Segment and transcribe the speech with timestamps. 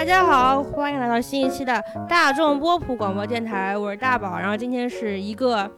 [0.00, 4.38] 大家好，欢迎来到新一期的大众波普广播电台，我是大宝。
[4.38, 5.70] 然后今天是一个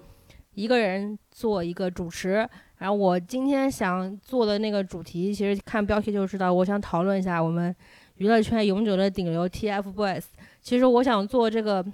[0.54, 2.48] 一个人做一个主持。
[2.78, 7.74] 然后我今天想做的那个主题，其实看标题就知道，我想讨论一下我们
[8.18, 10.22] 娱乐圈永久的顶流 TFBOYS。
[10.60, 11.84] 其实我想做这个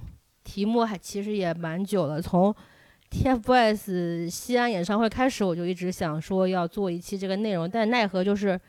[0.45, 2.55] 题目，还其实也蛮久了，从
[3.11, 8.61] TFBOYS 西安演唱会开始，我就一直想说要做一期这个内容，但奈何就是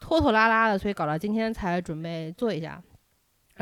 [0.00, 2.80] 拖拖拉拉的，所以搞到今天才准备做一下。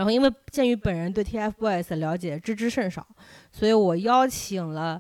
[0.01, 3.07] 然后因为鉴于本人对 TFBOYS 的了解知之甚少，
[3.53, 4.99] 所以我邀请了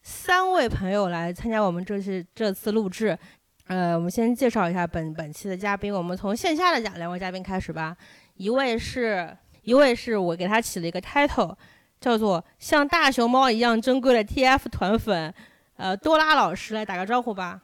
[0.00, 3.18] 三位朋友来参加我们这次这次录制。
[3.66, 7.96] 呃，我们先介绍一下本本期的嘉宾，我们从线下的两两位嘉宾开始吧。
[8.36, 11.52] 一位是一位是我给他起了一个 title，
[12.00, 15.34] 叫做像大熊猫一样珍贵的 TF 团粉，
[15.78, 17.60] 呃，多拉老师来打个招呼吧。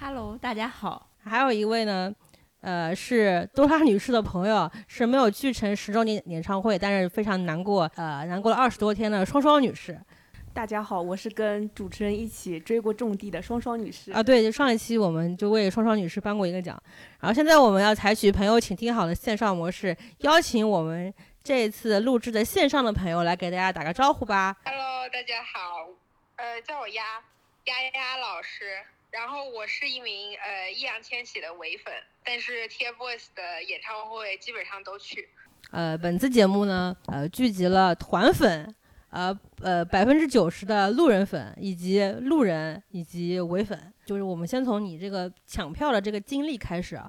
[0.00, 1.10] Hello，大家好。
[1.22, 2.12] 还有一位呢，
[2.68, 9.98] 呃，是多拉女士的朋友，是没有去成十周年演唱会，但是非常难过，呃，难过了二十多天的双双女士。
[10.52, 14.12] 大家好，我是跟主持人一起追过种地的双双女士。
[14.12, 16.78] 啊，对，就上一期我们就为双双女士颁过一个奖，
[17.20, 24.54] 然后现在我们要采取朋友请听好的线上模式，邀请我们这一次录制的线上的朋友来给大家打个招呼吧。
[24.62, 25.88] Hello，大家好，
[26.36, 27.02] 呃，叫我丫
[27.64, 31.92] 丫丫老师，然后我是一名呃易烊千玺的唯粉，
[32.24, 35.28] 但是 TFBOYS 的演唱会基本上都去。
[35.70, 38.74] 呃，本次节目呢，呃，聚集了团粉，
[39.10, 43.92] 呃呃百分之九十的路人粉，以及路人以及唯粉。
[44.04, 47.00] 就是我们先从你这个抢票的这个经历开始，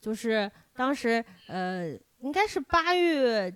[0.00, 3.52] 就是当时呃应该是八月，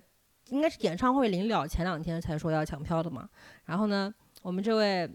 [0.49, 3.29] 应该是演唱会临了前两天才说要抢票的嘛。
[3.65, 5.09] 然后呢，我们这位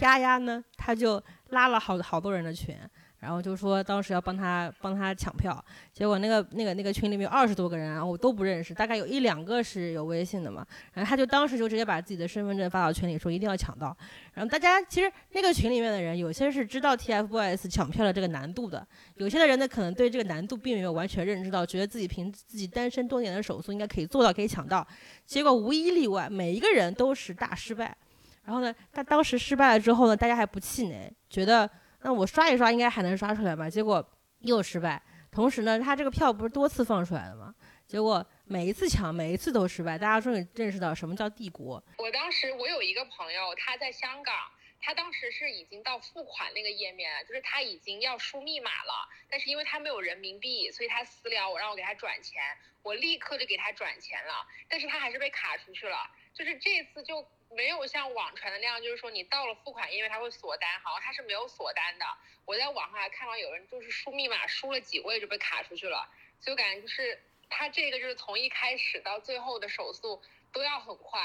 [0.00, 2.76] 丫丫呢，他就拉了好好多人的群。
[3.18, 10.66] 然后就说当时要帮他帮他抢票，结果那个那个那个群里面有二十多个人，然后我都不认识，大概有一两个是有微信的嘛。
[10.92, 13.96] 然后他就当时就直接把自己的身份证发到群里，说一定要抢到。
[14.34, 18.84] 然后大家其实那个群里面的人，有些是知道 TFBOYS 抢票的这个难度的，
[19.14, 24.84] 有些的人呢可能对这个难度并没有完全认知到，觉得自己凭自己单身多年的手速应该可以做到，可以抢到。
[25.24, 27.96] 结果无一例外，每一个人都是大失败。
[28.44, 31.68] 然后呢，他当时失败了之后呢，大家还不气馁，觉得。
[32.04, 33.70] 那我刷一刷应该还能刷出来吧？
[33.70, 34.04] 结果
[34.40, 35.00] 又失败。
[35.30, 37.54] 同时呢，他这个票不是多次放出来的吗？
[37.86, 39.96] 结果每一次抢，每一次都失败。
[39.96, 41.80] 大家终于认识到什么叫帝国。
[41.98, 44.34] 我当时我有一个朋友，他在香港，
[44.82, 52.42] 他当时是已经到付款那个页面了，就是他已经要输密码了，但是因为他没有人民币，所以他私聊我让我给他转钱，
[52.82, 56.10] 我立刻就给他转钱了，但是他还是被卡出去了。
[56.34, 57.26] 就是这次就。
[57.54, 62.06] 没有像网传的那样，就是说你到了付款页面他会锁单，好像他是没有锁单的。
[62.46, 66.08] 我在网上还看到有人就是输密码输了几位就被卡出去了，
[66.40, 71.20] 所以我感觉就是他这个就是从一开始到最后的手速都要很快，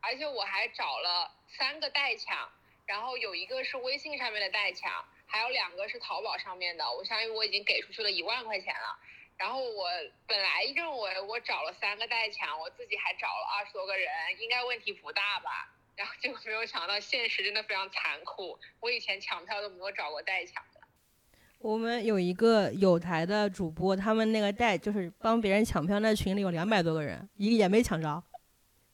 [0.00, 2.50] 而且我还找了三个代抢，
[2.88, 4.90] 然后有一个是微信上面的代抢，
[5.26, 8.98] 还有两个是淘宝上面的，我相当于我已经给出去了一万块钱了。
[9.36, 9.90] 然后我
[10.26, 14.08] 本来认为我找了三个代抢，我自己还找了二十多个人，
[14.40, 15.68] 应该问题不大吧？
[15.96, 18.58] 然后结果没有想到，现实真的非常残酷。
[18.80, 20.80] 我以前抢票都没有找过代抢的。
[21.58, 28.22] 我们有一个有台的主播，他们那个代就是帮别人抢票，那群里有两百多个人，一个也没抢着。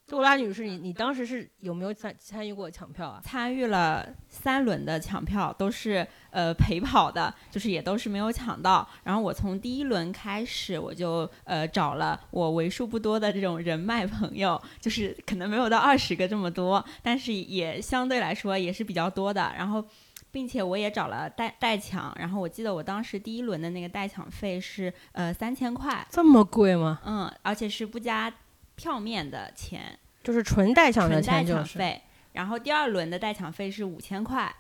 [0.06, 3.20] 杜拉女士，你你当时是有没有参参与过抢票啊？
[3.24, 8.86] 参与了三轮的抢票，都是呃陪跑的，就是也都是没有抢到。
[9.02, 19.54] 然后我从第一轮开始，我就呃找了我为数不多的这种人脉朋友，就是可能没有到二十个这么多，但是也相对来说也是比较多的。
[19.56, 19.82] 然后，
[20.30, 27.00] 并且我也找了代代抢，然后我记得我当时第一轮的那个代抢费是呃三千块，这么贵吗？
[27.06, 28.30] 嗯，而且是不加
[28.76, 29.98] 票面的钱。
[30.22, 32.02] 就是纯代抢的钱、就是，纯代抢费。
[32.32, 34.52] 然后第二轮的代抢费是五千块，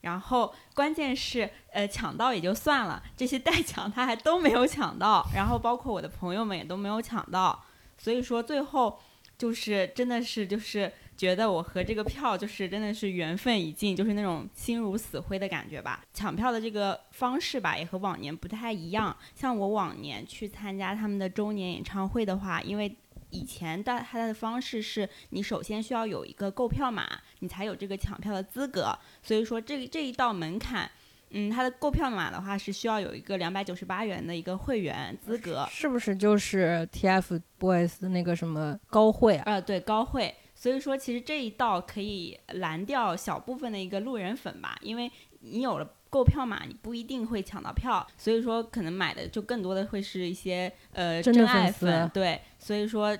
[0.00, 7.64] 然后关键是呃抢到也就算了，这些代抢他还都没有抢到，然后包括我的朋友们也都没有抢到，
[7.96, 8.98] 所以说最后
[9.38, 16.02] 就是真的是就是觉得我和这个票就是真的是缘分已尽，就是那种心如死灰的感觉吧。
[16.12, 22.94] 抢票的这个方式吧也和往年不太一样，像我往年去参加他们的周年演唱会的话，因为
[23.30, 27.06] 以前的它的方式是你首先需要有一个购票码，
[27.40, 28.96] 你才有这个抢票的资格。
[29.22, 30.90] 所以说这这一道门槛，
[31.30, 39.42] 嗯，它的购票码的话是需要有一个两百九十八元的一个会员资格，是不是就是 TFBOYS 的那个什么高会啊？
[39.46, 40.34] 呃，对，高会。
[40.54, 45.10] 所以说，其实这一道可以拦掉小部分的一个路人粉吧，因为
[45.40, 53.18] 你有了购票码，你不一定会抢到票，所以说可能买的就更多的会是一些呃真的爱粉，对，所以说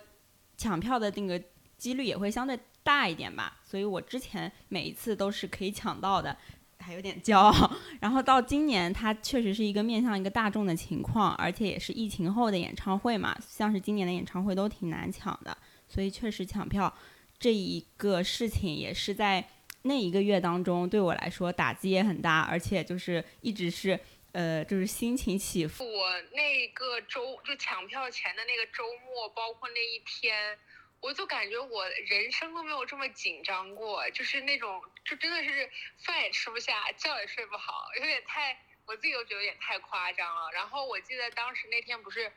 [0.56, 1.42] 抢票的那个
[1.76, 3.58] 几率也会相对大一点吧。
[3.64, 6.36] 所以我之前每一次都是可以抢到的。
[6.82, 7.70] 还有点骄傲，
[8.00, 15.54] 然后到今年，它确实是一个面向一个大众的情况，而且也是疫情后的演唱会嘛，像是今年的演唱会都挺难抢的，
[15.86, 16.90] 所以确实抢票
[17.38, 19.46] 这一个事情也是在
[19.82, 24.00] 那一个月当中对我来说打击也很大，而且就是一直是
[24.32, 25.84] 呃就是心情起伏。
[25.84, 30.58] 我那个周就抢票前的那个周末，包括那一天。
[31.02, 38.54] 我就感觉我人生都没有这么紧张过，就是那种，就真的是饭也吃不下，觉也睡不好，有点太，
[38.84, 40.50] 我自己都觉得有点太夸张了。
[40.52, 42.30] 然后我记得当时那天不是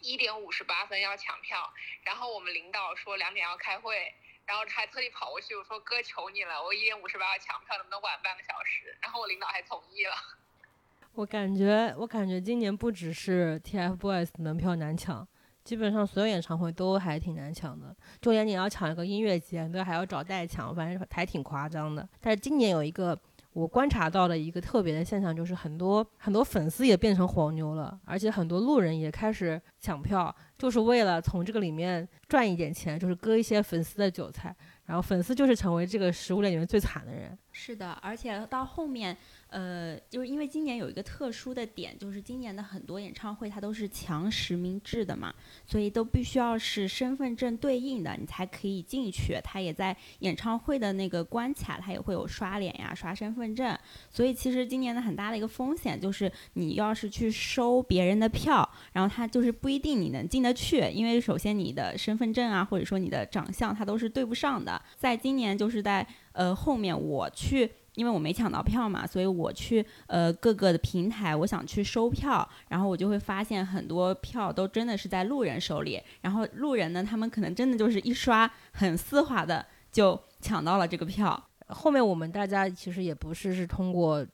[0.00, 4.12] 一点五十八分要抢票，然后我们领导说两点要开会，
[4.46, 8.98] 然后他还特地跑过去，我说哥求你了，我一点五十八要抢票，能不能晚半个小时？
[9.00, 10.16] 然后我领导还同意了。
[11.14, 15.26] 我感觉，我感觉今年不只是 TFBOYS 门票难抢。
[15.62, 22.08] 基本上所有演唱会都还挺难抢的，就连你要抢一个音乐节，都还要找代抢，反正还挺夸张的。
[22.20, 23.16] 但是今年有一个
[23.52, 34.56] 我观察到的一个特别的现象，就是很多很多粉丝也变成黄牛了，而且很多路人也开始抢票，就是为了从这个里面赚一点钱，就是割一些粉丝的韭菜。
[34.92, 37.38] 然后粉丝就是成为这个食物链里面最惨的人。
[37.50, 39.16] 是的，而且到后面。
[39.52, 45.30] 呃，就是因为今年有一个特殊的点，就是今年的很多演唱会它都是强实名制的嘛，
[45.66, 49.38] 所以都必须要是身份证对应的，你才可以进去。
[49.44, 53.78] 它也在演唱会的那个关卡，它也会有刷脸呀、刷身份证。
[54.08, 64.81] 所以其实今年的很大的一个风险就是，你要是去收别人的票，然后他就是不一定你能进得去，因为首先你的身份证啊，或者说你的长相，它都是对不上的。
[64.96, 67.70] 在今年就是在呃后面我去。
[67.94, 81.50] 因为我没抢到票嘛，所以我去呃各个的平台，我想去收票，然后我就会发现很多票都真的是在路人手里，然后路人呢，他们可能真的就是一刷很丝滑的就抢到了这个票。
[81.68, 84.26] 后面我们大家其实也不是是通过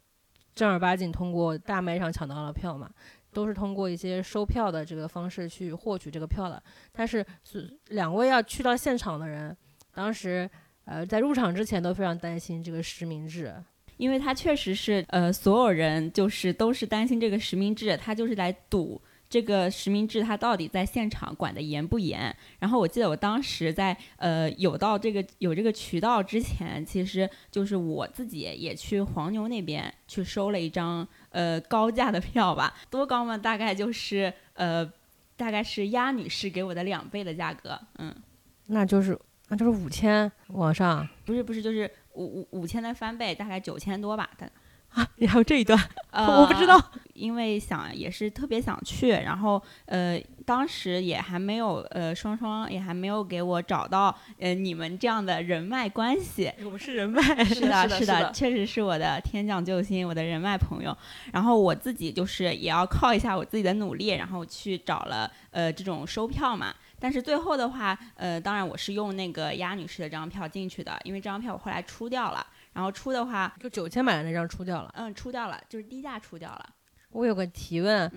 [0.55, 2.89] 正儿八经通过大卖场抢到了票嘛，
[3.33, 6.63] 都是通过一些收票的这个方式去获取这个票的。
[6.93, 9.57] 但是是两位要去到现场的人，
[9.95, 10.49] 当时。
[10.91, 13.55] 呃，在入场之前都非常担心这个实名制，
[13.99, 18.99] 因为他确实是呃，所有人就是都是担心这个实名制，他就是来赌
[19.29, 22.35] 这个实名制他到底在现场管的严不严。
[22.59, 33.37] 然后我记得我当时在呃有到这个有这个渠道之前，其实就是我自己也去黄牛那边去收了一张呃高价的票吧，多高嘛？
[33.37, 34.91] 大概就是呃
[35.37, 38.17] 大概是鸭女士给我的两倍的价格，嗯，
[38.69, 39.19] 那就是。
[39.49, 44.29] 那就是五千往上，不是不是，就是五五五千的翻倍，大概九千多吧。
[44.91, 45.79] 啊，你还有这一段？
[46.11, 56.51] 呃，我不知道，因为想也是特别想去，然后呃，当时也还没有呃，双双也还没有给我找到呃你们这样的人脉关系。
[56.65, 60.97] 我们是人脉， 是的，是的，确实是我的天降救星，我的人脉朋友。
[61.35, 66.75] 然后我自己就是也要靠一下我自己的努力，然后去找了呃这种收票嘛。
[67.01, 72.47] 但是最后的话，呃，当然我是用那个鸭女士的这张票进去的，因为这张票我后来出掉了。
[72.75, 74.93] 然后出的话，就九千买的那张出掉了。
[74.95, 76.75] 嗯，出掉了，就是低价出掉了。
[77.11, 78.11] 我有个提问，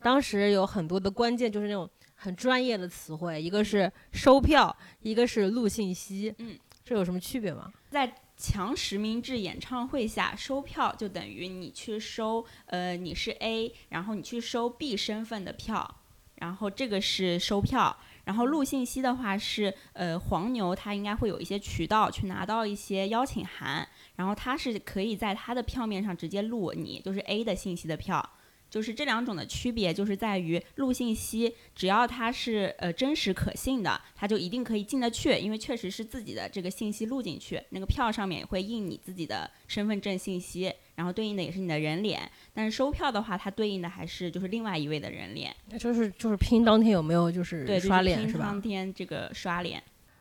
[0.00, 6.32] 当时有很多的关键就是那种很专业的词汇，一个是收票，一个是录信息。
[6.38, 7.72] 嗯，这有什么区别吗？
[7.90, 15.96] 在强实名制演唱会下，收票就等于你去收，呃，你是 A，然后你去收 B 身份的票，
[16.36, 17.96] 然后这个是收票。
[18.26, 28.28] 然后录信息的话是，呃，黄牛他应该会有一些渠道去拿到一些邀请函，然后他是可以在他的票面上直接录你就是 A 的信息的票。
[28.68, 42.28] 就是这两种的区别，就是在于录信息，只要它是呃真实可信的，它就一定可以进得去，因为确实是自己的这个信息录进去，那个票上面会印你自己的身份证信息，然后对应的也是你的人脸。
[42.52, 45.54] 但是收票的话，它对应的还是就是另外一位的人脸。
[45.70, 48.46] 那就是就是拼当天有没有就是刷脸是吧？
[48.46, 49.80] 当天这个刷脸。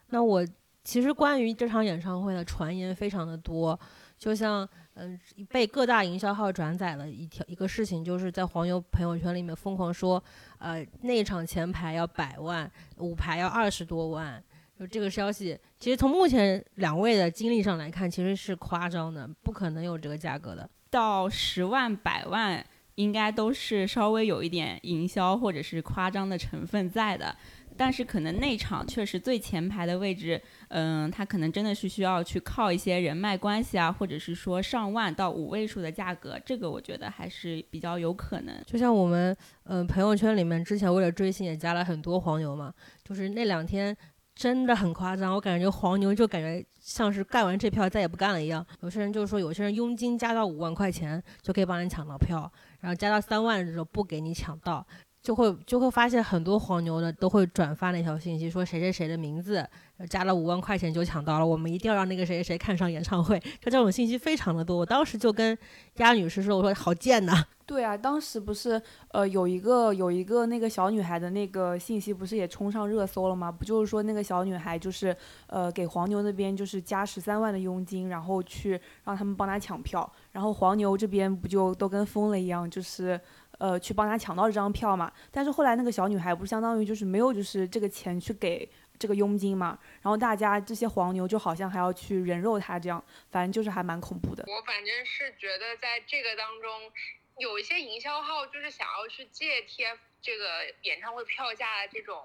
[0.10, 0.46] 那我
[0.84, 3.80] 其实关于这场演唱会的传言非常的多，
[4.20, 4.70] 就像。
[4.98, 10.24] 嗯，被各大营销号转载了一条一个事情，就是在黄牛朋友圈里面疯狂说，
[10.58, 14.42] 呃，那场前排要百万，五排要二十多万。
[14.78, 20.70] 就这个消息，其实从目前两位的经历上来看，其实是夸张的，不可能有这个价格的。
[20.90, 22.66] 到十万、百万，
[22.96, 27.36] 应该都是稍微有一点营销或者是夸张的成分在的。
[27.78, 38.56] 但是可能内场确实最前排的位置，嗯，他可能真的是需要去靠一些人脉关系啊，或者是说上万到五位数的价格，这个我觉得还是比较有可能。
[38.66, 43.94] 就像我们，嗯，朋友圈里面之前为了追星也加了很多黄牛嘛，就是那两天
[44.36, 48.64] 真的很夸张，我感觉黄牛就感觉像是干完这票再也不干了一样。
[48.82, 52.52] 有些人就是说，有些人佣金加到五万块钱就可以帮你抢到票，
[52.82, 54.86] 然后加到三万的时候不给你抢到。
[55.22, 59.68] 就会就会发现很多黄牛的都会转发那条信息，说谁谁谁的名字
[60.10, 63.40] 加了五万块钱就抢到了，我们一定要让那个谁谁谁看上演唱会。
[63.40, 65.58] 就这种信息非常的多，我当时就跟
[65.98, 67.46] 丫女士说，我说好贱呐。
[67.66, 73.52] 对啊，当时不是呃有一个有一个那个小女孩的那个信息不是也冲上热搜了吗？
[73.52, 75.16] 不就是说那个小女孩就是
[75.48, 83.20] 呃给黄牛那边就是加十三万的佣金，然后去让他们帮她抢票，然后黄牛这边不就都跟疯了一样，就是。
[83.58, 85.10] 呃，去帮他抢到这张票嘛？
[85.32, 89.78] 但是后来那个小女孩不是相当于就是没有就是这个钱去给这个佣金嘛？
[90.02, 94.44] 然后大家这些黄牛就好像还要去人肉他这样，反正就是还蛮恐怖的。
[94.48, 96.92] 我反正是觉得在这个当中，
[97.38, 102.24] 有一些营销号就是想要去借贴这个演唱会票价的这种。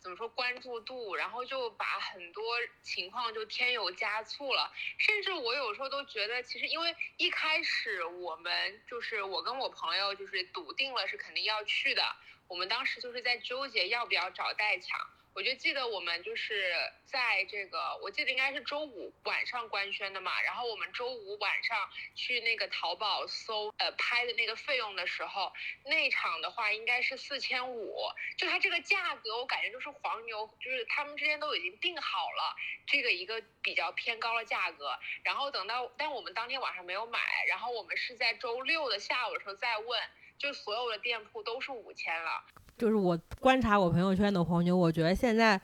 [0.00, 2.44] 怎么说关注度，然后就把很多
[2.82, 12.02] 情况就添油加醋了，甚至我有时候都觉得，其实因为一开始我们就是我跟我朋友就是笃定了是肯定要去的，
[12.48, 15.00] 我们当时就是在纠结要不要找代抢。
[15.34, 16.72] 我就记得我们就是
[17.04, 25.52] 在这个，我记得应该是周五晚上官宣的嘛，然后我们周五晚上去那个淘宝搜呃拍的那个费用的时候，
[25.84, 27.96] 那场的话应该是四千五，
[28.38, 32.54] 就它这个价格我感觉就是黄牛，就是他们之间都已经定好了
[32.86, 40.00] 这个一个比较偏高的价格，然后等到但我们当天晚上没有买，然后我们是在周六的下午的时候再问，
[40.38, 42.44] 就所有的店铺都是五千了。
[42.76, 45.60] 就是我观察我朋友圈的黄牛，我觉得现在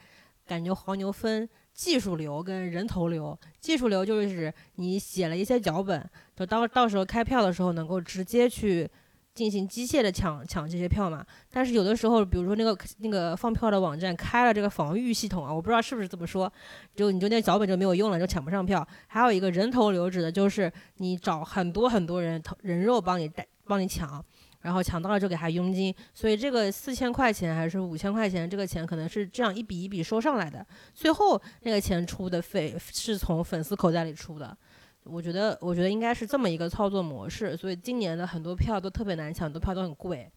[0.46, 3.38] 感觉黄牛分技术流跟人头流。
[3.60, 8.88] 技术流就是你写了一些脚本，就到到时候开票的时候能够直接去
[9.34, 11.24] 进行机械的抢抢这些票嘛。
[11.50, 16.52] 但是有的时候，比如说那个那个放票的网站开了这个防御系统啊，我不知道是不是这么说，
[16.94, 18.86] 就你就那脚本就没有用了，就抢不上票。
[19.08, 24.24] 还有一个人头流指的就是你找很多很多人头人肉帮你带帮你抢。
[24.60, 34.56] 然后抢到了就给他佣金，所以这个四千块钱还是五千块钱，这个钱可能是这样一笔一笔收上来的，最后那个钱出的费是从粉丝口袋里出的。
[35.04, 40.30] 我觉得，我觉得应该是这么一个操作模式，所以今年的很多票都特别难抢，都票都很贵。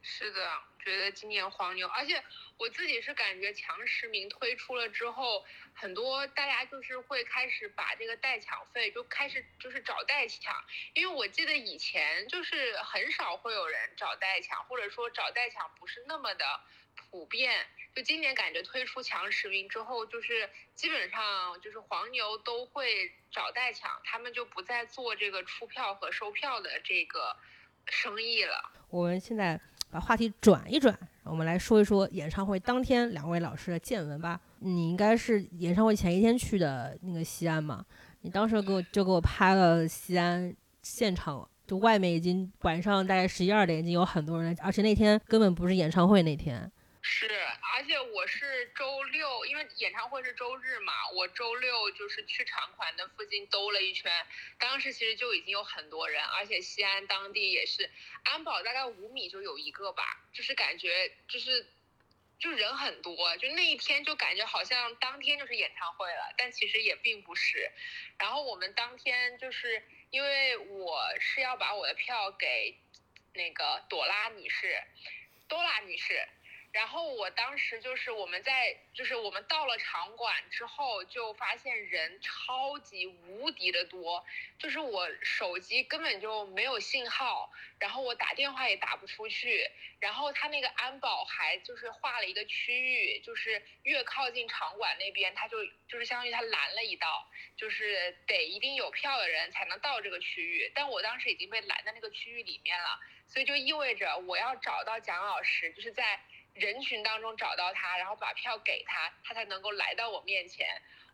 [0.00, 0.69] 是的。
[0.80, 2.22] 觉得今年黄牛，而且
[2.56, 5.44] 我自己是感觉强实名推出了之后，
[5.74, 10.54] 很多大家就是会开始把这个代抢费就开始就是找代抢，
[10.94, 16.44] 因为我记得以前就是很少会有人找代抢，或者说找代抢不是那么的
[17.10, 17.66] 普遍。
[17.94, 27.36] 就今年感觉推出强实名之后，就是基本上就是黄牛都会找代抢，他们就不再做这个出票和收票的这个
[27.86, 28.70] 生意了。
[28.90, 29.60] 我们现在。
[29.90, 34.40] 把话题转一转，我们来说一说演唱会当天两位老师的见闻吧。
[34.60, 37.84] 你应该是演唱会前一天去的那个西安嘛？
[38.20, 46.70] 你当时给我就给我拍了西安现场，就外面已经晚上大概十一二点，已经有很多人，而且那天根本不是演唱会那天。
[47.02, 47.28] 是，
[47.74, 54.12] 而且我是周六，因为演唱会是周日嘛，我周六就是去场馆的附近兜了一圈，
[54.58, 57.90] 当时其实就已经有很多人，而且西安当地也是
[58.24, 61.66] 安保大概五米就有一个吧，就是感觉就是
[62.38, 67.70] 就人很多，就那一天就感觉好像当天就是演唱会了，但其实也并不是。
[68.18, 72.78] 然后我们当天就是因为我是要把我的票给
[73.32, 74.82] 那个朵拉女士，
[75.48, 76.28] 多拉女士。
[76.72, 84.24] 然后我当时就是我们在就是我们到了场馆之后，就发现人超级无敌的多，
[84.56, 106.20] 就是我手机根本就没有信号，然后我打电话也打不出去，然后他那个安保还就是画了一个区域，就是越靠近场馆那边，他就就是相当于他拦了一道，就是得一定有票的人才能到这个区域，但我当时已经被拦在那个区域里面了，所以就意味着我要找到蒋老师，就是在。
[106.54, 110.66] 人群当中找到他，然后把票给他，他才能够来到我面前。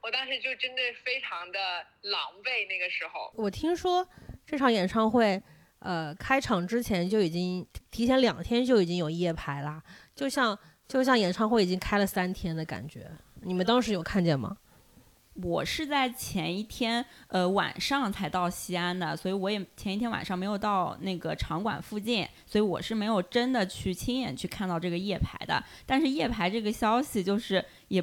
[0.02, 2.66] 我当时就真的非常的狼狈。
[2.68, 4.06] 那个时候，我听说
[4.46, 5.42] 这场演唱会，
[5.80, 9.82] 呃，开场之前就已经提前两天就已经有夜排了，
[10.14, 13.10] 就像就像演唱会已经开了三天的感觉。
[13.42, 14.56] 你们当时有看见吗？
[15.42, 25.62] 我是在前一天呃晚上才到西安的，所以我也前一天晚上没有到那个场馆附近，所以我是没有真的去亲眼去看到这个夜排的。
[25.84, 28.02] 但是夜排这个消息就是也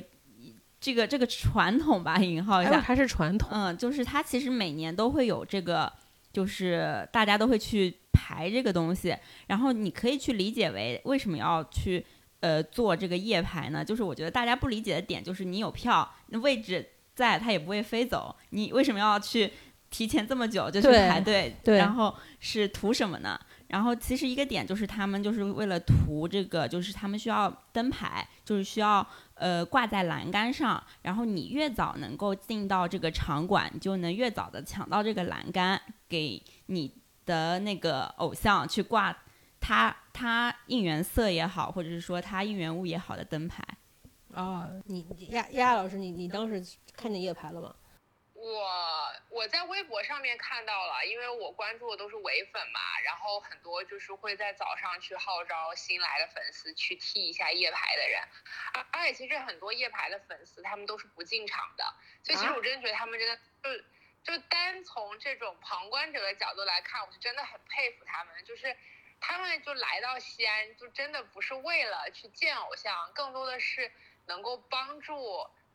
[0.79, 3.49] 这个这个传统吧，引号一下，哎还是传统。
[3.51, 5.91] 嗯，就是它其实每年都会有这个，
[6.31, 9.15] 就是大家都会去排这个东西，
[9.47, 12.05] 然后你可以去理解为为什么要去
[12.41, 13.83] 呃做这个夜排呢？
[13.83, 19.51] 就是我觉得大家不理解的点就是你有票，那位置在，它也不会飞走，你为什么要去
[19.89, 21.55] 提前这么久就去排队？
[21.63, 23.39] 对然后是图什么呢？
[23.67, 36.93] 然后其实一个点就是他们就是为了图这个，就是他们需要灯牌，就是需要呃挂在栏杆上，然后你越早能够进到这个场馆，你就能越早的抢到这个栏杆，给你
[37.25, 39.15] 的那个偶像去挂
[39.59, 43.63] 他他应援色也好，或者是说他应援物也好的灯牌。
[44.33, 47.75] 啊，你你亚亚老师，你你当时看见夜排了吗？
[48.33, 48.67] 我
[49.29, 58.21] 我在微博上面看到了，因为我关注的都是唯粉嘛，然后很多就是会在早上去号召新来的粉丝去替一下夜排的人，
[58.73, 61.85] 而而且其实很多夜排的粉丝他们都是不进场的，
[62.23, 63.39] 所以其实啊我真的觉得他们真的
[64.25, 68.75] 就就单从这种旁观者的角度来看，我是真的很佩服他们，就是
[69.21, 73.89] 他们就来到西安，就真的不是为了去见偶像，更多的是
[74.27, 75.15] 能够帮助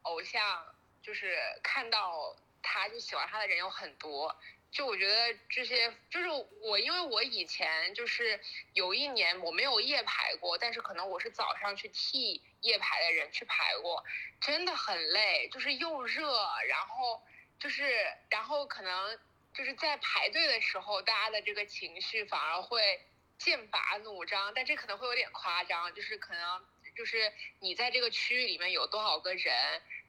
[0.02, 4.36] 偶像，就是看到他就喜欢他的人有很多。
[4.70, 6.28] 就我觉得这些，就是
[6.60, 8.38] 我，因为我以前就是
[8.74, 14.04] 有一年我没有夜排过，但是可能我是早上去替夜排的人去排过，
[14.42, 16.30] 真的很累，就是又热，
[16.68, 17.22] 然后
[17.58, 19.18] 就是，然后可能
[19.54, 23.06] 就是在排队的时候，大家的这个情绪反而会
[23.38, 26.66] 剑拔弩张，但这可能会有点夸张，就是可能
[26.98, 29.54] 就是你在这个区域里面有多少个人，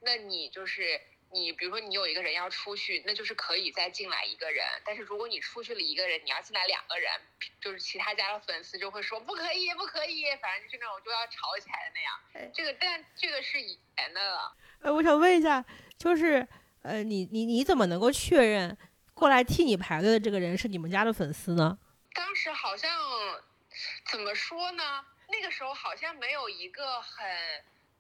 [0.02, 1.00] 那你就是
[1.32, 7.12] 你，比如说你有一个人要出去，那就是可以再进来一个人，但是如果你出去了一个人，你要进来两个人，
[7.62, 12.52] 就是其他家的粉丝就会说不可以，不可以，反正就是那种就要吵起来的那样。
[12.52, 14.52] 这个但这个是以前的了。
[14.82, 15.64] 呃，我想问一下，
[15.96, 16.48] 就是
[16.82, 18.76] 呃，你你你怎么能够确认
[19.14, 21.78] 过来替你排队的这个人是你们家的粉丝呢？
[22.16, 22.92] 当时好像
[24.10, 25.06] 怎么说呢？
[25.32, 27.28] 那个时候好像没有一个很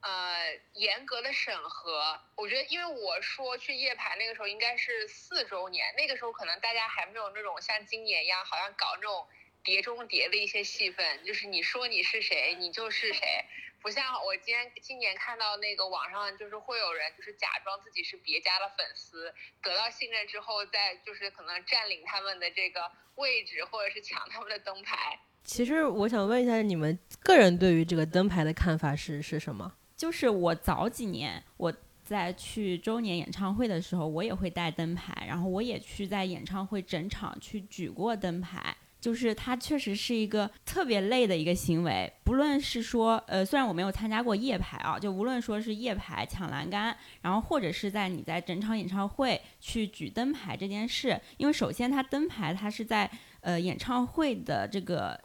[0.02, 2.20] 呃严格的审核。
[2.36, 9.28] 我觉得，因为我说去夜排那个时候应该是四周年，那个时候可能大家还没有那种像今年一样，好像搞那种
[9.63, 13.46] 碟中谍的一些戏份，就是你说你是谁，你就是谁。
[13.82, 25.20] 不像我今天今年看到那个网上就是会有人就是假装自己是别家的粉丝，得到信任之后再就是可能占领他们的这个位置，或者是抢他们的灯牌。
[25.43, 29.71] 其实我想问一下，你们个人对于这个灯牌的看法是是什么？
[29.95, 31.73] 就是我早几年我
[32.04, 38.75] 在去周年演唱会的时候，我也会带灯牌，然后我也去在演唱会整场去举过灯牌。
[39.02, 55.17] 就是它确实是一个特别累的一个行为，不论是说，呃，虽然我没有参加过夜排啊，就无论说是夜排抢栏杆，然后或者是在你在整场演唱会去举灯牌这件事，因为首先它灯牌它是在呃演唱会的这个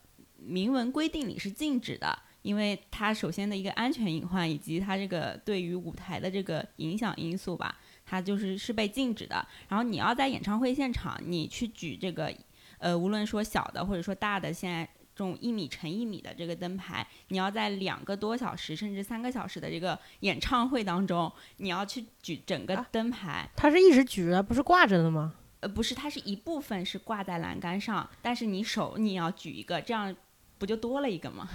[0.47, 9.47] 明文规定里是禁止的，因为它首先的一个安全隐患以及它这个对于舞台的这个影响因素吧，它就是是被禁止的。
[9.69, 12.33] 然后你要在演唱会现场，你去举这个，
[12.79, 25.35] 呃，无论说小的或者说大的，现在这种一米乘一米的这个灯牌，你要在两个多小时甚至三个小时的这个演唱会当中，你要去举整个啊灯牌，它是一直举着，不是挂着的吗？
[25.61, 30.15] 呃，不是，它是一部分是挂在栏杆上，但是你手你要举一个，这样
[30.65, 31.47] 不就多了一个吗？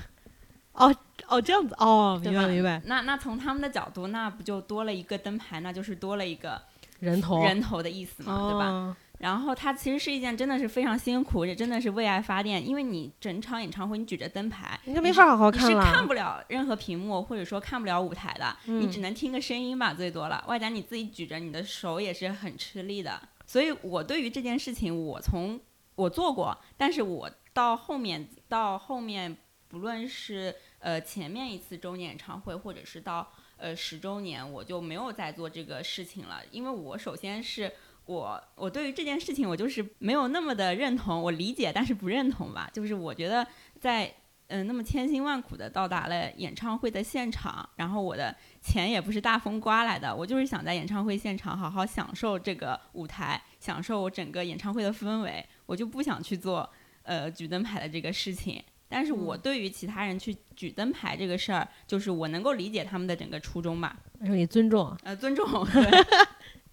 [0.73, 0.95] 哦
[1.27, 6.61] 哦，这样子哦，明白明白，那那从他们的角度，那不就多了一个灯牌，那就是多了一个
[6.99, 8.65] 人头人头的意思嘛，对吧？
[8.67, 15.91] 哦然后它其实是一件真的是非常辛苦，也真的是为爱发电，因为你整场演唱会你举着灯牌，你就没法好好你是看了。
[15.91, 20.41] 看不了任何屏幕，或者说看不了舞台的，你嗯只能听个声音吧，最多了。
[20.47, 23.19] 外加你自己举着，你的手也是很吃力的。
[23.45, 25.59] 所以我对于这件事情，我从
[25.95, 37.71] 我做过，但是我到后面到后面，不论是呃前面一次周年演唱会，或者是到呃十周年，我就没有再做这个事情了，因为我首先是。
[38.05, 42.67] 我我对于这件事情，我就是没有那么的认同，我理解，但是不认同吧。
[42.73, 43.45] 就是我觉得
[43.79, 44.11] 在
[44.47, 56.67] 嗯、那么千辛万苦的到达了演唱会的现场，然后我的钱也不是大风刮来的，我就是想在演唱会现场好好享受这个舞台，享受我整个演唱会的氛围，我就不想去做
[57.03, 58.63] 呃举灯牌的这个事情。
[58.91, 64.97] 但是我对于其他人去举灯牌这个事儿，就是我能够理解他们的整个初衷吧，说你尊重。
[65.03, 65.45] 呃，尊重。
[65.71, 65.83] 对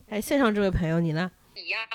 [0.09, 1.31] 哎，线上这位朋友你呢？
[1.55, 1.87] 一样，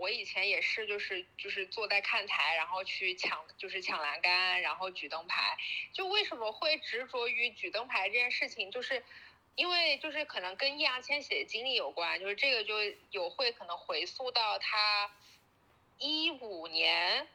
[0.00, 5.56] 我以前也是，就是就是坐在看台，然后去抢，就是抢栏杆，然后举灯牌。
[5.92, 9.02] 就为什么会执着于举灯牌这件事情，就是
[9.54, 12.74] 因为就是可能跟易烊千玺的经历有关，就是这个就
[13.12, 15.10] 有会可能回溯到他
[15.98, 17.26] 一五年，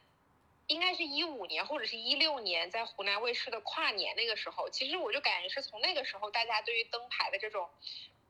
[0.66, 7.68] 应该是一五年或者是一六年在湖南卫视的跨年那个时候，其实我就感觉是从那个时候大家对于灯牌的这种。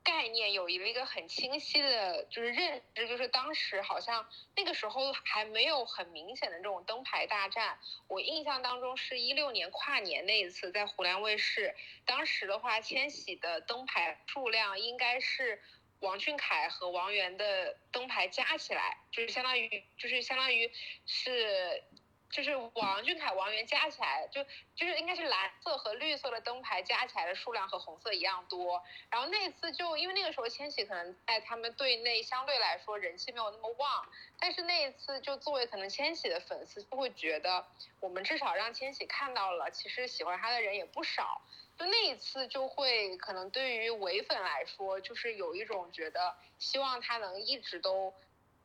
[0.08, 7.76] 概念有一个一个很清晰的，就是认知，就是当时好像那个时候还没有很明显的这种灯牌大战。
[8.06, 15.60] 我印象当中是一六年跨年那一次在湖南卫视，当时的话，千玺的灯牌数量应该是
[15.98, 20.70] 王俊凯和王源的灯牌加起来，就是相当于，就是相当于
[21.04, 21.82] 是。
[22.30, 24.42] 就是王俊凯、王源加起来，就
[24.74, 28.82] 就是应该是蓝色和绿色的灯牌加起来的数量和红色一样多。
[29.10, 34.06] 然后那次就因为那个时候千玺可能在他们队内相对来说人气没有那么旺，
[34.38, 37.64] 但是那一次就作为可能千玺的粉丝就会觉得，
[38.00, 41.40] 我们至少让千玺看到了，其实喜欢他的人也不少。
[41.78, 48.12] 就那一次就会可能对于唯粉来说，就是有一种觉得希望他能一直都。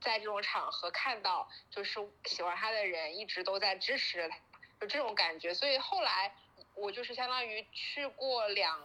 [0.02, 4.38] 在这种场合看到，就是喜欢他的人一直都在支持他，
[4.80, 5.54] 就这种感觉。
[5.54, 6.34] 所以后来
[6.74, 8.80] 我就是相当于去过两，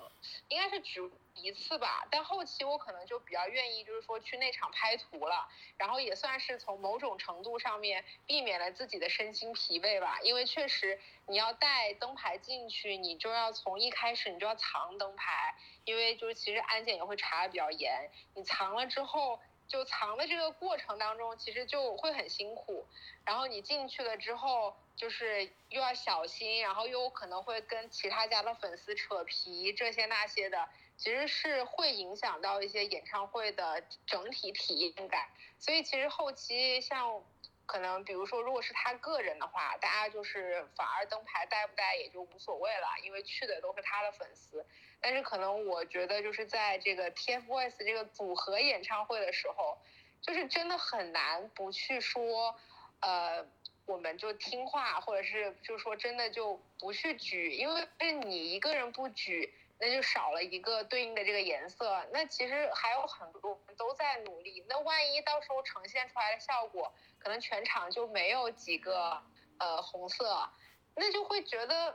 [0.48, 2.06] 应该是只一次吧。
[2.10, 5.48] 但后期我可能就比较愿意，就是说去那场拍图了，
[5.78, 10.18] 然后也算是从某种程度上面避免了自己的身心疲惫吧。
[10.22, 15.54] 因为确实你要带灯牌进去，你就要从一开始你就要藏灯牌，
[15.86, 18.10] 因为就是其实安检也会查的比较严。
[18.34, 19.40] 你藏了之后。
[19.68, 22.86] 就藏的这个过程当中，其实就会很辛苦。
[23.24, 35.28] 然后你进去了之后，就是又要小心，然后又可能会跟其他家的粉丝扯皮，这些那些的，其实是会影响到一些演唱会的整体体验感。
[35.58, 37.22] 所以其实后期像。
[37.68, 44.64] 可能比如说，如果是他个人的话，大家就是反而灯牌带不带也就无所谓了，因为去的都是他的粉丝。
[45.00, 49.78] 但是可能我觉得就是在这个 TFBOYS 这个组合演唱会的时候，
[50.20, 52.54] 就是真的很难不去说，
[53.00, 53.46] 呃，
[53.86, 59.52] 我们就听话，或者是就说真的就不去举，因为是你一个人不举。
[59.78, 64.64] 那就少了一个对应的这个颜色，那其实还有很多人都在努力。
[64.70, 69.22] 那万一到时候呈现出来的效果，可能全场就没有几个
[69.58, 70.48] 呃红色，
[70.94, 71.94] 那就会觉得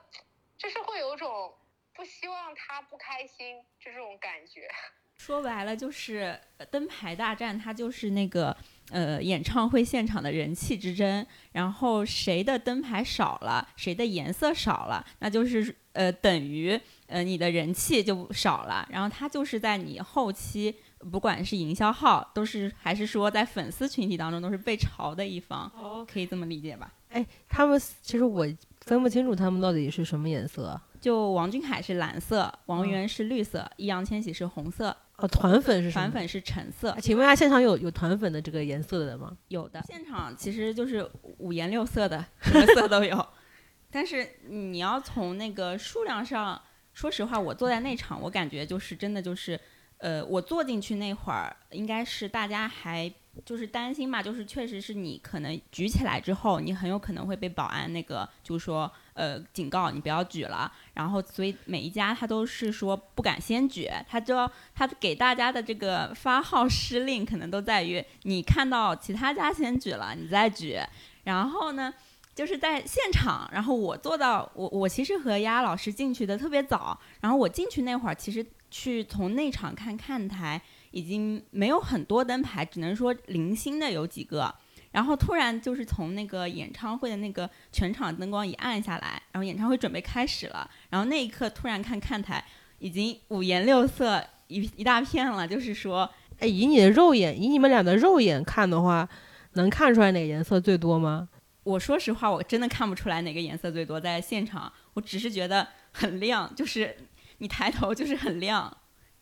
[0.59, 1.51] 就是会有种
[1.95, 4.67] 不希望他不开心就这种感觉。
[5.17, 6.39] 说白了就是
[6.71, 8.55] 灯牌大战，它就是那个
[8.89, 16.79] 呃演唱会现场的人气之争，然后谁的灯牌少了，谁的颜色少了，那就是呃等于。
[17.05, 20.73] 呃，你的人气就少了，然后他就是在你后期，
[21.11, 25.69] 不管是营销号，都是还是说在粉丝群体当中都是被嘲的一方，
[26.09, 26.89] 可以这么理解吧？
[27.09, 28.47] 哎，他们其实我
[28.85, 30.81] 分不清楚他们到底是什么颜色。
[31.01, 34.95] 就王俊凯是蓝色，王源是绿色，易烊千玺是红色。
[35.17, 36.95] 哦，团粉是团粉是橙色。
[37.01, 39.35] 请问一下，现场有有团粉的这个颜色的吗？
[39.49, 41.05] 有的，现场其实就是
[41.39, 43.27] 五颜六色的，什么色都有。
[43.91, 46.61] 但是你要从那个数量上。
[46.93, 49.57] 说实话，我坐在那场，我感觉就是真的就是，
[49.99, 53.09] 呃，我坐进去那会儿，应该是大家还
[53.45, 70.79] 就是担心嘛，就是确实是你可能举起来之后，你很有可能会被保安那个就是说呃警告你不要举了，然后所以每一家他都是说不敢先举，他就他给大家的这个 发号施令可能都在于你看到其他家先举了，你再举，
[71.23, 71.93] 然后呢。
[72.33, 80.59] 就是在现场，然后我坐到我我其实和丫老师进去的特别早，然后我进去那会儿，其实去从内场看看台
[80.91, 84.55] 已经没有很多灯牌，只能说零星的有几个。
[84.91, 92.43] 然后突然就是从那个演唱会的那个全场灯光一暗下来，然后演唱会准备开始了，然后那一刻突然看看台
[92.79, 99.07] 已经五颜六色一一大片了，就是说，哎，以你的肉眼，以你们俩的肉眼看的话，
[99.53, 101.29] 能看出来哪个颜色最多吗？
[101.63, 104.01] 我说实话，我真的看不出来哪个颜色最多。
[104.01, 106.97] 在现场，我只是觉得很亮，就是
[107.37, 108.75] 你抬头就是很亮，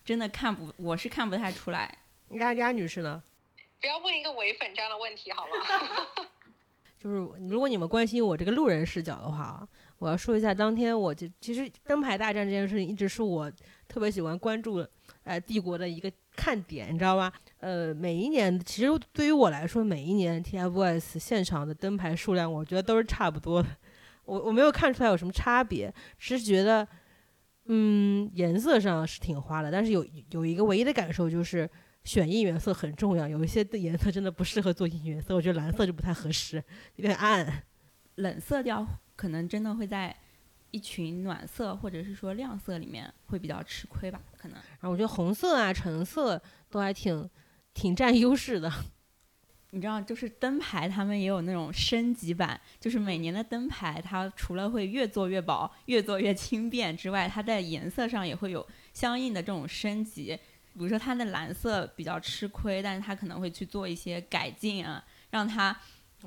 [0.05, 1.97] 真的看不，我是看不太出来。
[2.29, 3.21] 丫丫女士呢？
[3.79, 6.25] 不要问一个伪粉这样的问题好吗？
[6.99, 7.15] 就是
[7.47, 9.65] 如果你们关心我这个路人视角的话，
[9.99, 13.49] 我要说一下，当天我就其实灯牌大战这件事情一直是我
[13.87, 14.85] 特别喜欢关注，
[15.23, 17.31] 呃，帝国的一个看点，你知道吗？
[17.61, 23.69] 呃，每一年其实对于我来说，每一年 TFBOYS 现场的灯牌数量，我觉得都是差不多的。
[24.25, 26.85] 我我没有看出来有什么差别，只是觉得，
[27.67, 29.71] 嗯，颜色上是挺花的。
[29.71, 31.69] 但是有有一个唯一的感受就是，
[32.09, 36.55] 选应援色很重要，有一些的颜色真的不适合做应援色，我觉得蓝色就不太合适，
[36.95, 37.63] 有点暗。
[38.15, 38.83] 冷色调
[39.15, 40.15] 可能真的会在
[40.71, 44.55] 一群暖色或者是说亮色里面会比较吃亏吧，可能。
[44.55, 46.41] 然后我觉得红色啊、橙色
[46.71, 47.29] 都还挺
[47.75, 48.73] 挺占优势的。
[49.69, 60.35] 你知道，就是灯牌他们也有那种升级版，就是每年的灯牌，它除了会越做越薄、越做越轻便之外，它在颜色上也会有相应的这种升级。
[60.79, 65.77] 比如说它的蓝色比较吃亏，但是它可能会去做一些改进啊，让它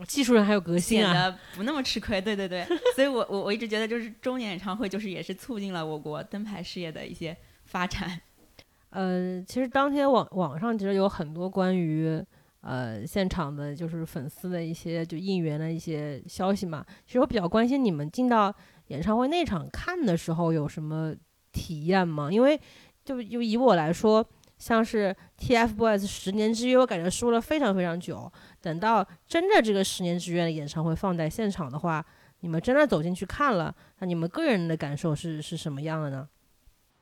[0.06, 2.20] 技术上还有革新啊，显得不那么吃亏。
[2.20, 8.20] 对对对，所以我我我一直觉得，就是周年演唱会，就是也是促进了我国灯牌事业的一些发展。
[8.90, 12.22] 呃，其实当天网网上其实有很多关于
[12.60, 16.84] 呃现场的，就是粉丝的一些就应援的一些消息嘛。
[17.06, 18.54] 其实我比较关心你们进到
[18.88, 21.14] 演唱会那场看的时候有什么
[21.52, 22.30] 体验吗？
[22.30, 22.60] 因为
[23.04, 24.24] 就就以我来说，
[24.62, 28.32] 像是 TFBOYS 十年之约，我感觉说了非常非常久。
[28.60, 32.06] 等到真的这个十年之约的演唱会放在现场的话，
[32.42, 36.28] 你们真的走进去看了，那你们个人的感受是是什么样的呢？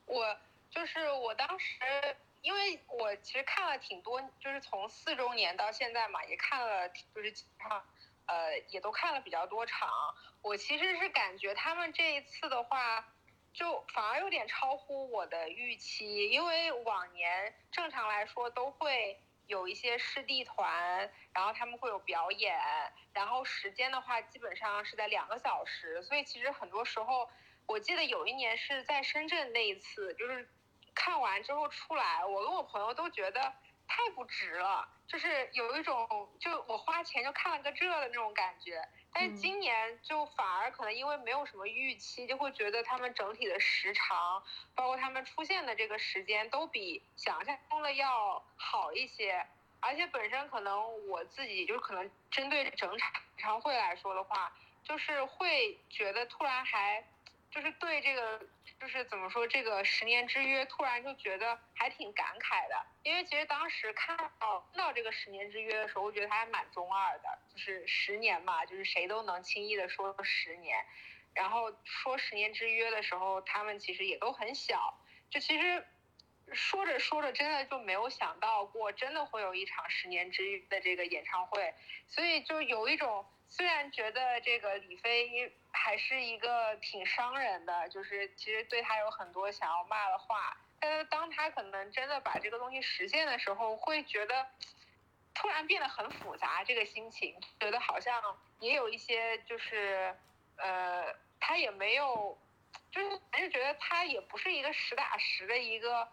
[0.06, 0.24] 我
[0.70, 1.76] 就是我当时，
[2.40, 7.82] 因为我其实看了挺多，就是从四周年到现在嘛，也看了就是基本上，
[8.24, 9.86] 呃，也都看了比较多场。
[10.40, 13.06] 我其实是感觉他们这一次的话，
[13.52, 22.58] 就反而有点超乎我的预期，因为往年正常来说都会有一些师弟团，然后他们会有表演，
[23.12, 27.28] 然后时间的话基本上是在两个小时，所以其实很多时候。
[27.66, 30.48] 我记得有一年是在深圳那一次，就是
[30.92, 33.40] 看完之后出来，我跟我朋友都觉得
[33.86, 38.82] 太不值了，就是有一种就我花钱就看了个这的那种感觉。
[39.12, 44.42] 但是今年就反而可能因为没有什么预期，就会觉得他们整体的时长，
[44.74, 49.44] 包括他们出现的这个时间，都比想象中的要好一些。
[49.80, 54.52] 而且本身可能我自己就可能针对整场演唱会来说的话，
[54.84, 57.04] 就是会觉得突然还。
[57.50, 58.40] 就是对这个，
[58.80, 62.86] 就是怎么说这个十年之约，突然就觉得还挺感慨的。
[63.02, 67.38] 因为其实当时看到听到这个十年之约的时候，我觉得他还蛮中二的。
[67.52, 70.78] 就是十年嘛，就是谁都能轻易的说十年。
[71.34, 74.94] 然后说十年之约的时候，他们其实也都很小。
[75.28, 75.84] 就其实
[76.52, 81.74] 说着说着，真的就没有想到过，真的会有一场十年之约的这个演唱会。
[82.06, 83.26] 所以就有一种。
[83.50, 94.46] 虽然觉得这个李飞还是一个挺伤人的，就是其实对他有很多想要骂的话，但是当他可能真的把这个东西实现的时候，会觉得
[95.34, 98.22] 突然变得很复杂，这个心情觉得好像
[98.60, 100.16] 也有一些就是，
[100.56, 102.38] 呃，他也没有，
[102.92, 106.08] 就是还是觉得他也不是一个实打实的一个，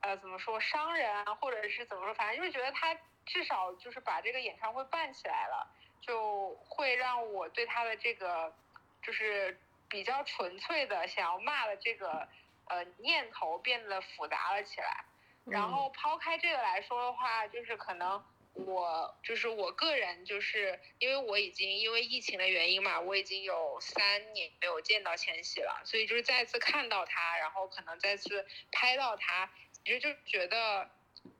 [0.00, 2.94] 呃，怎么说商人，或者是怎么说，反正就是觉得他
[3.24, 5.72] 至少就是把这个演唱会办起来了。
[6.00, 8.54] 就会让我对他的这个，
[9.02, 12.28] 就是比较纯粹的想要骂的这个
[12.66, 15.04] 呃念头变得复杂了起来。
[15.44, 18.20] 然后抛开这个来说的话，就是可能
[18.54, 29.48] 我就是我个人就是因为我已经因为疫情的原因嘛，我已经有三年没有见到千玺了，所以就是再次看到他，然后可能再次拍到他，
[29.84, 30.90] 其实就觉得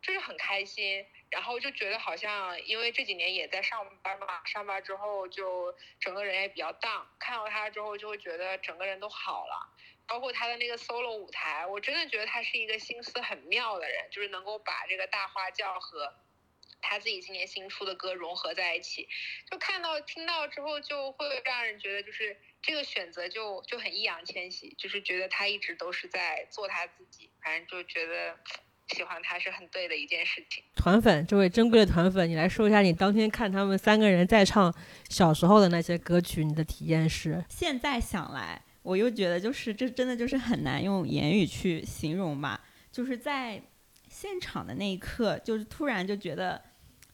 [0.02, 1.06] 就是很开心。
[1.28, 7.06] 然后就觉得好像，因为这几年也在上班嘛，上班之后就整个人也比较荡。
[7.18, 9.74] 看到他之后，就会觉得整个人都好了。
[10.06, 16.14] 包括他的那个 solo 舞台，我真的觉得他是一个心思很妙的人，就是能够把这个大花轿和
[16.80, 19.08] 他自己今年新出的歌融合在一起。
[19.50, 28.38] 就看到听到之后，就会让人觉得就是这个选择就就很易烊千玺，就是觉得他一直都是在做他自己，反正就觉得。
[28.94, 30.62] 喜欢他是很对的一件事情。
[30.74, 34.72] 团粉，这位珍贵的团粉，你来说一下你当天看他们三个人在唱
[35.08, 37.44] 小时候的那些歌曲，你的体验是？
[37.48, 42.64] 现在想来，我又觉得就是这真的就是很难用言语去形容吧。
[42.92, 43.60] 就是在
[44.08, 46.62] 现场的那一刻，就是突然就觉得，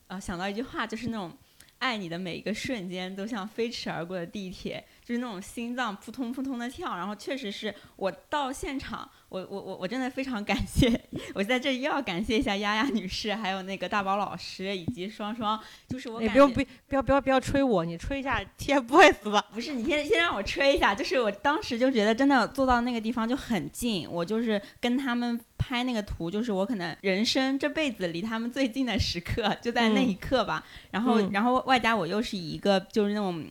[0.07, 1.37] 啊，想到一句话，就是那种
[1.79, 6.97] 爱你的每一个瞬间都像飞驰而过的地铁，就是那种心脏扑通扑通的跳。
[6.97, 9.09] 然后确实是我到现场。
[9.29, 10.93] 我我我我真的非常感谢，
[11.35, 16.21] 我在这又要感谢一下丫丫女士，还有那个大宝老师以及双双，就是我。
[16.21, 19.43] 你不用不不要不要不要吹我，你吹一下 TFBOYS 吧。
[19.51, 30.63] 不是，你先先让我吹一下，就是我当时就觉得真的坐到那个地方就很近，我就是跟他们拍那个图，就是我可能人生这辈子离他们最近的时刻就在那一刻吧。
[30.91, 33.43] 然后然后外加我又是以一个就是那种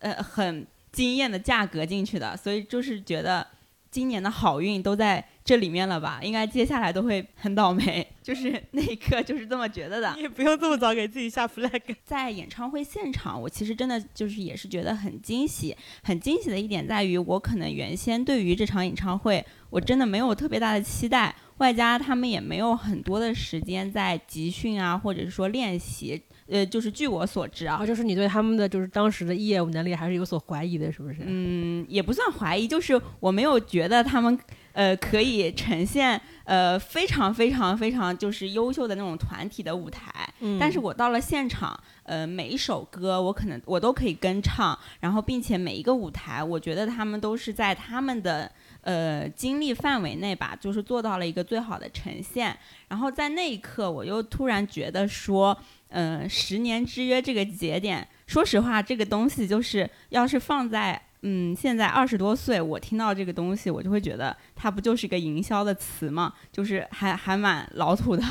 [0.00, 3.46] 呃很惊艳的价格进去的，所以就是觉得
[3.90, 5.24] 今年的好运都在。
[5.42, 8.06] 这里面了吧，应该接下来都会很倒霉。
[8.22, 10.12] 就是那一刻就是这么觉得的。
[10.14, 11.80] 你也不用这么早给自己下 flag。
[12.04, 15.76] 在演唱会现场，我其实真的就是也是觉得很惊喜。
[16.04, 26.22] 很惊喜的一点在于，我可能原先对于这场演唱会，我真的没有特别大的期待，外加他们也没有很多的时间在集训啊，或者是说练习。
[26.50, 31.18] 呃，就是据我所知啊，就是你对他们的就是当时的业务能力还是有所怀疑的，是不是？
[31.24, 34.36] 嗯，也不算怀疑，就是我没有觉得他们
[34.72, 40.12] 呃可以呈现呃非常非常非常就是优秀的那种团体的舞台。
[40.40, 40.58] 嗯。
[40.58, 52.58] 但是我到了现场，呃，每一首歌我可能我都可以跟唱，然后并且每一个舞台，我觉得他们都是在他们的呃精力范围内吧，就是做到了一个最好的呈现。
[52.88, 55.56] 然后在那一刻，我又突然觉得说。
[55.90, 68.22] 嗯，十年之约这个节点，说实话，这个东西就是要是放在嗯现在二十多岁，我听到这个东西，我就会觉得它不就是个营销的词嘛，就是还还蛮老土的。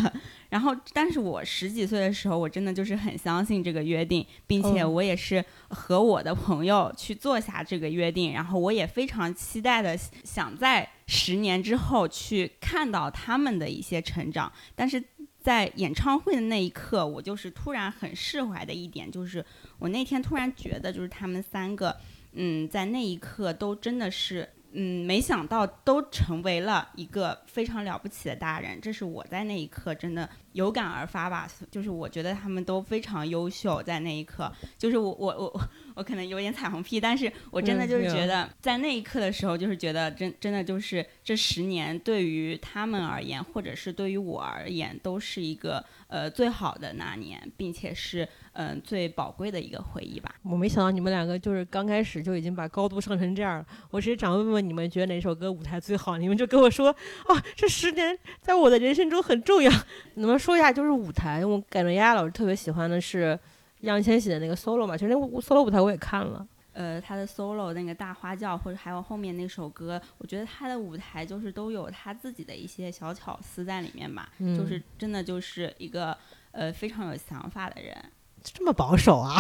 [0.50, 15.04] 然后，但是我十几岁的时候，我真的就是很相信这个约定，并且我也是和我的朋友去做下这个约定，然后我也非常期待的想在十年之后去看到他们的一些成长，但是。
[15.50, 19.44] 在演唱会的那一刻，我就是突然很释怀的一点，就是
[19.80, 21.98] 我那天突然觉得，就是他们三个，
[22.34, 24.48] 嗯，在那一刻都真的是。
[24.72, 31.50] 嗯，没想到都成为了一个非常了不起的大人，这是我在那一刻真的有感而发吧。
[31.72, 35.62] 就是我觉得他们都非常优秀，在那一刻，就是我我我
[35.96, 48.28] 我可能有点彩虹屁，但是我真的就是觉得在那一刻的时候，就是觉得真真的就是这十年对于他们而言，或者是对于我而言，都是一个呃最好的那年，并且是。
[48.54, 50.36] 嗯，最宝贵的一个回忆吧。
[50.44, 53.66] 我没想到你们两个就是刚开始就已经把高度上成这样了。
[53.90, 56.18] 我只是想问问你们，觉得哪首歌舞台最好？
[56.18, 59.72] 你们就跟我说，哦，这十年在我的人生中很重要。
[60.16, 61.46] 你们说一下，就是舞台。
[61.46, 63.38] 我感觉丫丫老师特别喜欢的是
[63.82, 66.48] 易烊千玺的那个 solo 嘛，其实那 solo 舞台我也看了。
[66.74, 74.30] 呃，他的 solo 那个大花轿，或者还有后面那首歌，我觉得他的舞台就是都有他自己的一些小巧思在里面吧。
[74.40, 76.16] 就是真的就是一个
[76.52, 77.98] 呃非常有想法的人。
[78.42, 79.36] 这么保守啊！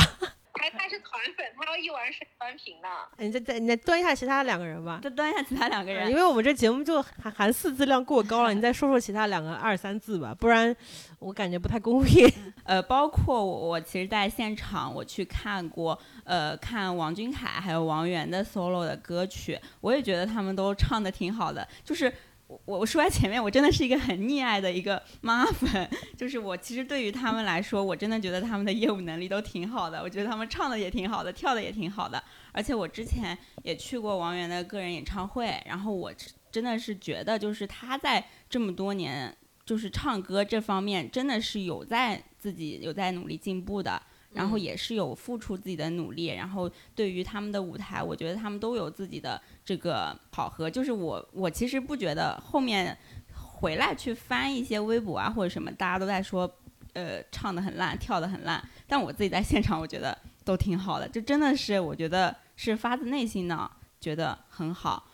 [0.60, 2.88] 他他是团粉，他要一碗是端平的。
[3.18, 8.54] 你再再你再端一下其他两个人吧，再端一下其他两个人，因为我们这节目就含含四字量过高了。
[8.54, 10.76] 你再说说其他两个二三字吧，不然
[11.20, 12.30] 我感觉不太公平。
[12.66, 22.12] 呃，包括我，我其实在现场我去看过，呃，看王俊凯还有王源的 solo 的歌曲，我也觉得他们都唱的挺好的，就是。
[22.50, 36.12] 我我说在前面，我真的是一个很溺爱的一个妈粉， 就是我其实对于他们来说，我真的觉得他们的业务能力都挺好的，我觉得他们唱的也挺好的，跳的也挺好的，而且我之前也去过王源的个人演唱会，然后我
[36.52, 44.02] 真的是觉得，就是他在这么多年，就是唱歌这方面真的是有在自己有在努力进步的。
[44.32, 50.70] 然后也是有付出自己的努力，然后对于他们的舞台，我觉得他们都有自己的这个考核。
[50.70, 52.96] 就是我，我其实不觉得后面
[53.34, 56.50] 回来去翻一些微博啊或者什么，大家都在说，
[56.94, 58.64] 呃，唱的很烂，跳的很烂。
[58.88, 60.16] 但我自己在现场，我觉得
[60.46, 65.08] 都挺好的，就真的是我觉得是发自内心的觉得很好。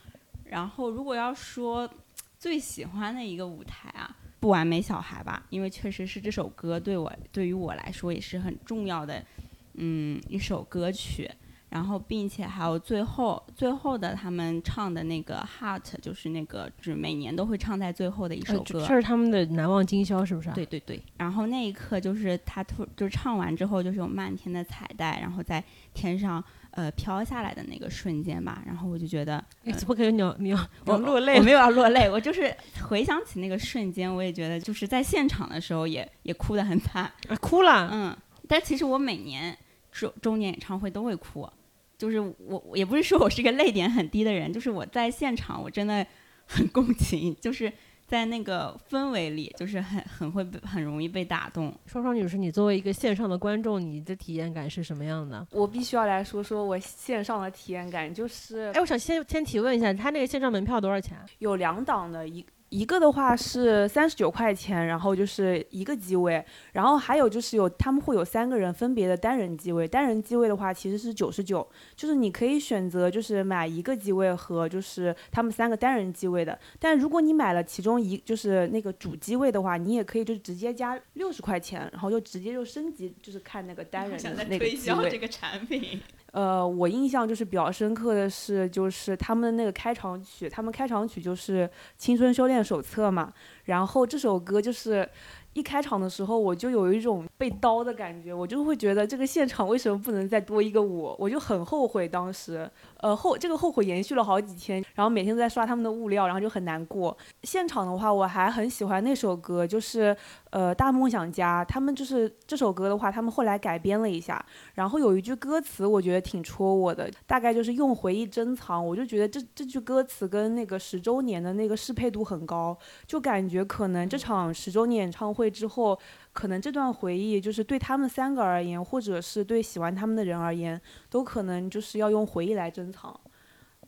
[0.43, 1.89] 然后如果要说
[2.37, 4.13] 最喜欢的一个舞台啊。
[4.45, 9.25] 不完美小孩吧，因为确实是这首歌对我对于我来说也是很重要的，
[9.73, 11.27] 嗯，一首歌曲。
[11.75, 18.79] 然后，并且还有最后最后的他们唱的那个 Heart，就是那个就是每年都会唱在最后的一首歌。
[18.79, 20.49] 这是他们的难忘今宵，是不是？
[20.51, 21.01] 对对对。
[21.17, 25.61] 然后那一刻就是他突就唱完之后，就是有漫天的彩带，然后在
[25.93, 26.43] 天上。
[26.71, 29.41] 呃，飘下来的那个瞬间吧，然后我就觉得，
[29.77, 31.37] 怎么可能你要你要 我落泪？
[31.37, 32.53] 我没有要落泪， 我就是
[32.89, 37.09] 回想起那个瞬间，我也觉得就是在现场的时候也也哭得很惨，
[37.39, 37.89] 哭了。
[37.93, 39.57] 嗯，但其实我每年
[39.89, 41.49] 周周年演唱会都会哭，
[41.97, 46.05] 就是我也不是说我是个泪点很低的人，就是我在现场我真的
[46.45, 47.71] 很共情，就是。
[48.07, 51.75] 在那个氛围里，就是很很会被很容易被打动。
[51.87, 55.47] 双双女士，你作为一个线上的观众，你的体验感是什么样的？
[55.49, 61.17] 我必须要来说说我线上的体验感，就是，哎，我想先先提问一下，他那个线上门票多少钱？
[61.39, 62.45] 有两档的，一。
[62.75, 66.43] 一个的话是三十九块钱，然后就是一个机位，
[66.73, 85.09] 然后还有就是有他们会有三个人分别的单人机位，单人机位的话其实是九十九，就是你可以选择就是买一个机位和就是他们三个单人机位的，但如果你买了其中一就是那个主机位的话，你也可以就直接加六十块钱，然后就直接就升级就是看那个单人的那个机位。
[85.09, 86.01] 这个产品。
[86.35, 91.65] 呃，我印象就是比较深刻的是，就是他们那个开场曲，他们开场曲就是
[91.97, 93.31] 《青春修炼手册》嘛，
[93.63, 95.09] 然后这首歌就是。
[95.55, 101.15] 一开场的时候，我就有一种被刀的感觉，我就会觉得这个现场为什么不能再多一个我？
[101.17, 107.17] 我就很后悔当时，呃后这个后悔延续了好几天，然后每天都在刷他们的物料，然后就很难过。
[107.43, 110.13] 现场的话，我还很喜欢那首歌，就是
[110.49, 122.77] 呃《大梦想家》，他们就是这首歌的话，他们后来改编了一下，然后有一句歌词我觉得挺戳我的，大概就是用回忆珍藏，我就觉得这这句歌词跟那个十周年的那个适配度很高，
[123.07, 125.44] 就感觉可能这场十周年演唱会。
[125.49, 125.99] 之后，
[126.33, 133.19] 可能这段回忆就是对他们三个而言，或者是对喜欢他们的人而言，都可能就是要用回忆来珍藏。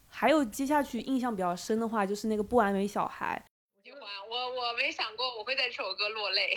[0.07, 3.43] 还有接下去印象比较深的话，就是那个不完美小孩。
[3.83, 6.55] 喜欢我，我没想过我会在这首歌落泪。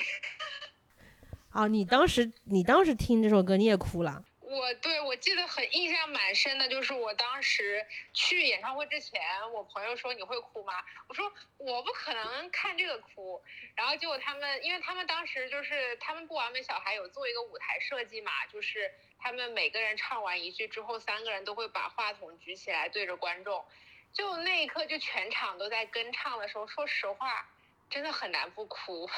[1.51, 4.25] 啊，你当时你当时听这首歌你也哭了？
[4.51, 9.23] 我对我记得很印象蛮深的，就是我当时去演唱会之前，
[9.53, 10.85] 我朋友说你会哭吗？
[11.07, 13.41] 我说我不可能看这个哭。
[13.77, 23.65] 然后结果他们，因为他们当时就是他们不完美小孩有做一个舞台设计嘛，就是他们每个人唱完一句之后，三个人都会把话筒举起来对着观众，
[24.13, 27.49] 就那一刻就全场都在跟唱的时候，说实话，
[27.89, 29.09] 真的很难不哭。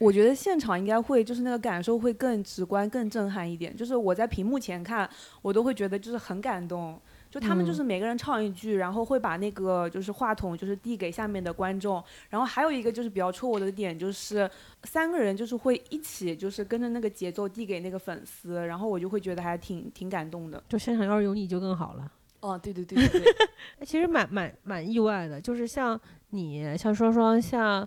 [0.00, 3.76] 我觉得现场应该会，就是那个感受会更直观、更震撼一点。
[3.76, 5.08] 就是我在屏幕前看，
[5.42, 6.98] 我都会觉得就是很感动。
[7.30, 12.02] 就他们就是每个人唱一句，然后会把那个就是话筒就是递给下面的观众。
[12.30, 14.50] 然后还有一个就是比较戳我的点，就是
[14.84, 20.60] 三个人就是会一起就是跟着那个节奏递给那个粉丝，然后我就会觉得还挺挺感动的。
[20.66, 22.10] 就现场要是有你就更好了。
[22.40, 23.32] 哦，对对对对对。
[23.84, 27.86] 其实蛮蛮蛮意外的，就是像你、像双双、像。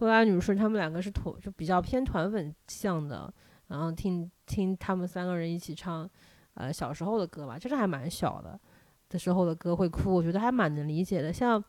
[0.00, 3.30] 多拉女士，他们两个是团，就比较偏团粉向的，
[3.66, 6.08] 然后听听他们三个人一起唱，
[6.54, 8.58] 呃，小时候的歌吧，其实还蛮小的
[9.10, 11.30] 的时候的歌会哭，我觉得还蛮能理解的。
[11.30, 11.62] 像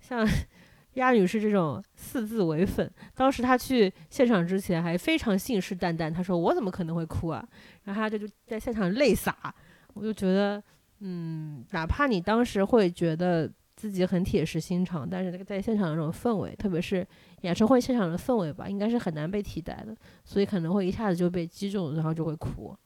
[0.00, 0.26] 像
[0.94, 7.46] 鸭女士这种四字为粉，当时她去现场之前还非常信誓旦旦，她说我怎么可能会哭啊？
[7.82, 9.54] 然后她就就在现场泪洒，
[9.92, 10.62] 我就觉得，
[11.00, 13.52] 嗯，哪怕你当时会觉得。
[13.78, 17.06] 自己很铁石心肠，但是那个在现场的那种氛围，特别是
[17.42, 22.76] 演唱会现场的氛围吧，应该是很难被替代的，所以可能会一下子就被击中，然后就会哭。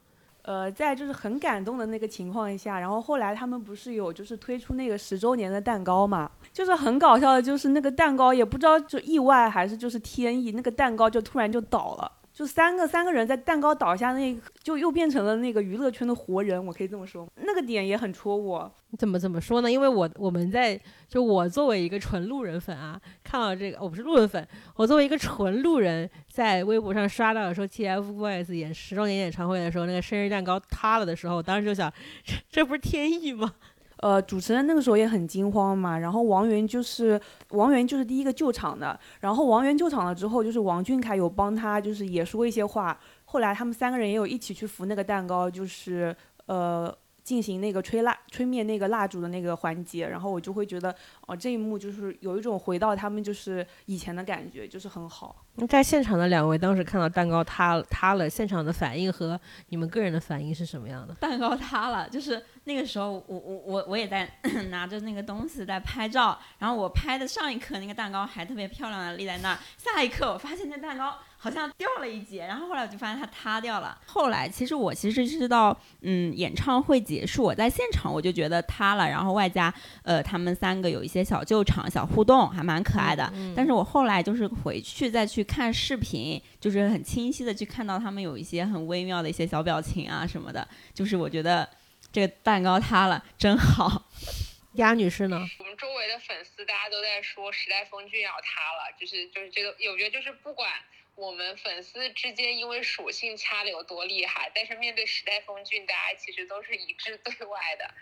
[0.43, 12.13] 呃，在就是很感动的那个情况下，然后后来他们不是有就是推出那个十周年的蛋糕嘛，就是很搞笑的，就是那个蛋糕也不知道就意外还是就是天意，那个蛋糕就突然就倒了。
[12.43, 17.25] 就三个三个人在蛋糕倒下那，就又变成了那个娱乐圈的活人，我可以这么说。
[17.37, 18.69] 那个点也很戳我。
[18.99, 19.71] 怎么怎么说呢？
[19.71, 20.79] 因为我我们在
[21.09, 31.89] 就我作为一个纯路人粉啊，看到这个我不是路人粉，我作为一个纯路人，在微博上刷到的说 TFBOYS 演十周年演唱会的时候，那个生日蛋糕塌了的时候，当时就想，
[32.25, 33.55] 这这不是天意吗？
[34.03, 37.19] 呃，主持人那个时候也很惊慌嘛，然后王源就是
[37.51, 46.15] 王源就是第一个救场的，然后王源救场了之后，就是王俊凯有帮他就是也说一些话，后来他们三个人也有一起去扶那个蛋糕，就是
[46.47, 46.95] 呃。
[47.23, 50.95] 进行那个吹蜡、吹灭那个蜡烛的那个环节，然后我就会觉得，
[51.27, 55.45] 哦，这一幕就是有一种回到他们就是以前的感觉，就是很好。
[55.69, 61.15] 在现场的两位当时看到蛋糕塌塌了，现场的反应和你们个人的反应是什么样的？
[61.15, 64.29] 蛋糕塌了，就是那个时候，我我我我也在
[64.71, 71.15] 拿着那个东西在拍照，然后我拍的上一刻那个蛋糕还特别漂亮的立在那儿，下一刻我发现那蛋糕。
[71.43, 74.01] 好像掉了一截，然后后来我就发现它塌掉了。
[74.07, 79.75] 后来其实我其实是到嗯演唱会结束，我在现场我就觉得塌了，然后外加
[80.05, 83.29] 呃他们三个有一些小救场、小互动，还蛮可爱的。
[83.57, 90.65] 但是我后来就是回去再去看视频，就是很清晰的去看到他们有一些很微妙的一些小表情啊什么的。
[90.95, 91.69] 就是我觉得
[92.13, 94.05] 这个蛋糕塌了真好。
[94.75, 95.37] 鸭女士呢？
[95.37, 100.71] 我们周围的粉丝大家都在说时代峰峻要塌了，就是就是这个，我觉得就是不管。
[101.15, 107.95] 我们粉丝之间因为属性掐的有多厉害，但是面对时代峰峻，大家其实都是一致对外的。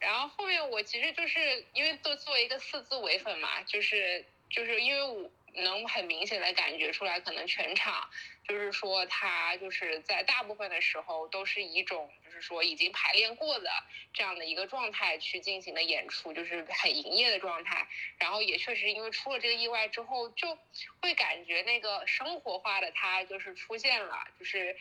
[0.00, 8.08] 然后后面我其实就是因为都做一个四字唯粉嘛，就是就是因为我能很明显的感觉出来，可能全场。
[8.48, 13.70] 就是说，他就是在大部分的时候都是一种就是说已经排练过的
[14.14, 17.86] 这样的一个状态去进行的演出，就是很营业的状态。
[18.16, 20.58] 然后也确实因为出了这个意外之后，就
[21.02, 24.74] 会感觉那个生活化的他就是出现了，就是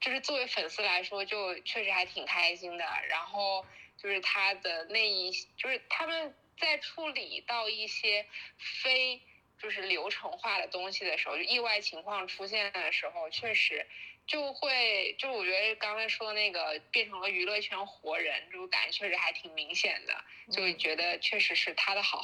[0.00, 2.86] 就是作为粉丝来说，就确实还挺开心的。
[3.06, 3.66] 然后
[3.98, 8.24] 就是他的那一，就是他们在处理到一些
[8.56, 9.20] 非。
[9.60, 13.86] 就是流程化的东西的时候，就意外情况出现的时候，确实
[14.26, 22.22] 就会就我觉得刚才说那个变成了娱乐圈活人，这种感觉确实还挺明显的，就觉得确实是他的好。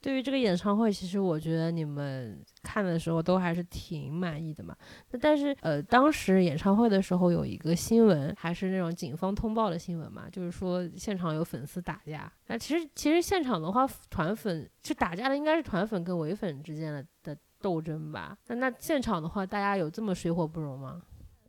[0.00, 4.76] 对于这个演唱会，其实我觉得你们看的时候都还是挺满意的嘛。
[5.10, 12.32] 那但是呃，当时演唱会的时候有一个新闻，还是那种警方通报的新闻嘛，就是说现场有粉丝打架。
[12.46, 18.38] 那其实其实现场的话，团粉是打架的，应该是团粉跟唯粉之间的的斗争吧？
[18.46, 21.02] 那那现场的话，大家有这么水火不容吗？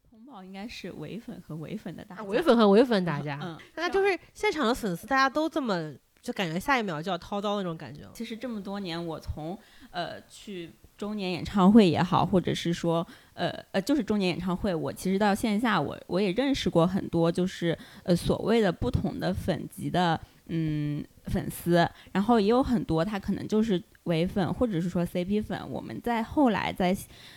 [0.10, 5.94] 通报应该是唯粉和唯粉的打架，唯粉和唯粉打架，嗯，那就是现场的粉丝大家都这么。
[6.22, 8.02] 就感觉下一秒就要掏刀那种感觉。
[8.14, 9.58] 其实这么多年，我从
[9.92, 20.20] 呃去周年演唱会也好，或者是说呃呃就是周年演唱会，我其实到线下我我也认识过很多，就是呃所谓的不同的粉级的。
[20.52, 23.80] 嗯，粉丝，然后也有很多，他可能就是
[24.10, 25.58] 唯粉，或者是说 CP 粉。
[25.70, 26.94] 我们在后来在，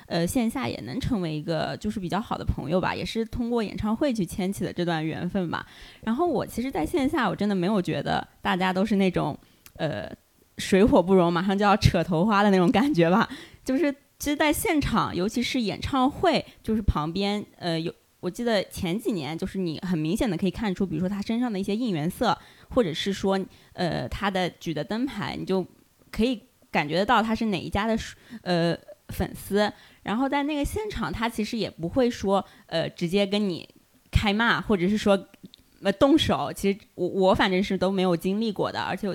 [0.06, 5.64] 呃，线下也能成为一个就是比较好的朋友吧，也是通过演唱会去牵起的这段缘分吧。
[6.00, 9.38] 然后我其实，在线下我真的没有觉得大家都是那种，
[9.76, 10.10] 呃，
[10.58, 13.28] 水火不容，马上就要扯头花的那种感觉吧。
[13.64, 22.36] 就是其实，在现场，尤其是演唱会，就是旁边，呃，有我记得前几年，就是你很明显的可以看出，比如说他身上的一些应援色。
[22.74, 23.38] 或者是说，
[23.74, 25.62] 呃，他的举的灯牌，你就
[26.10, 26.40] 可以
[26.72, 27.96] 感觉得到他是哪一家的
[28.42, 28.76] 呃
[29.10, 29.72] 粉丝。
[30.02, 33.68] 然后在那个现场，他其实也不会说，呃，直接跟你
[34.10, 35.28] 开骂，或者是说，
[35.82, 36.52] 呃，动手。
[36.52, 38.80] 其实我我反正是都没有经历过的。
[38.80, 39.14] 而且，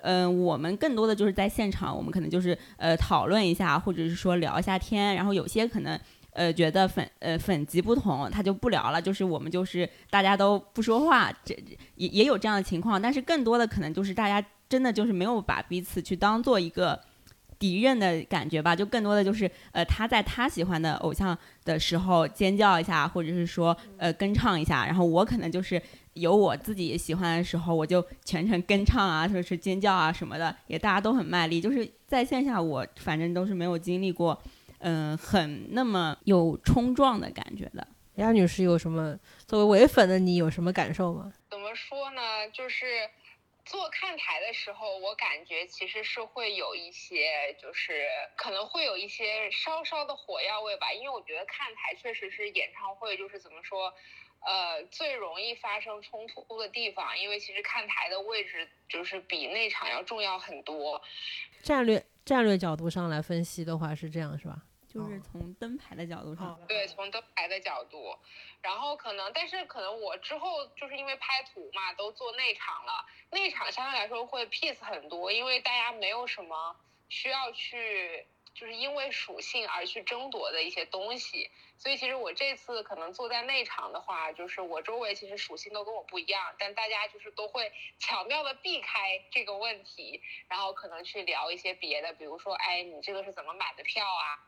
[0.00, 5.14] 嗯，我们更多的就是在现场，我们可能就是呃讨论一下，或者是说聊一下天。
[5.14, 5.98] 然后有些可能。
[6.38, 9.02] 呃，觉得粉呃粉级不同，他就不聊了。
[9.02, 11.52] 就是我们就是大家都不说话，这
[11.96, 13.02] 也也有这样的情况。
[13.02, 17.00] 但是更多的可能就是大家真的就是没有把彼此去当做一个
[17.58, 18.76] 敌人的感觉吧。
[18.76, 24.86] 就更多的就是呃他在他喜欢的偶像的时候尖叫一下，或者是说呃跟唱一下。
[24.86, 25.82] 然后我可能就是
[26.12, 31.60] 有我自己喜欢的时候，我就全程跟唱啊，或者是尖叫啊什么的，也大家都很卖力。
[31.60, 34.40] 就是在线下，我反正都是没有经历过。
[34.80, 37.86] 嗯，很那么有冲撞的感觉的。
[38.16, 39.16] 杨女士有什么
[39.46, 41.32] 作为唯粉的你有什么感受吗？
[41.48, 42.50] 怎么说呢？
[42.52, 43.08] 就是
[43.64, 50.92] 做看台的时候，我感觉其实是会有一些，就是可能会有一些稍稍的火药味吧。
[50.92, 53.92] 因为我觉得看台确实是演唱会，就是怎么说，
[54.40, 57.16] 呃，最容易发生冲突的地方。
[57.16, 61.00] 因为其实看台的位置就是比内场要重要很多。
[61.62, 64.62] 战略战略角度上来分析的话，是这样是吧？
[64.98, 68.16] 就是从灯牌的角度上，对，从灯牌的角度，
[68.60, 76.76] 然后可能，但是可能我之后就是因为拍图嘛，都做内场了，内场相对来说会 peace 很多，因为大家没有什么
[77.08, 94.38] 需要去，就是因为属性而去争夺的一些东西，所以其实我这次可能坐在内场的话，就是我周围其实属性都跟我不一样，但大家就是都会巧妙的避开这个问题，然后可能去聊一些别的，比如说，哎，你这个是怎么买的票啊？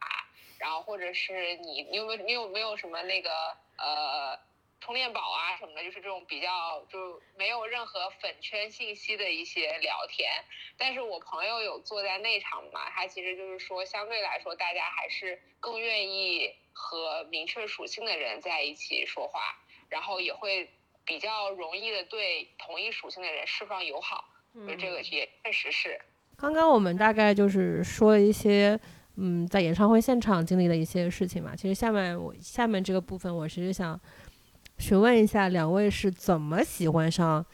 [0.60, 3.30] 然后或者是你，你有没有你有没有什么那个
[3.78, 4.38] 呃
[4.78, 10.30] 充电宝啊什么的，就是这种比较就没有任何粉圈信息的一些聊天。
[10.76, 19.40] 但是我朋友有坐在内场嘛，他其实就是说相对来说大家还是更愿意和明确属性的人在一起说话，
[19.88, 20.68] 然后也会
[21.06, 24.26] 比较容易的对同一属性的人释放友好。
[24.68, 25.98] 就这个也确实是。
[26.36, 28.78] 刚刚我们大概就是说了一些。
[29.22, 34.00] 嗯，在演唱会现场经历的一些事情嘛，其实下面我下面这个部分，我其实想
[34.78, 37.44] 询问一下两位是怎么喜欢上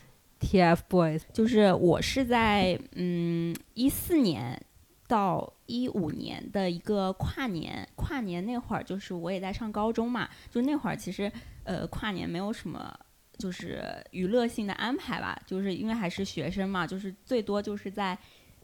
[0.41, 1.23] TFBOYS？
[1.33, 4.63] 就是我是在嗯一四年
[5.09, 11.31] 到一五年的一个跨年，跨年那会儿就是我也在上高中嘛，就那会儿其实
[11.65, 12.97] 呃跨年没有什么
[13.39, 18.17] 就是娱乐性的安排吧，就是因为还是学生嘛，就是最多就是在。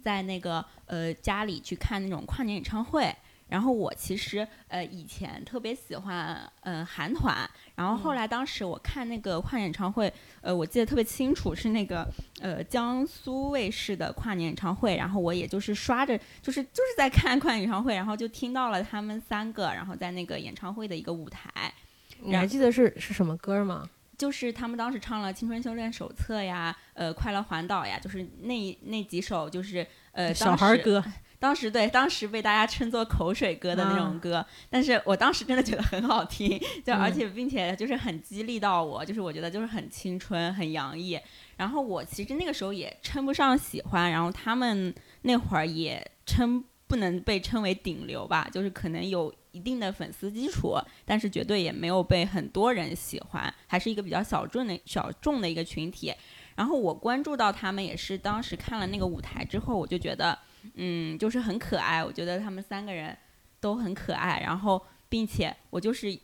[0.03, 3.15] 在那个呃家里去看那种跨年演唱会，
[3.49, 12.07] 然后我其实呃以前特别喜欢呃韩团，然后后来当时我看那个跨年演唱会，呃我记得特别清楚是那个
[12.41, 21.73] 呃江苏卫视的跨年演唱会，然后我也就是刷着就是就是在看跨年演唱会，然后就听到了他们三个，然后在那个演唱会的一个舞台，
[22.21, 23.89] 你还记得是是什么歌吗？
[24.23, 31.03] 就是他们当时唱了《青春修炼手册》呀，呃，《快乐环岛》呀，就是那那几首，就是呃，小孩歌。
[31.41, 41.19] 当时对，当时被大家称作口水歌的那种歌，但是我当时真的觉得很好听，就而且并且就是很激励到我，就是我觉得就是很青春、很洋溢。
[41.57, 46.65] 然后我其实那个时候也称不上喜欢，然后他们那会儿也称。
[46.93, 50.77] 不能被称为顶流吧，就是可能有一定的粉丝基础，
[51.07, 56.13] 但是绝对也没有被很多人喜欢，还是一个比较小众的小众的一个群体。
[56.55, 60.39] 然后我关注到他们也是当时看了那个舞台之后，我就觉得，
[60.75, 62.05] 嗯，就是很可爱。
[62.05, 63.17] 我觉得他们三个人
[63.59, 66.15] 都很可爱，然后并且我就是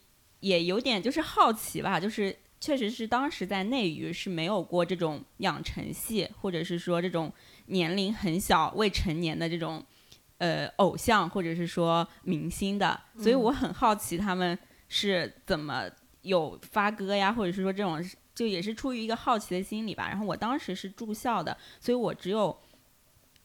[0.41, 7.33] 也有点就是好奇吧，就是确实是当时在内娱是没有过这种养成系，或者是说这种
[7.69, 9.83] 年龄很小未成年的这种
[10.39, 14.59] 呃偶像或者是说明星的，所以我很好奇他们
[14.89, 15.85] 是怎么
[16.23, 18.03] 有发歌呀，或者是说这种。
[18.39, 22.57] 就也是出于一个好奇的心理吧，然后我当时是住校的，所以我只有，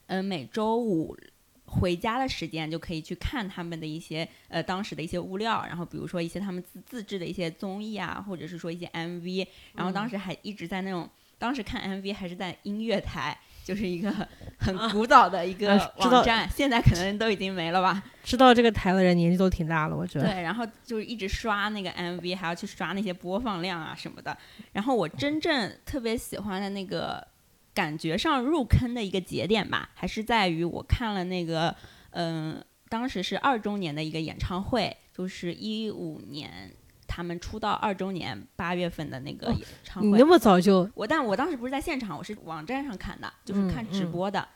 [0.05, 1.17] 嗯，每周五
[1.65, 13.35] 回家的时间就可以去看他们的一些呃当时的一些物料，然后比如说一些他们自自制的一些综艺啊，或者是说一些 MV，然后当时还一直在那种，当时看 MV 还是在音乐台。
[13.63, 14.11] 就是一个
[14.59, 18.03] 很古早的一个网站，现在可能都已经没了吧。
[18.23, 20.27] 知道这个台的人年纪都挺大了，我觉得。
[20.27, 24.37] 对，然后就是一直刷那个 MV，还要去刷那些播放量啊什么的。
[24.73, 27.25] 然后我真正特别喜欢的那个
[27.73, 31.75] 感觉上入坑的一个节点吧，还是在于我看了那个，
[32.11, 36.71] 嗯，当时是二周年的一个演唱会，就是一五年。
[37.07, 44.47] 他们出道二周年八月份的那个演唱会，你那么早就我，但我当时不是在现场，我是网站上看的，就是看直播的。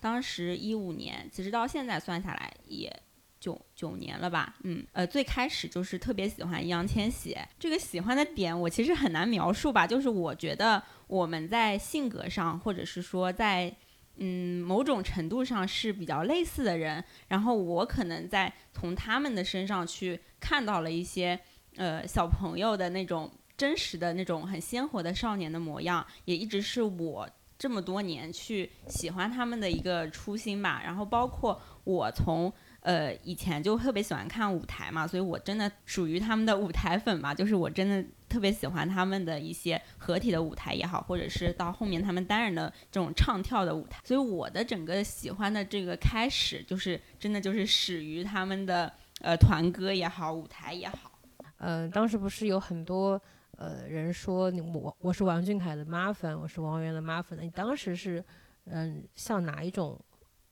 [0.00, 2.94] 当时一五年，其实到现在算下来也
[3.40, 4.54] 九九年了吧？
[4.62, 13.74] 嗯，呃，最开始就是特别喜欢易烊千玺，这个喜欢的点我其实很难描述吧，就是我觉得我们在性格上，或者是说在
[14.16, 21.40] 嗯某种程度上是比较类似的人，然后我可能在从他们的身上去看到了一些。
[21.76, 30.82] 呃，小朋友的那种真实的那种很鲜活的少年的模样，也一直是我这么多年去喜欢他们的一个初心吧。
[30.84, 37.34] 然后包括我从呃以前就特别喜欢看舞台嘛，所以我真的属于他们的舞台粉嘛。
[37.34, 44.00] 就是我真的特别喜欢他们的一些合体的舞台也好，或者是到后面他们单人的这种唱跳的舞台。
[44.04, 51.12] 所以我的整个喜欢的这个开始，就是真的就是始于他们的呃团歌也好，舞台也好。
[51.58, 53.20] 嗯，当时不是有很多
[53.56, 57.38] 呃人说你我我是王俊凯的妈粉，我是王源的妈粉。
[57.40, 58.22] 你当时是
[58.66, 59.98] 嗯像哪一种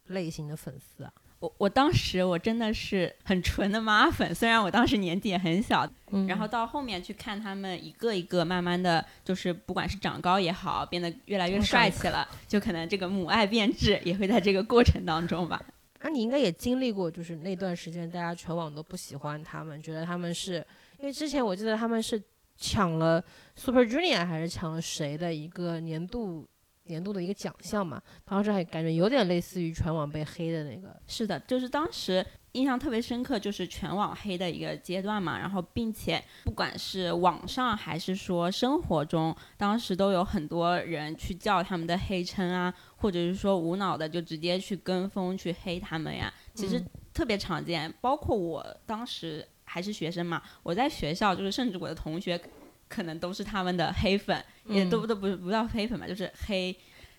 [0.07, 1.13] 类型的粉丝啊？
[1.41, 15.63] 我我当时我真的是很纯的妈粉，虽然我当时年纪也很小，嗯然后到后面去看他们一个一个慢慢的就是不管是长高也好，变得越来越帅气了，就可能这个母爱变质也会在这个过程当中吧。
[16.01, 20.65] 那你应该也经历过，就是那段时间大家全网都不喜欢他们，觉得他们是。
[21.05, 22.21] 因为之前我记得他们是
[22.57, 23.23] 抢了
[23.55, 26.49] Super Junior 还是抢了谁的一个年度
[26.85, 28.01] 年度的一个奖项嘛？
[28.25, 30.99] 当时还感觉有点类似于全网被黑的那个。
[31.07, 35.39] 是的，就是当时印象特别深刻，就是全网黑的一个阶段嘛。
[35.39, 46.33] 然后，并且不管是网上还是说生活中，当时都有很多人去叫他们的黑称啊，或者是说无脑的就直接去跟风去黑他们呀。
[46.55, 46.83] 其实
[47.13, 49.47] 特别常见，包括我当时。
[49.75, 52.41] 还是学生嘛，我在学校就是，甚至我的同学
[52.87, 56.73] 可能都是他们的黑粉，也都都不不叫黑粉吧，就是黑。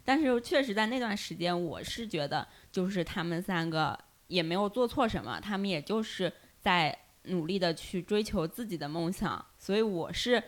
[0.06, 6.32] 但是确实在那段时间，我是觉得就是他们三个也没有做错什么，他们也就是
[6.62, 10.42] 在努力的去追求自己的梦想，所以我是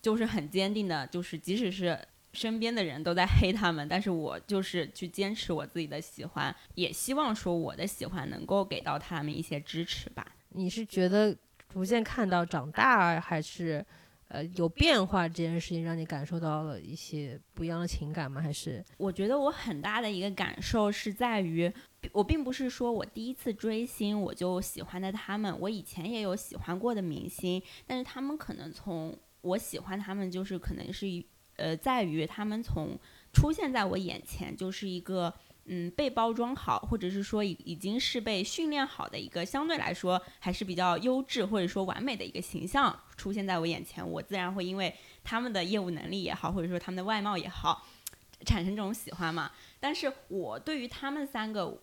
[0.00, 1.98] 就是很坚定的，就是即使是
[2.32, 10.26] 身边的人都在黑他们，但是我就是去坚持我自己的喜欢，也希望说我的喜欢能够给到他们一些支持吧。
[10.54, 11.36] 你是觉得
[11.68, 13.84] 逐渐看到长大，还是
[14.28, 18.40] 呃有变化这件事情让你感受到了一些不一样的情感吗？
[18.40, 21.72] 还是我觉得我很大的一个感受是在于，
[22.12, 31.06] 我并不是说我第一次追星我就喜欢的他们，我以前也有喜欢过的明星，但是他们可能从我喜欢他们就是可能是
[31.56, 32.98] 呃在于他们从
[33.32, 35.32] 出现在我眼前就是一个。
[35.66, 44.92] 嗯，被包装好，或者是说已已经是被训练好的一个相对来说还是比较优质或者说完美的一个形象出现在我眼前，我自然会因为
[45.22, 47.86] 他们的业务能力也好，或者说他们的外貌也好，
[48.44, 49.52] 产生这种喜欢嘛。
[49.78, 51.80] 但是我对于他们三个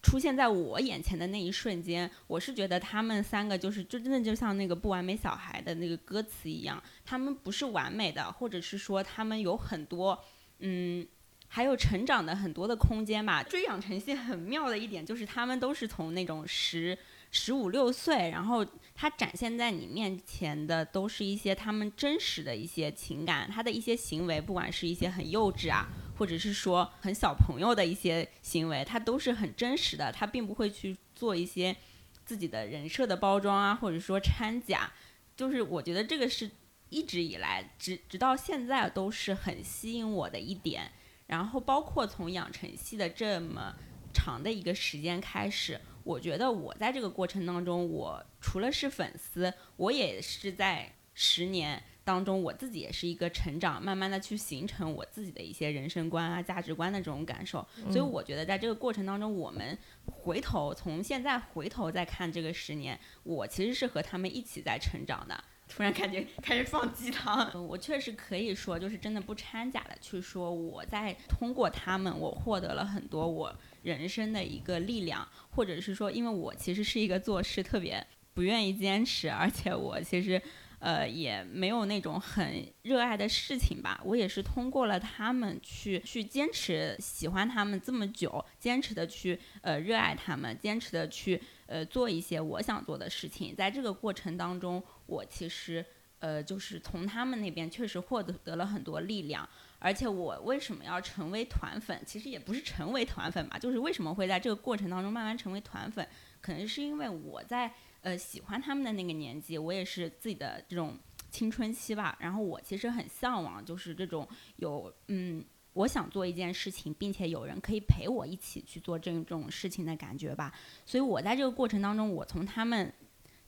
[0.00, 10.22] 出现在我眼前的那一瞬间，我是觉得他们三个就是就真的就像那个不完美小孩的那个歌词一样，他们不是完美的，或者是说他们有很多
[10.60, 11.04] 嗯。
[11.48, 13.42] 还有成长的很多的空间吧。
[13.42, 16.96] 追养成系很妙的一点就是，他们都是从那种十
[17.30, 31.76] 十五六岁，然后他展现在你面前的都是一些他们真实的一些情感，他的一些行为，不管是一些很幼稚啊，或者是说很小朋友的一些行为，他都是很真实的，他并不会去做一些
[32.24, 34.90] 自己的人设的包装啊，或者说掺假。
[35.36, 36.50] 就是我觉得这个是
[36.88, 40.90] 一直以来直直到现在都是很吸引我的一点。
[41.28, 43.72] 然后包括从养成系的这么
[44.12, 57.64] 长的一个时间开始，我觉得我在这个过程当中，我除了是粉丝，我也是在十年当中，我自己也是一个成长，慢慢的去形成我自己的一些人生观啊、价值观的这种感受。
[57.90, 59.76] 所以我觉得在这个过程当中，我们
[60.06, 65.44] 回头从现在回头再看这个十年，我其实是和他们一起在成长的。
[65.68, 78.04] 突然感觉开始放鸡汤，我确实可以说，就是真的不掺假的去说，我在通过他们，我获得了很多我人生的一个力量，或者是说，因为我其实是一个做事特别
[78.34, 80.40] 不愿意坚持，而且我其实。
[80.80, 84.00] 呃，也没有那种很热爱的事情吧。
[84.04, 93.56] 我也是通过了他们去去坚持喜欢他们这么久，坚持的去呃热爱他们，坚持的去呃做一些我想做的事情。
[93.56, 95.84] 在这个过程当中，我其实
[96.20, 99.48] 呃就是从他们那边确实获得得了很多力量。
[99.80, 102.00] 而且我为什么要成为团粉？
[102.06, 106.06] 其实也不是成为团粉吧，就是为什么会在这个过程当中慢慢成为团粉，
[106.40, 107.74] 可能是因为我在。
[108.00, 110.96] 呃，喜欢他们的那个年纪，我也是自己的这种
[111.30, 112.16] 青春期吧。
[112.20, 114.26] 然后我其实很向往，就是这种
[114.56, 120.54] 有嗯，我想做一件事情，并且有人可以陪我一起去做这种事情的感觉吧。
[120.86, 122.92] 所以我在这个过程当中，我从他们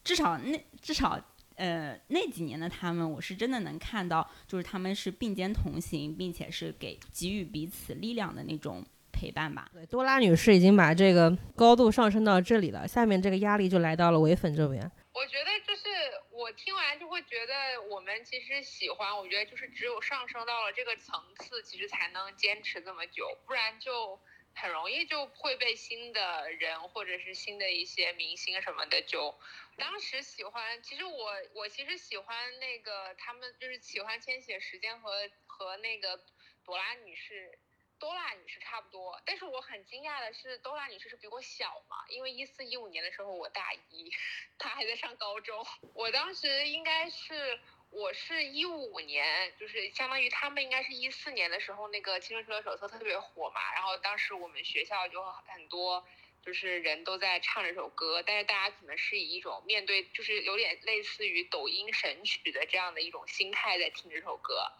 [0.02, 1.18] 至少那至少
[1.54, 8.84] 呃那几年的他们，我是真的能看到，就是他们是并肩同行，并且是给给予彼此力量的那种。
[9.12, 9.68] 陪伴吧。
[9.72, 14.90] 对，多拉女士已经把这个高度上升到这里了，下面这个压力就来到了唯粉这边。
[15.12, 15.82] 我觉得就是
[16.30, 24.18] 我听完就会觉得，我们其实喜欢，我觉得就是只有上升到了这个层次，其实才能坚持这么久，不然就
[24.54, 29.34] 很容易就会被新的人或者是新的一些明星什么的就。
[29.76, 35.10] 当时喜欢，其实我我其实喜欢那个他们，就是喜欢千玺时间和
[35.46, 36.20] 和那个
[36.64, 37.58] 朵拉女士。
[38.00, 44.10] 多拉女士差不多，但是我很惊讶的是，多拉女士是比我小嘛，因为一四一五年的时候我大一，
[44.58, 45.64] 她还在上高中。
[45.94, 56.02] 我当时应该是，我是一五年，就是相当于他们应该是一四年的时候，那个青春车手册特别火嘛，然后当时我们学校就很多，
[56.42, 64.72] 就是人都在唱这首歌，但是大家可能是以一种面对，就是有点类似于抖音神曲的这样的一种心态在听这首歌，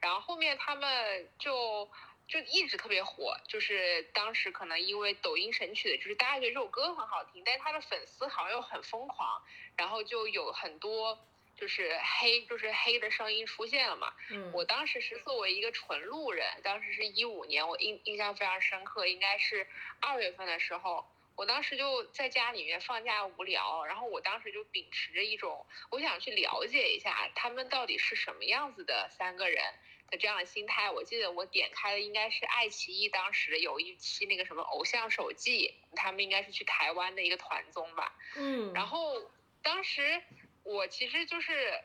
[0.00, 1.90] 然后后面他们就。
[2.30, 9.42] 就一直特别火，就是当时可能因为抖音神曲的，就是大家觉得这首歌很好听，但是他的粉丝好像又很疯狂，
[9.76, 11.18] 然后就有很多
[11.56, 14.14] 就是黑，就是黑的声音出现了嘛。
[14.30, 19.66] 嗯，我当时是作为一个纯路人，当时是一五年，我印印象非常深刻，应该是
[20.00, 21.04] 二月份的时候，
[21.34, 29.64] 我当时就在家里面放假无聊，然后我当时就秉持着一种我想去了解一下他们到底是什么样子的三个人。
[30.10, 38.12] 的这样的心态，我记得我点开的应该是爱奇艺当时有一期那个什么偶像手记，他们应该是去台湾的一个团综吧。
[38.36, 38.72] 嗯。
[38.74, 39.30] 然后
[39.62, 40.20] 当时
[40.64, 41.80] 我其实就是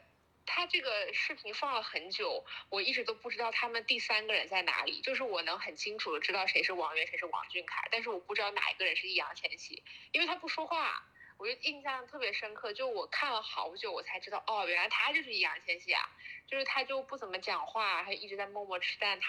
[0.45, 5.01] 他这个视频放了很久，我一直都不知道他们第三个人在哪里。
[5.01, 11.05] 就是我能很清楚的知道谁是王源，谁是王俊凯，但是我不知道哪一个人是易烊千玺，因为他不说话。
[11.37, 16.09] 我就印象特别深刻，就我看了好久，我才知道哦，原来他就是易烊千玺啊，
[16.47, 19.23] 就是他就不怎么讲话，他一直在默默吃蛋挞。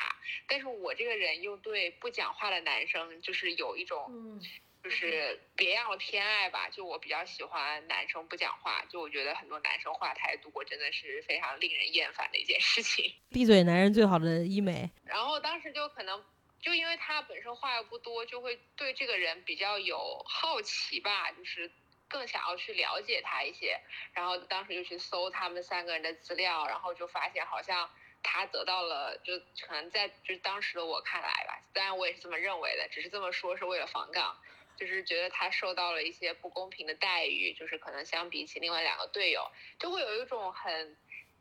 [0.47, 4.41] 但是我这个人又对不讲话的男生就是有一种，
[4.85, 6.69] 就是别样的偏爱吧。
[6.69, 13.13] 就我比较喜欢男生不讲话，就我觉得很多男生话太多，真的是非常令人厌烦的一件事情。
[13.33, 14.91] 闭嘴，男人最好的医美。
[15.05, 16.25] 然后当时就可能
[16.61, 21.71] 就因为他本身话又不多，就会对这个人比较有好奇吧，就是。
[22.09, 23.81] 更想要去了解他一些，
[24.13, 27.91] 然后当时就去搜他们三个人的资料，然后就发现好像
[28.23, 34.37] 他得到了，就可能在就是当时的我看来吧，当然我也是这么认为的，只是这么说是为了防杠，
[34.77, 40.97] 就是觉得他受到了一些不公平的待遇，就是可能相比起另外两个队友，就会有一种很。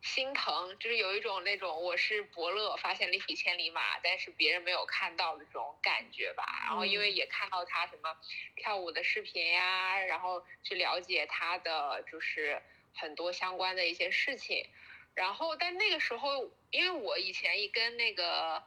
[0.06, 6.46] 心疼，就是有一种那种我是伯乐发现了一匹千里马，但是别人没有看到的这种感觉吧。
[6.68, 8.16] 然后因为也看到他什么
[8.56, 12.62] 跳舞的视频呀，然后去了解他的就是
[12.94, 14.70] 很多相关的一些事情。
[15.16, 18.64] 然后但那个时候，因为我以前也跟那个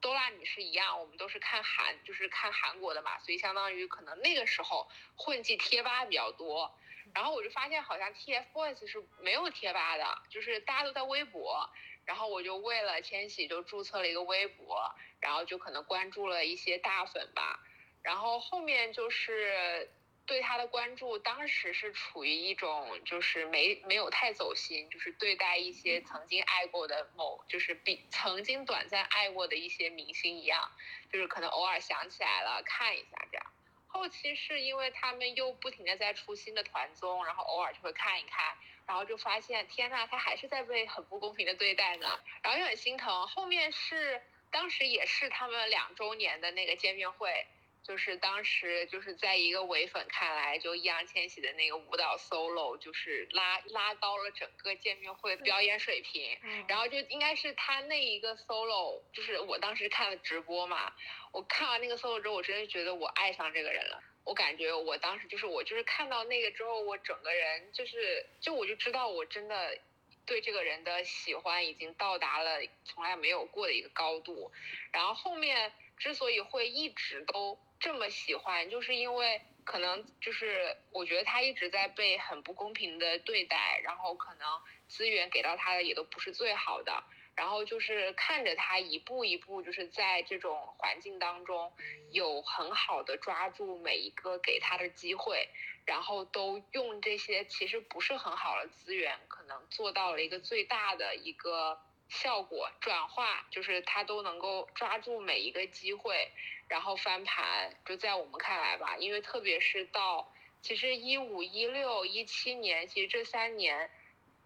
[0.00, 6.74] 多拉女士一样，我们都是看韩，就是看韩国的嘛，所以相当于可能那个时候混迹贴吧比较多。
[7.14, 11.68] 然后我就发现，好像 TFBOYS 是没有贴吧的，就是大家都在微博。
[12.04, 17.60] 然后我就为了千玺就注册了一个微博，然后就可能关注了一些大粉吧，
[18.02, 19.88] 然后后面就是
[20.26, 30.72] 对他的关注，当时是处于一种就是没没有太走心，就是对待一些曾经爱过的某就是比曾经短暂爱过的一些明星一样，
[31.12, 33.51] 就是可能偶尔想起来了看一下这样。
[33.92, 43.26] 后期是因为他们又不停的在出新的团综，然后偶尔就会看一看，然后就发现天呐，他还是在被很不公平的对待呢，然后又很心疼。
[43.28, 47.46] 后面是当时也是他们两周年的那个见面会，
[47.82, 60.92] 就是当时就是在一个唯粉看来，就易烊千玺的那个舞蹈 solo 就是拉拉高了整个见面会表演水平，然后就应该是他那一个 solo，就是我当时看了直播嘛。
[61.32, 64.02] 我看完那个 solo 之后，我真的觉得我爱上这个人了。
[64.24, 69.76] 我感觉我当时就是我就是看到那个之后，我整个人就是就我就知道我真的
[70.24, 74.52] 对这个人的喜欢已经到达了从来没有过的一个高度。
[74.92, 84.48] 然后后面之所以会一直都这么喜欢，就是因为可能就是我觉得他一直在被很不公平的对待，然后可能
[84.86, 87.02] 资源给到他的也都不是最好的。
[87.34, 91.72] 然后就是看着他一步一步，就是在这种环境当中，
[92.12, 95.48] 有很好的抓住每一个给他的机会，
[95.84, 101.80] 然后都用这些其实不是很好的资源，可能做到了一个最大的一个
[102.10, 106.30] 效果转化，就是他都能够抓住每一个机会，
[106.72, 107.70] 然后翻盘。
[107.84, 113.90] 就在我们看来吧，因为特别是到其实一五一六一七年，其实这三年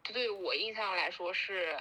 [0.03, 1.79] 对我印象来说是。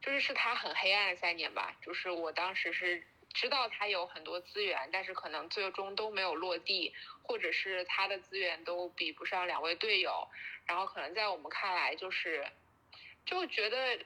[0.00, 3.02] 就是是他很黑暗的三年吧，就是我当时是
[3.34, 6.94] 知道他有很多资源，但是可能最终都没有落地，
[7.24, 10.28] 或者是他的资源都比不上两位队友，
[10.66, 12.46] 然后可能在我们看来就是，
[13.26, 13.98] 就觉得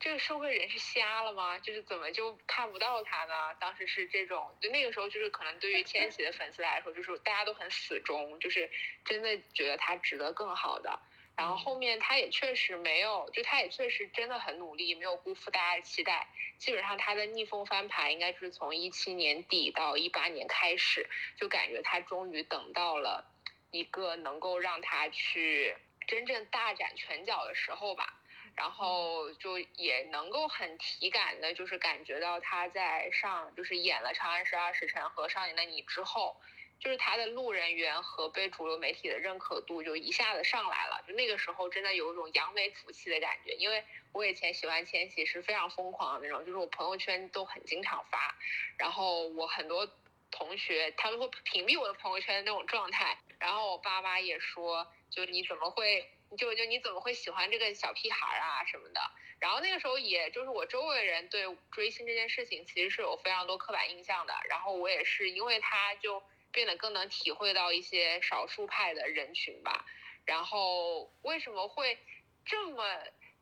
[0.00, 1.58] 这个社会人是瞎了吗？
[1.58, 3.54] 就是怎么就看不到他呢？
[3.58, 8.70] 当时是这种，就那个时候就是可能对于千玺的粉丝来说，就是大家都很死忠，就是
[9.04, 11.00] 真的觉得他值得更好的。
[11.36, 16.28] 然后后面他也确实没有，就他也确实真的很努力，没有辜负大家的期待。
[16.58, 23.24] 基本上他的逆风翻盘应该是从一七年底到一八年开始，就感觉他终于等到了
[23.70, 25.76] 一个能够让他去
[26.06, 28.17] 真正大展拳脚的时候吧。
[28.58, 36.36] 然后就也能够很体感的，就是感觉到他在上，就是演了《长安十二时辰》和《少年的你》之后。
[36.80, 43.52] 就是他的路人缘和被主流媒体的认可度就一下子上来了，就那个时候真的有一种扬眉吐气的感觉。
[43.54, 43.82] 因为
[44.12, 48.32] 我以前喜欢千玺是非常疯狂的那种，就是我朋友圈都很经常发，
[48.76, 49.90] 然后我很多
[50.30, 59.00] 同学他们会屏蔽我的朋友圈的那种状态，然后我爸妈也说，就你怎么会，就就你怎么会喜欢这个小屁孩啊什么的。
[59.38, 66.22] 然后那个时候也就是我周围人对追星这件事情其实是有非常多刻板印象的，然后我也是因为他就。
[66.50, 69.84] 变得更能体会到一些少数派的人群吧，
[70.24, 71.98] 然后为什么会
[72.46, 72.82] 这么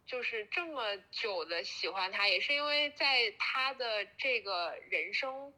[0.08, 5.54] 就是这么久的喜欢他，也是因为在他的这个人生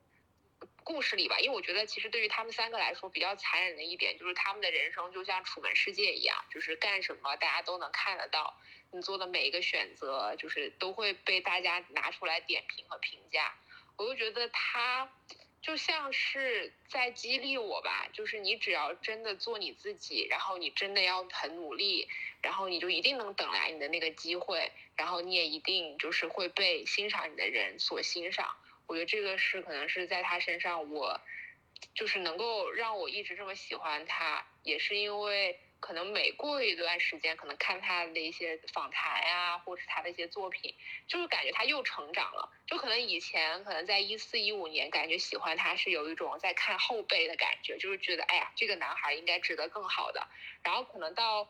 [0.89, 8.59] 故事里吧，因为我觉得其实对于他们三个来说比较残忍的一点就是他们的人生就像楚门世界一样，就是干什么大家都能看得到，
[8.91, 13.55] 你做的每一个选择就是都会被大家拿出来点评和评价，
[13.99, 15.13] 我就觉得他。
[15.61, 22.09] 就像是在激励我吧，就是你只要真的做你自己，然后你真的要很努力，
[22.41, 28.57] 然后你就一定能等来你的那个机会，然后你也一定就是会被欣赏你的人所欣赏。
[28.89, 31.21] 我觉得这个是可能是在他身上，我
[31.95, 35.61] 就是能够让我一直这么喜欢他，也是因为。
[35.81, 40.75] 可能每过一段时间，可能看他的一些访谈呀，或者是他的一些作品，
[41.07, 42.51] 就是感觉他又成长了。
[42.67, 50.27] 就可能以前可能在一四一五年，感觉喜欢他是有一种在看后辈的感觉，就是觉得哎呀，这个男孩应该值得更好的。
[50.65, 51.49] 然后可能到，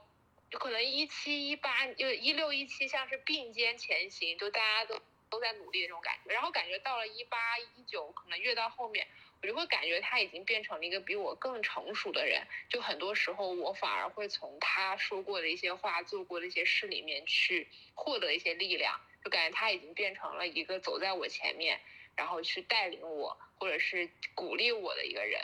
[0.50, 5.00] 就可能一七一八，就一六一七，像是并肩前行，就大家都
[5.30, 6.32] 都在努力的这种感觉。
[6.32, 9.06] 然后感觉到了一八一九，可能越到后面。
[9.40, 21.80] 我就会感觉他已经变成了一个比我更成熟的人，就很多时候我反而会从他说过的一些话、做过的一些事里面去获得一些力量，就感觉他已经变成了一个走在我前面，
[22.16, 25.40] 然后去带领我或者是鼓励我的一个人，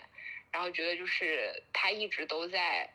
[0.50, 2.92] 然后觉得就是他一直都在，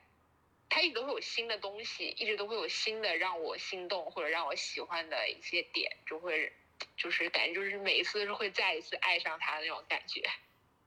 [0.67, 6.51] 他一直都会有新的东西，一直都会有新的让我心动或者让我喜欢的一些点，就会
[6.97, 10.21] 就是感觉就是每一次都是会再一次爱上他的那种感觉。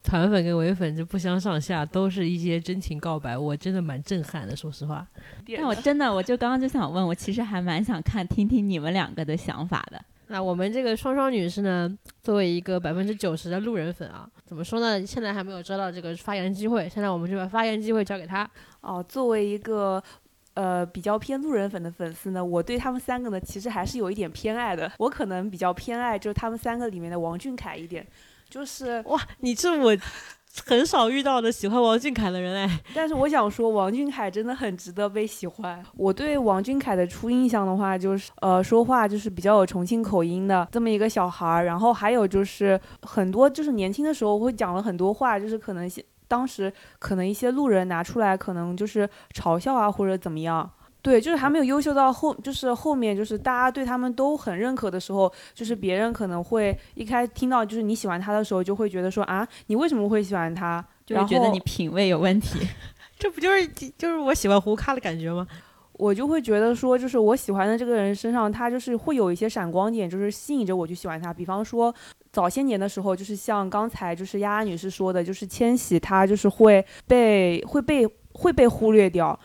[0.02, 5.06] 团粉跟唯粉就不相上下，都是一些真情告白，我真的蛮震撼的，说实话。
[5.56, 10.04] 但我真的，我就刚刚就想问，我其实还蛮想看听听你们两个的想法的。
[10.26, 15.06] 那我们这个双双女士呢，作为一个百分之九十的路人粉啊，怎么说呢？
[15.06, 18.48] 现在还没有抓到这个发言机会，现在我们就把发言机会交给她。
[18.80, 20.02] 哦，作为一个
[20.54, 24.90] 呃比较偏路人粉的粉丝呢，我对他们三个呢其实还是有一点偏爱的。
[24.98, 28.06] 我可能比较偏爱就是他们三个里面的王俊凯一点，
[28.48, 29.96] 就是哇，你这我
[30.66, 32.80] 很少遇到的喜欢王俊凯的人哎。
[32.94, 35.82] 但是我想说，王俊凯真的很值得被喜欢。
[35.96, 50.70] 我对王俊凯的初印象的话，就是呃说话就是比较有重庆口音的这么一个小孩儿，然后还有就是很多就是年轻的时候会讲了很多话，就是可能些当时可能一些路人拿出来，可能就是嘲笑啊或者怎么样。
[51.02, 60.82] 对，就是还没有优秀到后，就是后面就是大家对他们都很认可的时候，就是别人可能会一开听到就是你喜欢他的时候，就会觉得说啊，你为什么会喜欢他？
[61.04, 62.66] 就是觉得你品味有问题。
[63.18, 63.68] 这不就是
[63.98, 65.46] 就是我喜欢胡咖的感觉吗？
[66.02, 71.32] 我就会觉得说，就是我喜欢的这个人身上，他就是会有一些闪光点，就是吸引着我去喜欢他。
[71.32, 71.94] 比方说
[72.32, 79.38] 早些年的时候，就是像刚才就是丫丫女士说的，就是千玺他就是会被会被会被忽略掉。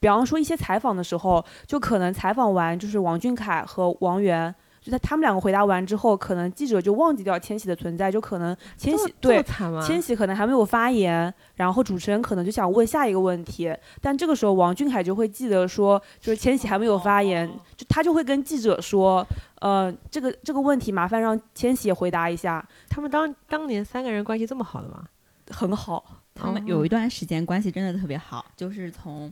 [0.00, 4.52] 比方说一些采访的时候，就可能采访完就是王俊凯和王源，
[4.90, 9.40] 就在他们两个回答完之后，可能记者就忘记掉千玺的存在，就可能千玺对
[9.86, 19.24] 千玺可能还没有发言，然后主持人可能就想问下一个问题，但这个时候王俊凯就会记得说，就是千玺还没有发言，就他就会跟记者说，
[19.60, 22.66] 呃，这个这个问题麻烦让千玺也回答一下。
[22.88, 25.04] 他们当当年三个人关系这么好的吗？
[25.50, 29.30] 很好，他们有一段时间关系真的特别好，就是从。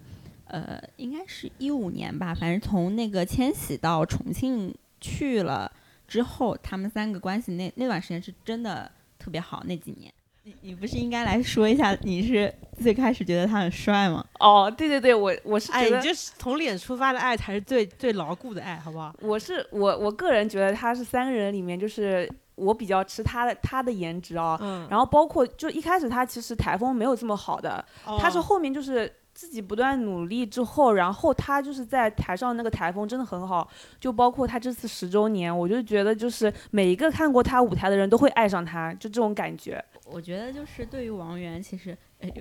[0.50, 5.70] 呃，应该是一五年吧，反正从那个千玺到重庆去了
[6.06, 9.62] 之后，他们三个关系那那段时间是真的特别好。
[9.66, 10.12] 那几年，
[10.44, 14.24] 你你不是应该来说一下，你是最开始觉得他很帅吗？
[14.40, 19.14] 哦，对对对，我我是觉得，就是从脸出发的爱才是最最牢固的爱好不好？
[19.20, 27.84] 我是我我个人觉得他是三个人里面，就是我比较吃他的他的颜值啊，嗯，然后包括就一开始他其实台风没有这么好的，
[28.18, 29.12] 他是后面就是。
[29.38, 33.70] 自己不断努力之后，然后他就是在台上那个台风真的很好，
[34.00, 39.80] 就包括他这次十周年，我就觉得就是每一个看过他舞台的人都会爱上他，就这种感觉。
[40.06, 41.96] 我觉得就是对于王源，其实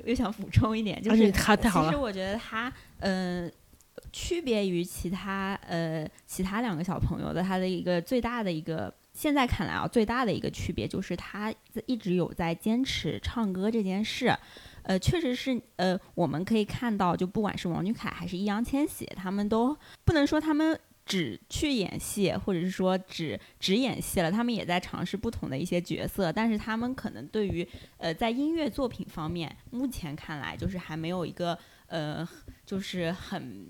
[0.05, 1.89] 又想补充一点，就是他太好了。
[1.89, 3.51] 其实我觉得他，嗯，
[4.11, 11.53] 区别于其他呃其他两个小朋友的他的一个最大的一个，现在看来啊最大的一个区别就是他
[11.85, 14.35] 一直有在坚持唱歌这件事。
[14.87, 27.67] 呃，确实是，呃，我们可以看到，就不管是王俊凯还是易烊千玺，他们都不能说他们只去演戏，或者是说只只演戏了，他们也在尝试不同的一些角色，但是他们可能对于
[27.97, 32.25] 呃在音乐作品方面，目前看来就是还没有一个呃
[32.65, 33.67] 就是很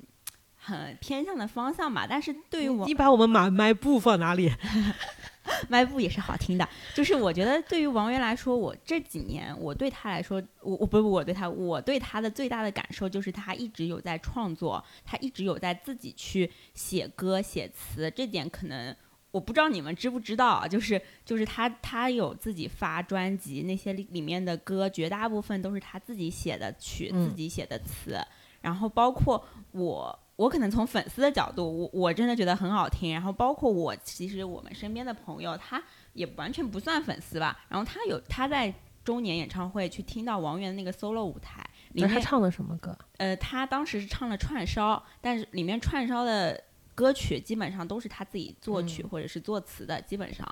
[0.56, 2.06] 很偏向的方向吧。
[2.08, 4.52] 但是对于我，你把我们马麦布放哪里？
[5.70, 18.96] 迈步也是好听的，就是我觉得对于王源来说，我这几年我对他来说，我我不是我对他，我对他的最大的感受就是他一直有在创作，他一直有在自己去写歌写词，这点可能
[19.32, 28.20] 我不知道你们知不知道啊，就是就是他他有自己发专辑，那些里面的歌绝大部分都是他自己写的曲，自己写的词，
[28.68, 30.20] 然后包括我。
[30.38, 33.12] 我可能从粉丝的角度，我我真的觉得很好听。
[33.12, 35.82] 然后包括我，其实我们身边的朋友，他
[36.14, 37.66] 也完全不算粉丝吧。
[37.68, 38.72] 然后他有他在
[39.04, 42.96] 周年演唱会去听到王源那个 solo 舞台，里面他唱的什么歌？
[43.18, 46.64] 呃，他当时是唱了串烧，但是里面串烧的
[46.94, 50.48] 歌曲基本上都是他自己作曲或者是作词的，基本上。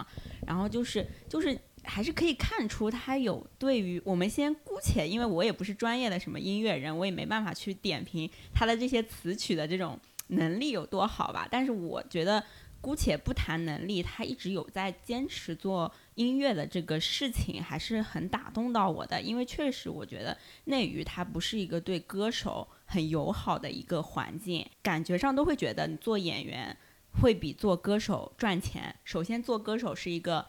[0.47, 1.55] 然后就是就是。
[1.87, 11.47] 还是可以看出他有对于我们先姑且，因为我也不是专业的什么音乐人，我也没办法去点评他的这些词曲的这种能力有多好吧。
[11.49, 12.43] 但是我觉得
[12.81, 19.21] 姑且不谈能力，他一直有在坚持做音乐的这个事情，还是很打动到我的。
[19.21, 26.75] 因为确实我觉得内娱它不是一个对歌手很友好的一个环境，感觉上都会觉得你做演员
[27.21, 28.95] 会比做歌手赚钱。
[29.03, 30.45] 首先做歌手是一个。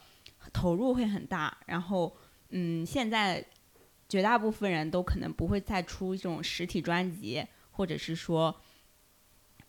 [0.52, 2.16] 投入会很大，然后，
[2.50, 3.44] 嗯，现在
[4.08, 8.54] 绝大部分人都可能不会再出这种实体专辑，或者是说，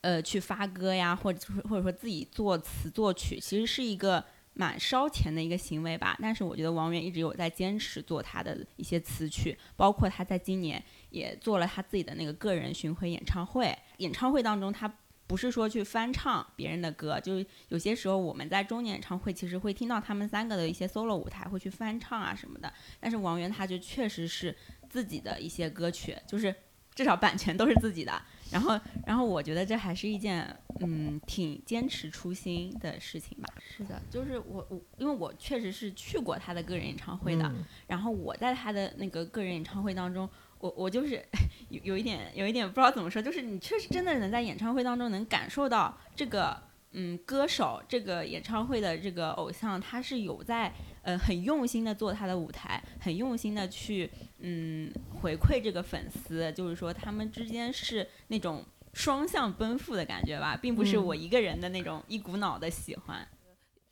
[0.01, 4.23] 呃，去发歌呀，或者或者说自己作词作曲，其实是一个
[4.53, 6.17] 蛮烧钱的一个行为吧。
[6.21, 14.93] 但是我觉得王源一直有在坚持做他的一些词曲，包括他在今年也做了他自己的那个个人巡回演唱会，演唱会当中他。
[15.28, 22.71] 不是说去翻唱别人的歌，就是有些时候我们在中年演唱会其实会听到他们三个的一些 solo 舞台会去翻唱啊什么的。
[22.99, 24.55] 但是王源他就确实是
[24.89, 26.55] 自己的一些歌曲，就是
[26.95, 28.19] 至少版权都是自己的。
[28.49, 33.53] 然后，然后我觉得这还是一件嗯挺坚持初心的事情吧。
[33.59, 40.30] 是的，就是我我因为我确实是去过他的个人演唱会的，嗯然后我在他的那个个人演唱会当中，
[40.60, 41.24] 我我就是
[41.70, 46.58] 有有一点有一点不知道怎么说，就是你确实真的能在演唱会当中能感受到这个
[46.91, 54.91] 嗯歌手这个演唱会的这个偶像，他是有在呃很用心的做他的舞台，很用心的去嗯
[55.22, 63.28] 回馈这个粉丝，就是说他们之间是那种双向奔赴的感觉吧，并不是嗯我一个人的那种一股脑的喜欢。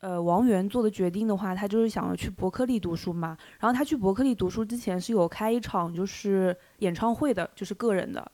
[0.00, 3.36] 呃，王源做的决定的话，他就是想要去伯克利读书嘛。
[3.58, 8.30] 然后他去伯克利读书之前是有开一场就是演唱会的，就是个人的。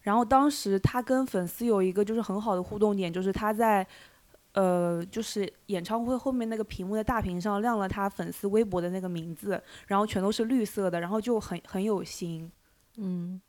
[0.00, 3.86] 然后当时他跟粉丝有一个就是很好的互动点，就是他在
[4.52, 12.50] 呃就是演唱会后面那个屏幕的大屏上亮了他粉丝微博的那个名字，然后全都是绿色的，然后就很很有心。
[12.96, 13.40] 嗯，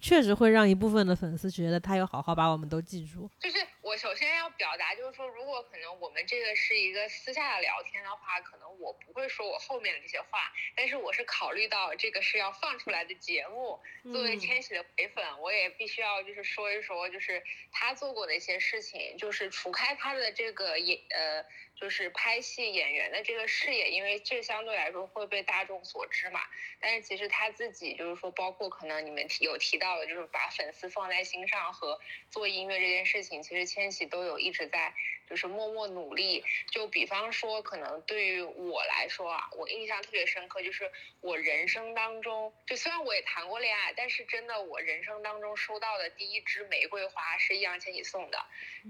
[0.00, 3.30] 确实会让一部分的粉丝觉得他有好好把我们都记住。
[3.38, 3.56] 就是
[3.88, 13.80] 我首先要表达，就是说，如果可能我们这个是一个私下的聊天的话，可能我不会说我后面的这些话，但是我是考虑到这个是要放出来的节目，
[14.12, 21.42] 作为千玺的唯粉，我也必须要就是说一说，就是他做过的一些事情，就是除开他的这个演呃，
[21.80, 26.40] 就是拍戏演员的这个事业，因为这相对来说会被大众所知嘛。
[26.80, 32.00] 但是其实他自己就是说，包括可能你们提有提到的，就是把粉丝放在心上和
[32.30, 34.92] 做音乐这件事情，其实千玺都有一直在
[35.28, 36.44] 就是默默努力。
[36.70, 48.38] 就比方说，可能对于我来说啊，我印象特别深刻，就是我人生当中，就虽然我也谈过恋爱，但是真的我人生当中收到的第一支玫瑰花是易烊千玺送的，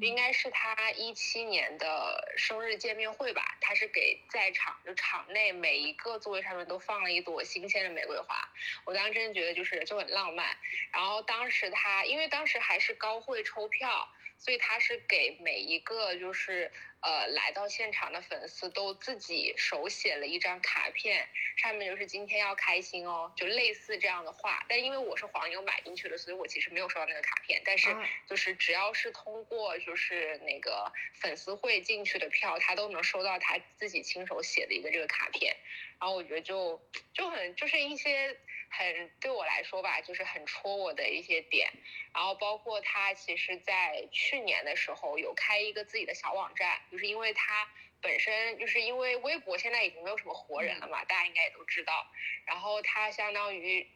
[0.01, 8.49] 应该是他一七年的生日见面会吧，他是给在场就场内每一个座位上面都放了一朵新鲜的玫瑰花，
[8.85, 10.57] 我当时真的觉得就是就很浪漫。
[10.93, 14.09] 然后当时他因为当时还是高会抽票，
[14.39, 16.71] 所以他是给每一个就是
[17.01, 24.65] 呃来到现场的粉丝都自己手写了一张卡片，上面就是今天要开心哦，就类似这样的话。
[24.69, 27.61] 但因为我是黄牛买进去的，所以我其实没有收到那个卡片。
[27.65, 35.57] 但是啊就是只要是通过就是那个粉丝会进去的票，他都能收到他自己亲手写的一个这个卡片。
[36.01, 36.81] 然后我觉得就
[37.13, 38.39] 就很就是一些
[38.71, 41.71] 很对我来说吧，就是很戳我的一些点。
[42.15, 47.69] 然后包括他其实，在去年的时候有开一个自己的小网站，就是因为他
[48.01, 52.07] 本身就是因为微博现在已经没有什么活人了嘛，大家应该也都知道。
[52.45, 53.87] 然后他相当于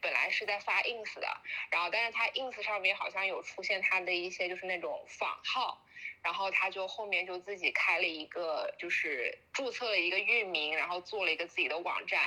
[0.00, 5.84] 本来是在发 ins 的，然后但是他 ins 上面好像有出现他的一些就是那种仿号。
[6.22, 12.20] 然后他就后面就自己开了一个，就是注册了一个域名，然后做了一个自己的网站，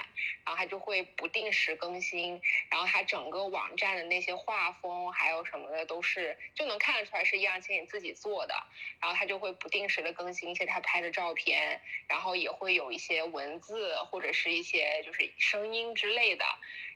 [0.43, 8.55] 然后他就会不定时更新，然后他整个网站的那些画风还有什么的都是就能看得出来是易烊千玺自己做的，
[8.99, 16.45] 然后他就会不定时的更新一些他拍的照片，然后也会有一些文字或者是一些就是声音之类的，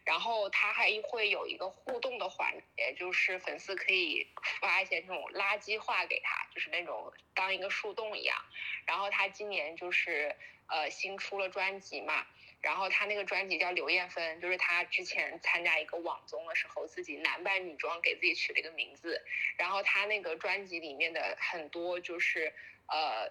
[0.07, 4.25] 然后他还会有一个互动的环节，就是粉丝可以
[4.61, 8.37] 发一些那种垃圾话给他，就是那种当一个树洞一样。
[8.85, 10.33] 然后他今年就是
[10.67, 12.25] 呃新出了专辑嘛，
[12.61, 19.21] 然后他那个专辑叫刘艳芬，就是他之前参加一个网综的时候，自己男扮女装给自己取了一个名字。
[19.57, 22.53] 然后他那个专辑里面的很多就是
[22.87, 23.29] 呃。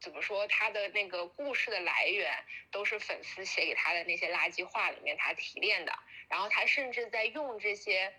[0.00, 0.46] 怎么说？
[0.46, 2.32] 他的那个故事的来源
[2.70, 5.92] 都是粉丝写给他的那些垃圾话里面他提炼的。
[6.28, 8.12] 然后他甚至在用这些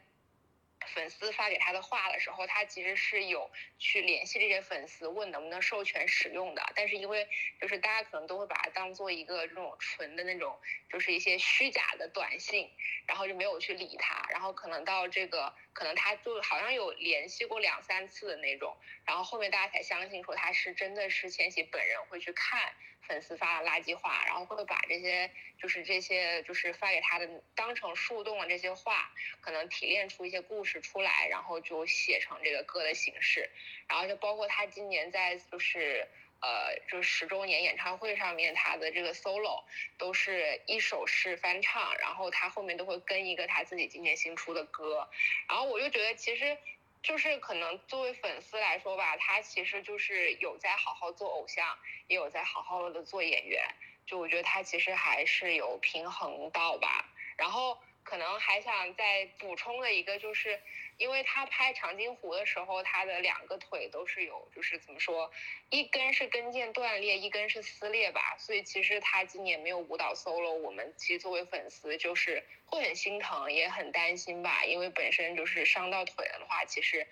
[0.88, 6.64] 粉丝发给他的话的时候，他其实是有去联系这些粉丝，问能不能授权使用的。
[6.76, 7.28] 但是因为
[7.62, 10.60] 就是大家可能都会把它当做一个这种纯的那种，
[10.90, 12.70] 就是一些虚假的短信，
[13.06, 14.26] 然后就没有去理他。
[14.32, 18.76] 然后可能到这个，可能他就好像有联系过两三次的那种，
[19.06, 25.30] 然后后面大家才相信说他是真的是千玺本人会去看粉丝发的垃圾话，然后会把这些
[25.62, 29.12] 就是这些就是发给他的当成树洞的这些话，
[29.42, 33.50] 可能提炼出一些故事出来，然后就写成这个歌的形式，
[33.88, 36.08] 然后就包括他今年在就是。
[36.40, 39.64] 呃，就十周年演唱会上面，他的这个 solo
[39.98, 45.10] 都是一首是翻唱，然后他后面都会跟一个他自己今年新出的歌，
[45.50, 46.56] 然后我就觉得其实
[47.04, 53.64] 就是可能作为粉丝来说吧，他其实就是有在好好做偶像，也有在好好的做演员，
[54.06, 57.06] 就我觉得他其实还是有平衡到吧。
[57.38, 60.60] 然后可能还想再补充的一个就是，
[60.98, 65.32] 因为他拍长津湖的时候，他的两个腿都是有，就是怎么说，
[65.70, 77.06] 一根是跟腱断裂，一根是撕裂吧，所以其实他今年没有舞蹈 solo，我们其实作为粉丝就是会很心疼，也很担心吧，因为本身就是伤到腿了的话，其实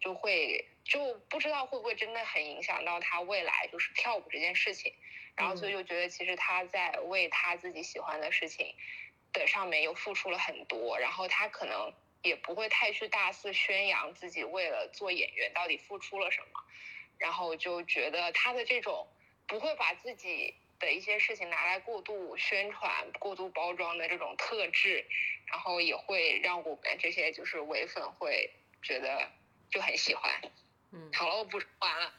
[0.00, 4.92] 就会就不知道会不会真的很影响到他未来就是跳舞这件事情，
[5.36, 8.74] 然后所以就觉得其实他在为他自己喜欢的事情
[9.32, 11.92] 的上面又付出了很多，然后他可能。
[12.22, 16.46] 也不会太去大肆宣扬自己为了做演员到底付出了什么，
[17.18, 19.06] 然后就觉得他的这种
[19.46, 25.04] 不会把自己的一些事情拿来过度宣传、过度包装的这种特质，
[25.46, 28.50] 然后也会让我们这些就是伪粉会
[28.82, 29.28] 觉得
[29.70, 30.30] 就很喜欢。
[30.92, 32.12] 嗯，好了，我补充完了。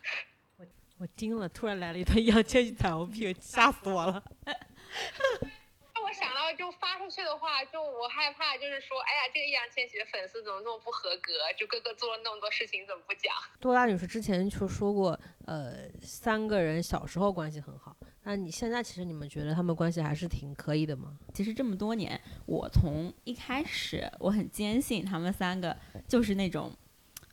[0.57, 0.65] 我
[0.99, 4.23] 我惊了，突然来了一段要去彩虹屁，吓死我了。
[6.09, 11.33] 我想到就发出去的话，就我害怕，就是说，哎呀，这个易烊千玺的粉丝怎么这么不合格？
[11.55, 13.31] 就哥哥做了那么多事情，怎么不讲？
[13.59, 21.15] 多拉女士之前就说过，呃，三个人小时候关系很好，那你现在其实你们觉得他们关系还是挺可以的吗？
[21.31, 25.77] 其实这么多年，我从一开始我很坚信他们三个
[26.07, 26.75] 就是那种，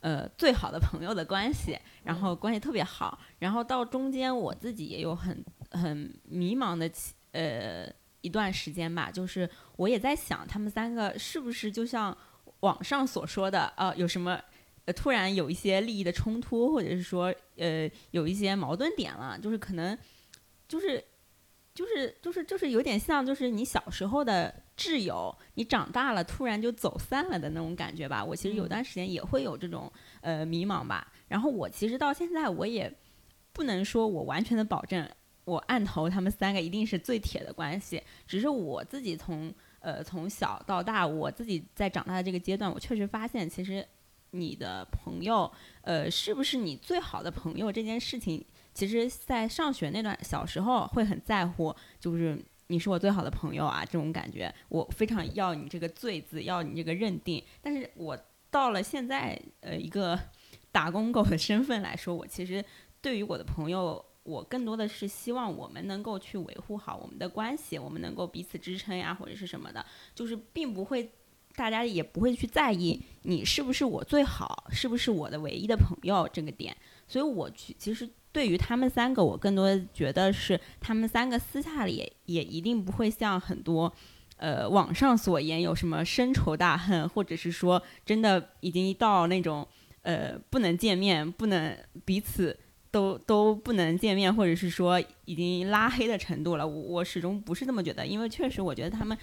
[0.03, 6.91] 呃，最好的朋友的关系，然后关系特别好，然后到中间我自己也有很很迷茫的，
[7.33, 7.91] 呃。
[8.21, 12.17] 一段时间吧，就是我也在想，他们三个是不是就像
[12.61, 14.41] 网上所说的，呃，有什么，
[14.87, 19.97] 呃，突然有一些利益的冲突，或者是说，呃，有一些矛盾点了，就是可能，
[20.67, 21.05] 就是，
[21.75, 28.25] 就是，就是，就是有点像，就是你小时候的挚友，你长大了突然就走散了的那种感觉吧。
[28.25, 31.13] 我其实有段时间也会有这种，呃，迷茫吧。
[31.29, 32.93] 然后我其实到现在我也
[33.53, 35.09] 不能说我完全的保证。
[35.47, 43.87] 我按头他们三个一定是最铁的关系，只是我自己从呃从小到大，我自己在长大的这个阶段，我确实发现，其实
[44.33, 45.49] 你的朋友，
[45.83, 48.45] 呃，是不是你最好的朋友这件事情，
[48.75, 52.37] 其实在上学那段小时候会很在乎，就是
[52.67, 57.41] 你是我最好的朋友啊这种感觉，我非常要你这个“最”字，要你这个认定。
[57.63, 58.19] 但是我
[58.51, 60.19] 到了现在，呃，一个
[60.73, 62.65] 打工狗的身份来说，我其实
[63.01, 64.05] 对于我的朋友。
[64.27, 71.09] 我更多的是希望我们能够去维护好我们的关系，我们能够彼此支撑呀，或者是什么的，就是并不会，
[71.55, 76.77] 大家也不会去在意你是不是我最好，是不是我的唯一的朋友这个点。
[77.07, 83.93] 所以，我去其实对于他们三个，我更多的觉得是他们三个私下里也一定不会像很多，
[84.39, 89.67] 呃，网上所言有什么深仇大恨，或者是说真的已经到那种
[90.03, 92.59] 呃不能见面，不能彼此。
[92.97, 96.67] 都都不能见面，或者是说已经拉黑的程度了。
[96.67, 99.15] 我我始终不是这么觉得，因为确实我觉得他们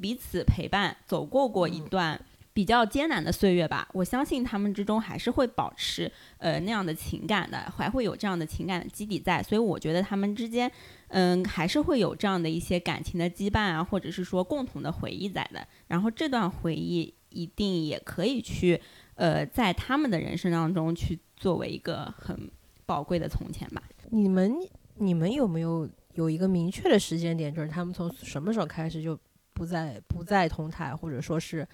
[0.00, 2.20] 彼此陪伴走过过一段
[2.52, 3.88] 比较艰难的岁月吧。
[3.92, 9.40] 我相信他们之中还是会保持呃那样的情感的，还会有这样的情感的基底在。
[9.40, 10.68] 所以我觉得他们之间
[11.08, 15.64] 嗯还是会有这样的一些感情的羁绊啊，或者是说共同的回忆在的。
[15.86, 18.80] 然后这段回忆一定也可以去
[19.14, 22.50] 呃在他们的人生当中去作为一个很。
[22.88, 23.82] 宝贵的从前吧。
[24.08, 24.56] 你们
[24.94, 29.18] 你们有没有有一个明确的时间点，就是他们从什么时候开始就
[29.52, 31.68] 不再不再同台，或者说是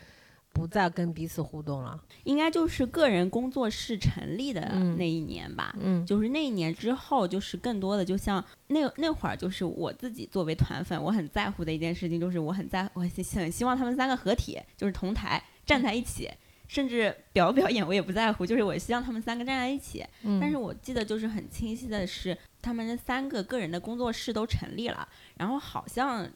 [0.52, 2.02] 不再跟彼此互动了？
[2.24, 4.60] 应该就是个人工作室成立的
[4.98, 5.72] 那一年吧。
[5.80, 16.28] 嗯，就是那一年之后，就是更多的就像那那会儿，就是我自己作为团粉，我很在乎的一件事情，就是我很在我很希望他们三个合体，就是同台站在一起。
[16.66, 20.04] 甚至表不表演我也不在乎，就是我希望他们三个站在一起。
[20.40, 26.28] 但是我记得就是很清晰的是，他们三个个人的工作室都成立了，然后好像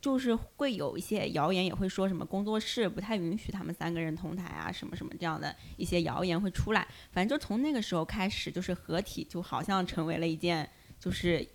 [0.00, 6.86] 就是会有一些谣言，也会说什么工作室不太允许他们三个人同台啊，什么什么这样的一些谣言会出来。
[7.10, 10.68] 反正就从那个时候开始，就是合体就好像成为了一件
[11.00, 11.46] 就是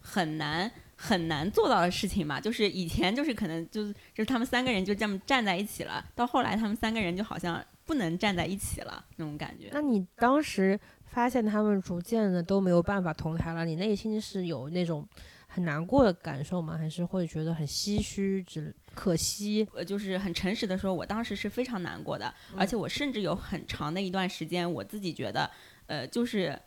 [0.00, 0.70] 很难。
[0.96, 9.68] 很难做到的事情嘛，就是以前就是可能就是就是他们三个人就这么站在一起了，到后来他们三个人就好像不能站在一起了那种感觉。
[9.72, 15.06] 那你当时发现他们逐渐的都没有办法同台了，你内心是有那种
[15.46, 16.78] 很难过的感受吗？
[16.78, 19.68] 还是会觉得很唏嘘、之可惜？
[19.74, 25.50] 呃，就是很诚实的说，我当时是非常难过的，而且我甚至有很长的一段时间，我自己觉得，
[25.88, 26.58] 呃，就是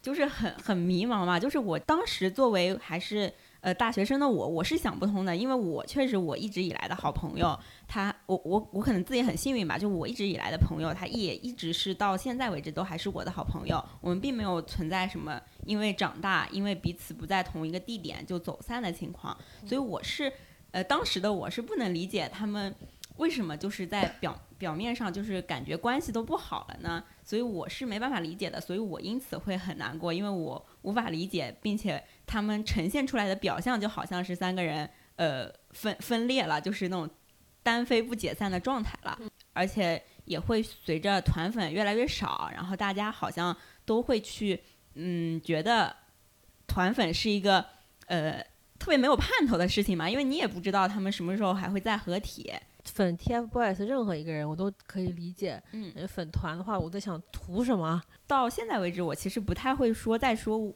[0.00, 3.30] 就是很很迷茫嘛，就是我当时作为还是。
[3.64, 7.58] 呃，大学生的我，我是想不通的，因为我确实我一直以来的好朋友，
[7.88, 19.34] 他，我我我可能自己很幸运吧，就我一直以来的朋友，他也一直是到现在为止都还是我的好朋友，我们并没有存在什么因为长大，因为彼此不在同一个地点就走散的情况，
[19.66, 20.30] 所以我是，
[20.72, 22.74] 呃，当时的我是不能理解他们
[23.16, 27.02] 为什么就是在表表面上就是感觉关系都不好了呢？
[27.24, 37.08] 所以我是没办法理解的，所以我因此会很难过，因为我无法理解，并且他们呈现出来的表象就好像是三个人呃分分裂了，就是那种
[37.62, 39.18] 单飞不解散的状态了，
[39.52, 44.62] 而且也会随着团粉越来越少，然后大家好像都会去
[44.94, 45.94] 嗯觉得
[46.66, 47.64] 团粉是一个
[48.06, 48.44] 呃
[48.78, 52.52] 特别没有盼头的事情嘛，因为你也不知道他们什么时候还会再合体。
[52.84, 58.02] 粉 TFBOYS 任何一个人我都可以理解，嗯，呃粉团的话，我在想图什么？
[58.26, 60.70] 到现在为止，我其实不太会说再说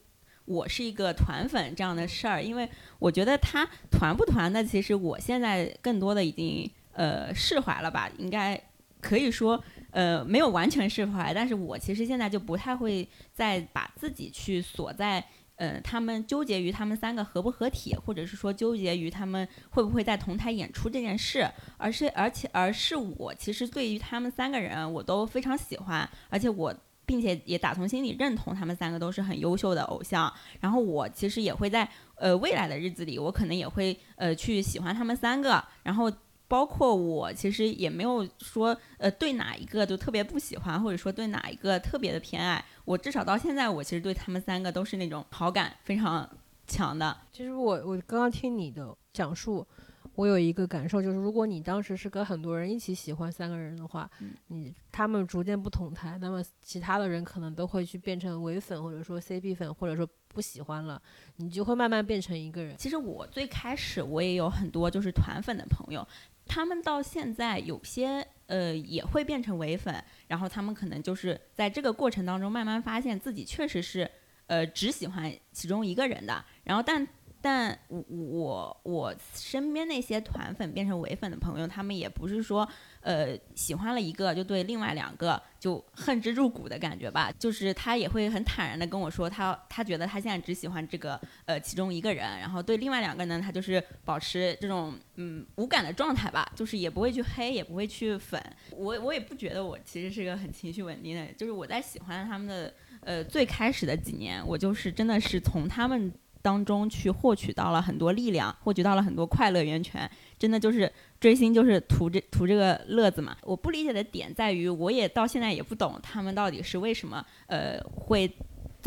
[0.48, 2.68] 我是一个团粉这样的事儿，因为
[2.98, 8.60] 我觉得他团不团的，其实我现在更多的已经呃释怀了吧，应该
[9.00, 15.24] 可以说呃没有完全释怀，但是我其实现在就不太会再把自己去锁在。
[15.58, 26.72] 呃，他们纠结于他们三个合不合体，或者是说纠结于他们会不会在同台演出这件事，而是而且而是我其实对于他们三个人我都非常喜欢，而且我
[27.08, 30.30] 并且也打从心里认同他们三个都是很优秀的偶像，
[30.60, 36.12] 然后我其实也会在呃未来的日子里，我可能也会呃去喜欢他们三个，然后。
[36.50, 42.64] 包括我其实也没有说，呃，对哪一个就特别不喜欢，或者说对哪一个特别的偏爱。
[42.86, 46.26] 我至少到现在，我其实对他们三个都是那种好感非常
[46.66, 47.14] 强的。
[47.30, 49.66] 其实我我刚刚听你的讲述，
[50.14, 54.10] 我有一个感受，就是如果你当时是跟很多人一起喜欢三个人的话，
[54.48, 61.00] 你他们逐渐不同台，那么其他的人可能都会去变成唯粉，或者说 CP 粉，或者说不喜欢了，
[61.36, 62.76] 你就会慢慢变成一个人。
[62.76, 66.06] 其实我最开始我也有很多就是团粉的朋友。
[66.46, 74.10] 他们到现在有些呃也会变成唯粉，然后他们可能就是在这个过程当中慢慢发现自己确实是
[74.46, 77.06] 呃只喜欢其中一个人的，然后但。
[77.40, 82.68] 但我我我身边那些团粉变成唯粉的朋友，他们也不是说，
[83.00, 87.32] 呃，喜欢了一个就对另外两个就恨之入骨的感觉吧。
[87.38, 98.42] 就是他也会很坦然的跟我说，他他觉得他现在只喜欢这个呃其中一个人，然后对另外两个人呢，他就是保持这种嗯无感的状态吧，就是也不会去黑，也不会去粉。
[98.72, 106.12] 我我也不觉得我其实是个很情绪稳定的，就是我在喜欢他们的呃最开始的几年，我就是真的是从他们。
[106.42, 110.90] 当中去获取到了很多力量，获取到了很多快乐源泉，真的就是
[111.20, 113.36] 追星就是图这图这个乐子嘛。
[113.42, 118.30] 我不理解的点在于，我也到现在也不懂他们到底是为什么呃会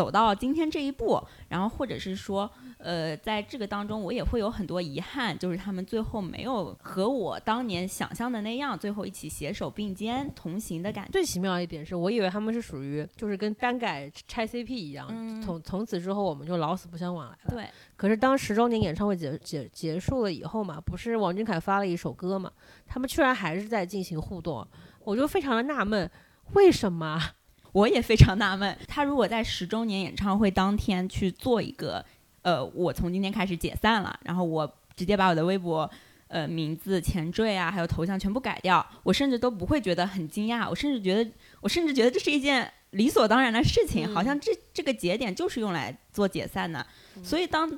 [0.01, 2.49] 走到今天这一步，然后或者是说。
[2.83, 11.11] 呃，在这个当中，我也会有很多遗憾，就是他们最后没有和我当年想象的那样，最后一起携手并肩同行的感觉。
[11.11, 15.07] 最奇妙一点是我以为他们是属于就是跟单改拆 CP 一样，
[15.43, 17.51] 从从此之后我们就老死不相往来了。
[17.51, 17.69] 对。
[17.95, 22.51] 可是当十周年演唱会结结结束了以后嘛，不是王俊凯发了一首歌嘛，
[22.87, 24.67] 他们居然还是在进行互动，
[25.03, 26.09] 我就非常的纳闷，
[26.53, 27.21] 为什么？
[27.71, 32.03] 我也非常纳闷， 他如果在十周年演唱会当天去做一个。
[32.43, 35.87] 呃，我从今天开始解散了，然后我直接把我的微博，
[36.27, 46.83] 呃，名字、前缀啊，还有头像全部改掉，我甚至都不会觉得很惊讶，我甚至觉得，我甚至觉得这是一件理所当然的事情，好像这这个节点就是用来做解散的。
[47.23, 47.71] 所以当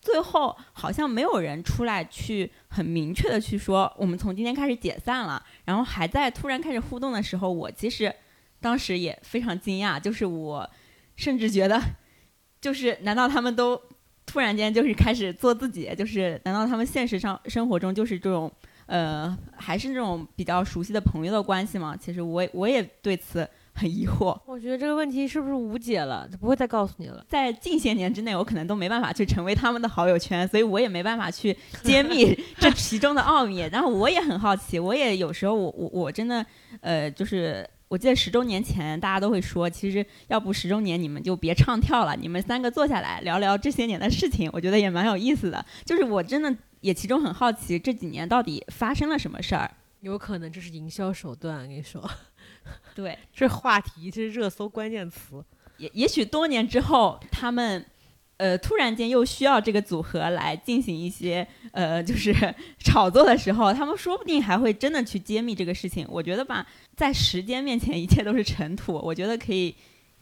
[0.00, 8.12] 最后好像没有人出来去很明确的去说我们从今天开始解散了，然后还在突然开始互动的时候，我其实
[8.60, 10.68] 当时也非常惊讶，就是我
[11.16, 11.80] 甚至觉得，
[12.60, 13.80] 就是难道他们都？
[14.30, 18.52] 突然间就是开始做自己，就是难道他们现实上生活中就是这种，
[18.84, 21.96] 呃，还是那种比较熟悉的朋友的关系吗？
[21.98, 24.38] 其实我我也对此很疑惑。
[24.44, 27.24] 我觉得这个问题是不是无解了，不会再告诉你了。
[27.26, 33.60] 在近些年之内，我可能都没办法去成为他们的好友圈，所以我也没办法去 揭秘这其中的奥秘。
[33.72, 36.44] 然后我也很好奇，我也有时候我我我真的，
[36.82, 37.66] 呃，就是。
[37.88, 45.64] 我记得十周年前，大家都会说，其实要不十周年你们就别唱跳了，你们三个坐下来聊聊这些年的事情，我觉得也蛮有意思的。
[45.84, 49.70] 就是我真的也其中很好奇，这几年到底发生了什么事儿？
[50.00, 52.08] 有可能这是营销手段，跟你说，
[52.94, 55.42] 对， 这话题，这是热搜关键词。
[55.78, 57.84] 也也许多年之后，他们。
[58.38, 62.32] 呃，突然间又需要这个组合来进行一些呃，就是
[62.78, 66.06] 炒作的时候，他们说不定还会真的去揭秘这个事情。
[66.08, 66.66] 我觉得吧，
[66.96, 68.94] 在时间面前，一切都是尘土。
[68.94, 69.76] 我觉得可以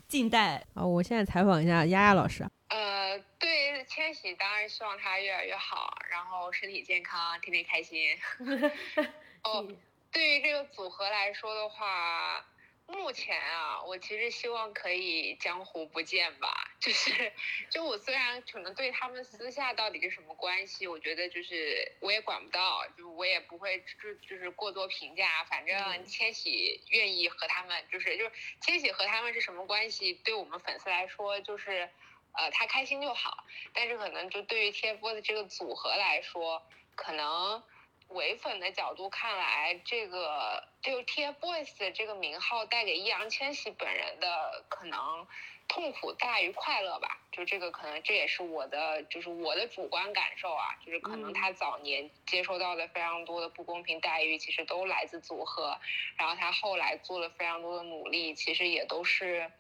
[0.09, 0.65] 静待。
[0.75, 2.45] 啊，我现在采访一下丫丫老师。
[2.69, 8.01] 呃，对千玺，当然希望他越来越好，然后身体健康，天天开心。
[9.45, 9.69] 哦，
[10.11, 12.45] 对于这个组合来说的话。
[12.89, 16.71] 目前啊，我其实希望可以江湖不见吧。
[16.79, 17.33] 就是，
[17.69, 25.45] 就我虽然可能对他们私下到底是什么关系，我觉得就是我也管不到，就我也不会就就是过多评价。
[25.45, 31.91] 反正千玺愿意和他们，就是就是千玺和他们是什么关系，对我们粉丝来说就是，
[32.33, 33.45] 呃，他开心就好。
[33.73, 36.63] 但是可能就对于 TFBOYS 这个组合来说，
[36.95, 37.63] 可能。
[38.09, 45.27] 唯粉的角度看来，这个就 TFBOYS 的这个名号带给易烊千玺本人的可能
[45.69, 47.19] 痛苦大于快乐吧。
[47.33, 55.79] 就这个可能这也是我的就是我的主观感受啊，就是可能他早年接收到的非常多的不公平待遇，其实都来自组合，
[56.17, 59.51] 然后他后来做了非常多的努力，其实也都是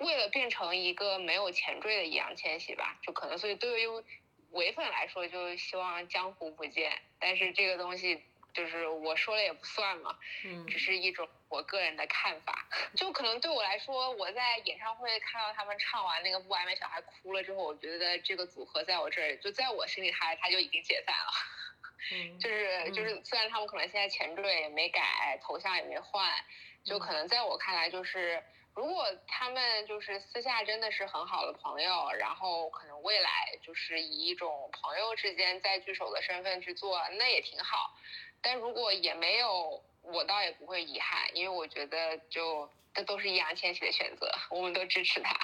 [0.00, 2.98] 为了变成一个没有前缀的易烊千玺吧。
[3.02, 4.04] 就可能所以对于。
[4.56, 8.20] 唯粉来说，就希望江湖不见，但是这个东西
[8.52, 12.66] 就是我说了也不算嘛，嗯，只是一种我个人的看法。
[12.96, 21.32] 就可能对我来说，我在演唱会看到他们唱完那个不完美小孩哭了之后，我觉得这个组合在我这儿，就在我心里，他他就已经解散了。
[22.12, 26.32] 嗯，就是就是，虽然他们可能现在前缀也没改，头像也没换，
[26.84, 28.42] 就可能在我看来就是。
[28.76, 37.96] 如果他们就是私下真的是很好的朋友，然后可能未来就是以一种朋友之间再聚首的身份去做，那也挺好。
[38.42, 45.34] 但如果也没有，我倒也不会遗憾，因为我觉得就这都是易烊千玺的选择，我们都支持他。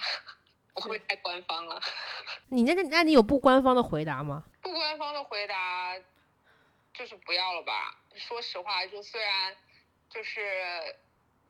[0.75, 1.81] 我会太官方了。
[2.51, 4.45] 你那那那你有不官方的回答吗？
[4.61, 5.99] 不官方的回答
[6.93, 7.99] 就是不要了吧。
[8.15, 9.57] 说实话，就虽然
[10.11, 10.95] 就是。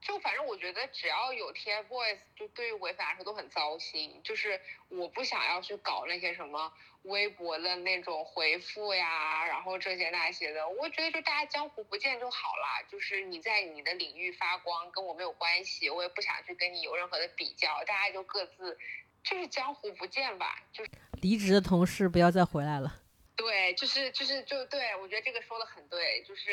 [0.02, 4.20] 就反正我觉得只要有 TFBOYS，就对于唯粉来说都很糟心。
[4.24, 6.72] 就是我不想要去搞那些什么
[7.02, 10.68] 微博的那种回复呀，然后这些那些的。
[10.68, 12.82] 我觉得就大家江湖不见就好啦。
[12.90, 17.82] 就是你在你的领域发光，跟我没有关系，我也不想去跟你有任何的比较。
[17.84, 18.76] 大家就各自
[19.22, 20.64] 就是江湖不见吧。
[20.72, 23.00] 就是离职的同事不要再回来了。
[23.36, 26.22] 对，就是就是就对我觉得这个说的很对。
[26.24, 26.50] 就是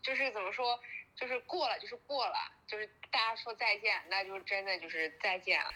[0.00, 0.78] 就是怎么说？
[1.16, 2.34] 就是过了，就是过了，
[2.66, 5.70] 就是大家说再见，那就真的就是再见了。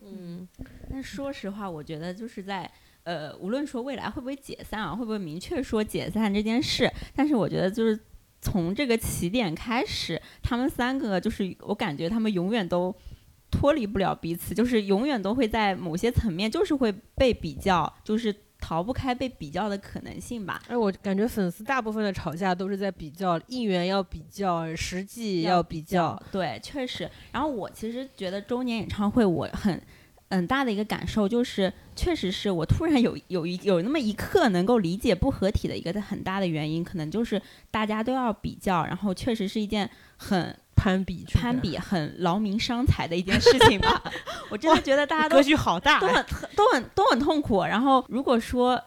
[0.00, 0.48] 嗯，
[0.90, 2.70] 但说实话，我觉得就是在
[3.02, 7.98] 呃，无论说未来会不会解散啊，会不会明确说解散这件事，但是我觉得就是
[8.40, 12.94] 从这个起点开始，他们三个就是我感觉他们永远都
[13.50, 18.34] 脱离不了彼此，就是永远都会在某些层面就是会被比较，就是。
[18.66, 20.62] 逃不开被比较的可能性吧。
[20.68, 26.18] 哎，我感觉粉丝大部分的吵架都是在比较应援，要比较实际，要比较。
[26.32, 27.10] 对，确实。
[27.30, 29.78] 然后我其实觉得周年演唱会，我很
[30.30, 37.40] 很大的一个感受就是，确实是我突然有有一有那么一刻能够理解不合体的一个很大的原因，可能就是
[37.70, 40.56] 大家都要比较，然后确实是一件很。
[40.76, 44.02] 攀比，攀比很劳民伤财的一件事情吧。
[44.50, 46.26] 我真的觉得大家都格局好大，都很
[46.56, 47.62] 都很都很痛苦。
[47.62, 48.78] 然后如果说，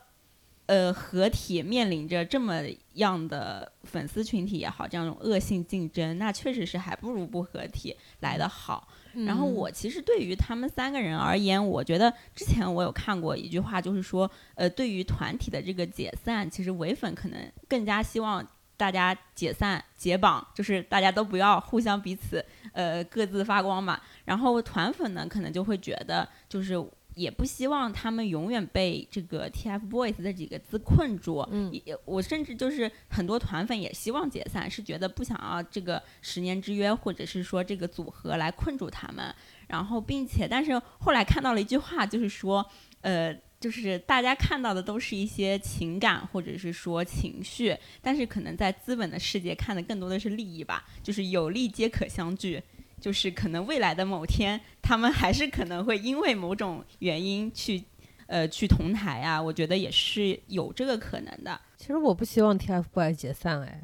[0.67, 2.61] 呃，合体面临着这么
[2.95, 8.89] 样的粉丝群体也好，这样一种恶性竞争，那确实是还不如不合体来的好。
[9.25, 18.45] 然后我其实对于他们三个人而言，我觉得之前我有看过一句话，就是说，呃，对于团体的这个解散，其实唯粉可能更加希望。
[18.79, 23.99] 大家解散解绑，就是大家都不要互相彼此，呃，各自发光嘛。
[24.23, 26.75] 然后团粉呢，可能就会觉得，就是
[27.17, 31.45] 也不希望他们永远被这个 TFBOYS 这几个字困住。
[31.51, 39.33] 嗯，也我甚至就是很多团粉也希望解散，是觉得不想要这个十年之约，或者是说这个组合来困住他们。
[39.67, 42.65] 然后，并且，但是后来看到了一句话，就是说，
[43.01, 43.35] 呃。
[43.59, 50.85] 就是大家看到的都是一些情感或者是说情绪，但是可能在资本的世界看的更多的是利益吧。
[51.01, 52.61] 就是有利皆可相聚，
[52.99, 57.83] 就是可能未来的某天，他们还是可能会因为某种原因去，
[58.27, 59.41] 呃，去同台啊。
[59.41, 61.59] 我觉得也是有这个可能的。
[61.77, 63.83] 其实我不希望 TFBOYS 解散哎，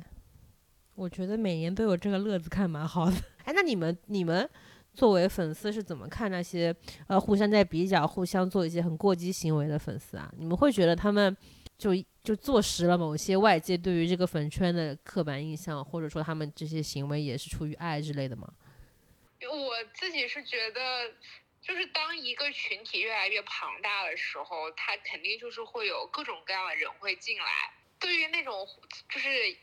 [0.96, 3.16] 我觉得每年都有这个乐子看蛮好的。
[3.46, 4.50] 哎，那你们你们。
[4.96, 6.72] 作为粉丝是怎么看那些
[7.08, 10.32] 呃互相在比较、互相做一些很过激行为的粉丝啊？
[10.38, 11.36] 你们会觉得他们
[11.80, 18.48] 就就坐实了某些外界对于这个粉圈的刻板印象，或者说他们这些行为也是出于爱之类的吗？
[19.48, 21.14] 我自己是觉得，
[21.62, 27.74] 就是当一个群体越来越庞大的时候，他肯定就是会有各种各样的人会进来。
[28.00, 28.68] 对于那种
[29.10, 29.58] 就是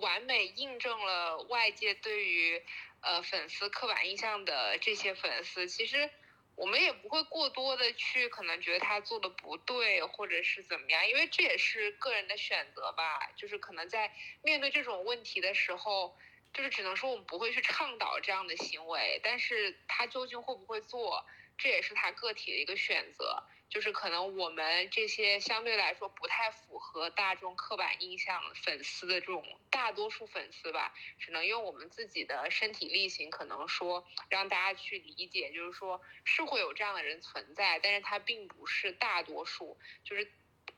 [0.00, 2.62] 完美印证了外界对于。
[3.04, 6.08] 呃，粉丝刻板印象的这些粉丝，其实
[6.54, 13.28] 我们也不会过多的去可能觉得他做的不对，或者是怎么样，因为这也是个人的选择吧。
[13.34, 14.14] 就是可能在
[14.44, 16.16] 面对这种问题的时候，
[16.52, 21.24] 就是只能说我们不会去倡导这样的行为，但是他究竟会不会做，
[21.56, 23.42] 这也是他个体的一个选择。
[23.70, 40.30] 就是可能我们这些相对来说不太符合大众刻板印象粉丝的这种大多数粉丝吧，只能用我们自己的身体力行，可能说让大家去理解，就是说是会有这样的人存在，但是他并不是大多数，就是。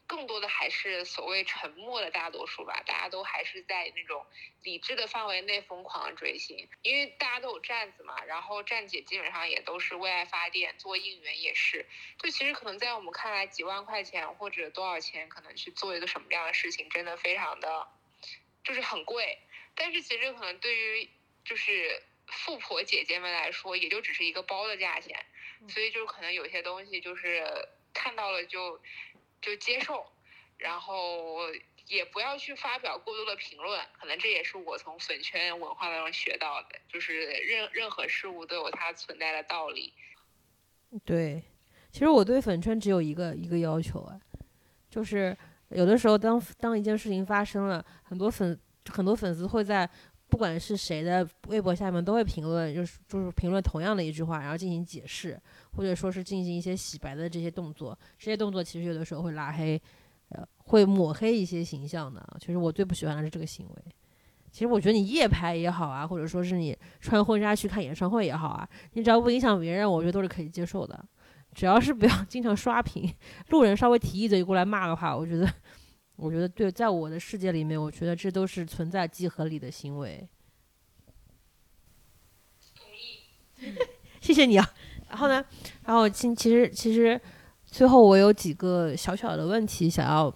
[0.06, 4.26] 更多的还是所谓沉默的大多数吧，大家都还是在那种
[4.62, 11.86] 理智的范围内疯狂的追星，因为大家都有站子嘛，然后站姐基本上也都是为爱发电，做应援也是，
[12.18, 17.88] 就其实可能在我们看来几万块钱或者多少钱，可能去做一个什么样的事情，真的非常的，
[18.62, 19.38] 就是很贵，
[19.74, 21.08] 但是其实可能对于
[21.46, 25.24] 就是富婆姐姐们来说，也就只是一个包的价钱，
[25.68, 27.42] 所以就可能有些东西就是
[27.94, 28.78] 看到了就。
[29.44, 30.06] 就接受，
[30.56, 31.38] 然后
[31.86, 39.92] 也不要去发表过多的评论，可能这也是我从粉圈文化当中学到的，就是任任何事物都有它存在的道理。
[41.04, 41.42] 对，
[41.92, 44.18] 其实我对粉圈只有一个一个要求啊，
[44.88, 45.36] 就是
[45.68, 48.58] 有的时候当当一件事情发生了，很多粉
[48.90, 49.88] 很多粉丝会在
[50.34, 55.40] 不管是谁的微博下面都会评论，就是就是评论同样的一句话，然后进行解释。
[55.76, 59.80] 或者说是进行一些洗白的这些动作，这些动作其实有的时候会拉黑，
[60.30, 62.20] 呃，会抹黑一些形象的。
[62.40, 63.82] 其实我最不喜欢的是这个行为。
[64.50, 71.00] 其实我觉得你夜拍也好啊，或者说是你穿婚纱去看演唱会也好啊，你只要不影响别人，我觉得都是可以接受的。
[71.54, 73.08] 只要是不要经常刷屏，
[73.50, 75.48] 路人稍微提一嘴过来骂的话，我觉得，
[76.16, 80.28] 我觉得对，在我的世界里面，我觉得这都是存在即合理的行为。
[82.76, 83.74] 同意。
[84.20, 84.70] 谢谢你啊。
[85.08, 85.44] 然后呢？
[85.84, 87.20] 然后其其实其实，
[87.66, 90.32] 最后我有几个小小的问题想要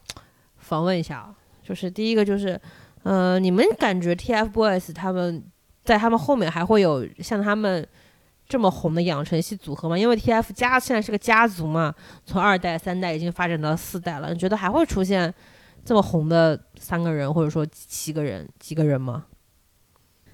[0.56, 1.34] 访问一下啊。
[1.62, 2.60] 就是第一个就是，
[3.02, 5.44] 呃，你们感觉 TFBOYS 他们
[5.84, 7.86] 在他们后面还会有像他们
[8.48, 9.98] 这么红的养成系组合吗？
[9.98, 11.94] 因为 TF 家现在是个家族嘛，
[12.24, 14.32] 从二代、三代已经发展到四代了。
[14.32, 15.32] 你觉得还会出现
[15.88, 19.24] 这么红的三个人，或者说七个人、几个人吗？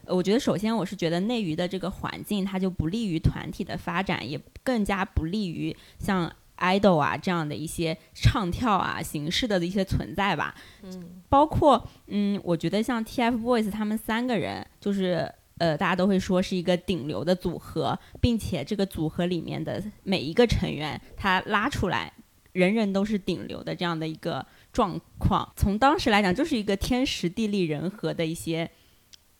[0.06, 6.28] 我觉得首先我是觉得内娱的这个环境，它就不利于团体的发展，也更加不利于像
[6.58, 10.52] idol 啊这样的一些唱跳啊形式的一些存在吧。
[10.82, 22.12] 嗯，包括嗯，我觉得像 TFBOYS 他们三个人，就是呃，大家都会说是一个顶流的组合，并且这个组合里面的每一个成员，他拉出来，
[22.50, 24.44] 人人都是顶流的这样的一个
[24.74, 25.50] 状况。
[25.56, 28.70] 从当时来讲，就是一个天时地利人和的一些。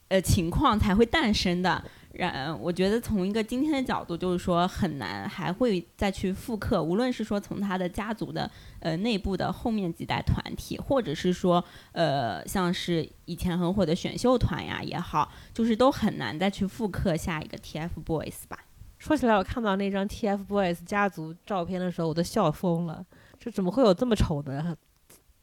[0.08, 1.82] 呃，情况才会诞生的。
[2.12, 6.80] 然，我觉得从一个今天的角度，就是说很难还会再去复刻。
[6.80, 8.48] 无论是说从他的家族的
[8.80, 18.58] 呃内部的后面几代团体，或者是说呃像是以前很火的选秀团呀也好，就是都很难再去复刻下一个 TFBOYS 吧。
[18.98, 23.04] 说起来，我看到那张 TFBOYS 家族照片的时候，我都笑疯了。
[23.40, 24.76] 这怎么会有这么丑的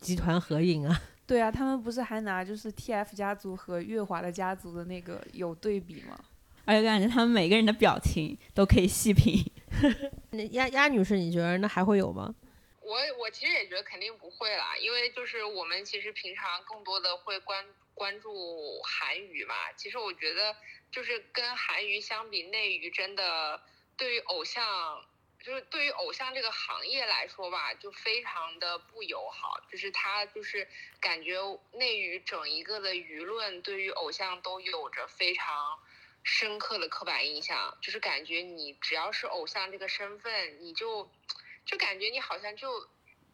[0.01, 1.01] 集团合影啊？
[1.25, 6.19] 对啊，他们不是还拿就是 TF 家族和月华的家族的那个有对比吗？
[6.65, 9.41] 而且感觉他们每个人的表情都可以细品。
[10.31, 12.35] 那鸭鸭女士，你觉得那还会有吗？
[12.81, 17.63] 我我其实也觉得肯定不会啦，因为就是我们其实平常更多的会关
[17.93, 19.55] 关注韩娱嘛。
[19.77, 20.53] 其实我觉得
[20.91, 23.61] 就是跟韩娱相比，内娱真的
[23.95, 24.61] 对于偶像。
[25.43, 29.59] 就是对于偶像这个行业来说吧，就非常的不友好。
[29.71, 30.67] 就是他就是
[30.99, 31.39] 感觉
[31.71, 35.79] 内娱整一个的舆论对于偶像都有着非常
[36.23, 37.77] 深刻的刻板印象。
[37.81, 41.09] 就是感觉你只要是偶像这个身份，你就
[41.65, 42.87] 就感觉你好像就。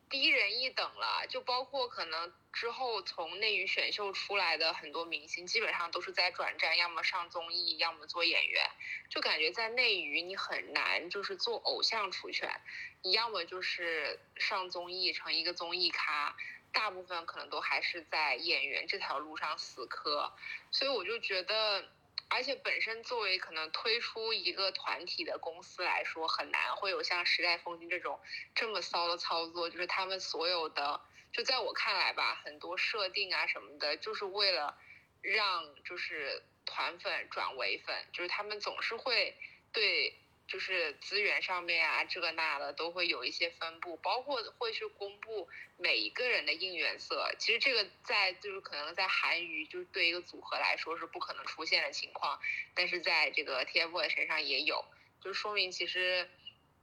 [0.09, 8.65] 低人一等了，就包括可能之后从内娱选秀出来的很多明星，基本上都是在转战，要么上综艺，要么做演员。
[9.09, 12.49] 就感觉在内娱你很难就是做偶像出圈，
[13.03, 16.35] 你要么就是上综艺成一个综艺咖，
[16.71, 20.33] 大部分可能都还是在演员这条路上死磕。
[20.71, 21.85] 所以我就觉得。
[22.29, 28.19] 而且本身作为可能推出一个团体的公司来说，很难会有像时代峰峻这种
[28.53, 29.69] 这么骚的操作。
[29.69, 31.01] 就是他们所有的，
[31.31, 34.77] 就在我看来吧，很多设定啊什么的，就是为了
[35.21, 39.37] 让就是团粉转为粉，就是他们总是会
[39.71, 40.13] 对。
[40.47, 47.29] 就是资源上面啊，这个那的都会有一些分布，包括会去公布每一个人的应援色。
[47.37, 52.39] 其实这个在就是可能在韩娱，就是对一个组合来说是不可能出现的情况，
[52.73, 54.85] 但是在这个 TFBOYS 身上也有，
[55.21, 56.29] 就说明其实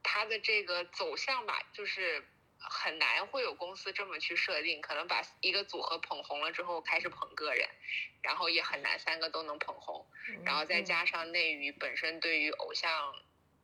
[0.02, 2.22] 他的这个走向吧，就是
[2.58, 7.66] 很难会有公司这么去设定，可能把一个组合捧红了之后开始捧个人，
[8.22, 10.06] 然后也很难三个都能捧红，
[10.44, 13.14] 然后再加上内娱本身对于偶像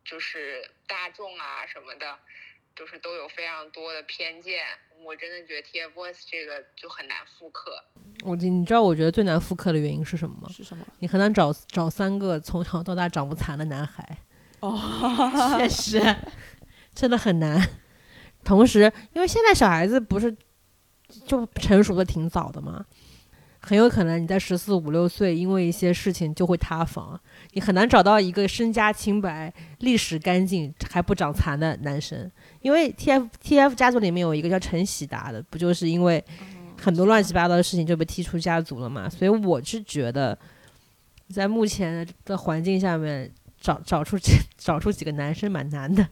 [0.04, 2.18] 就是大众啊什么的，
[2.74, 4.64] 就是都有非常多的偏见，
[5.04, 7.82] 我真的觉得 TFBOYS 这个就很难复刻。
[8.24, 10.48] 我你知道我觉得最难复刻的原因是什么吗？
[10.50, 10.84] 是什么？
[10.98, 14.18] 你很难找找三个从小到大长不残的男孩，
[14.60, 16.16] 哦，确实，
[16.94, 17.60] 真的很难。
[18.44, 20.34] 同时，因为现在小孩子不是
[21.26, 22.84] 就成熟的挺早的嘛，
[23.62, 27.20] 很有可能你在十四五六岁，因为一些事情就会塌房，
[27.52, 32.30] 你很难找到一个身家清白、历史干净还不长残的男生。
[32.62, 36.24] 因为 T F T F 家族里面有一个叫陈喜达的，不就是因为
[36.80, 39.08] 很多乱七八糟的事情就被踢出家族了嘛？
[39.08, 40.36] 所以我是觉得，
[41.28, 43.30] 在目前的环境下面
[43.60, 46.08] 找找出这 找出几个男生蛮难的。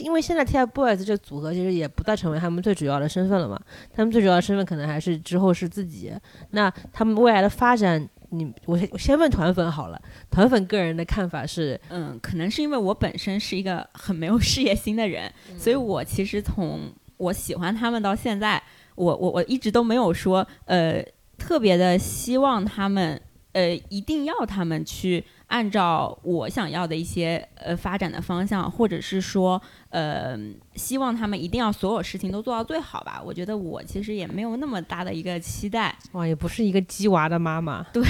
[0.00, 3.60] 因为现在 TFBOYS 这组合其实也不再成为他们最主要的身份了嘛，
[3.94, 6.12] 他们最主要的身份可能还是之后是自己。
[6.50, 10.00] 那他们未来的发展，你我我先问团粉好了，
[10.30, 16.80] 团粉个人的看法是，嗯，可能是因为我本身是一个很没有事业心的人，所以我其实从
[17.16, 18.62] 我喜欢他们到现在，
[18.94, 21.04] 我我我一直都没有说呃
[21.36, 23.20] 特别的希望他们
[23.54, 25.24] 呃一定要他们去。
[25.46, 29.60] 按照我想要的一些呃发展的方向，或者是说
[29.90, 30.36] 呃
[30.74, 33.22] 希望他们一定要所有事情都做到最好吧。
[33.24, 35.96] 我觉得我其实也没有那么大的一个期待。
[36.12, 37.84] 哇，也不是一个鸡娃的妈妈。
[37.92, 38.02] 对，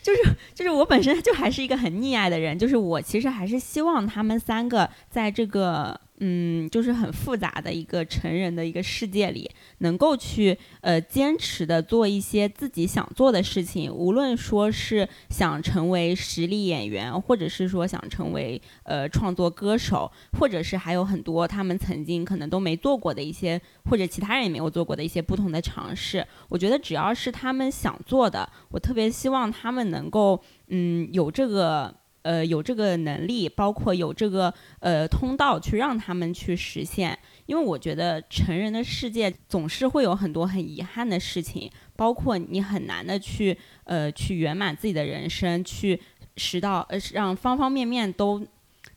[0.00, 0.22] 就是
[0.54, 2.56] 就是我本身就还是一个很溺爱的人。
[2.58, 6.00] 就是我其实还是希望他们三个在这个。
[6.18, 23.60] 嗯，就是很复杂的一个成人的一个世界里，能够去呃坚持的做一些自己想做的事情，无论说是想成为实力演员，或者是说想成为呃创作歌手，或者是还有很多他们曾经可能都没做过的一些，
[23.90, 26.26] 或者其他人也没有做过的一些不同的尝试。
[26.48, 31.94] 我觉得只要是他们想做的，我特别希望他们能够嗯有这个。
[32.26, 37.16] 呃，有这个能力，包括有这个呃通道去让他们去实现。
[37.46, 46.00] 因为我觉得成人的世界总是会有很多很遗憾的事情，包括你很难的去呃去圆满自己的人生，去
[46.36, 48.44] 使到呃让方方面面都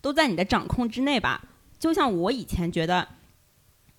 [0.01, 1.43] 都在你的掌控之内吧。
[1.77, 3.07] 就像我以前觉得，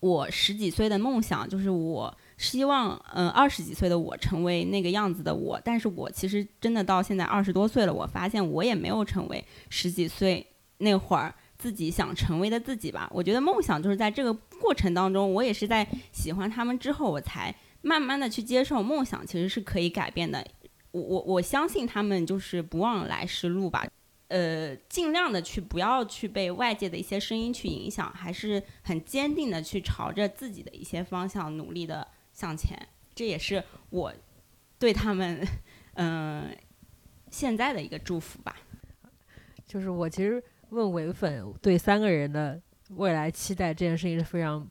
[0.00, 2.12] 我十几岁的梦想就是我。
[2.42, 10.46] 希望，嗯，二十几岁的我成为那个样子的我，但是我其实真的到现在二十多岁了，我发现我也没有成为十几岁
[10.78, 13.06] 那会儿自己想成为的自己吧。
[13.12, 20.42] 我觉得梦想就是在这个过程当中，我也是在喜欢他们之后，我才慢慢的去接受梦想其实是可以改变的。
[20.92, 23.86] 我我我相信他们就是不忘来时路吧，
[24.28, 32.08] 呃，尽量的去不要去被外界的一些声音去影响，还是很坚定的去朝着自己的一些方向努力的。
[32.40, 34.10] 向前，这也是我
[34.78, 35.46] 对他们，
[35.92, 36.56] 嗯，
[37.30, 38.56] 现在的一个祝福吧。
[39.66, 42.58] 就是我其实问唯粉对三个人的
[42.96, 44.66] 未来期待这件事情是非常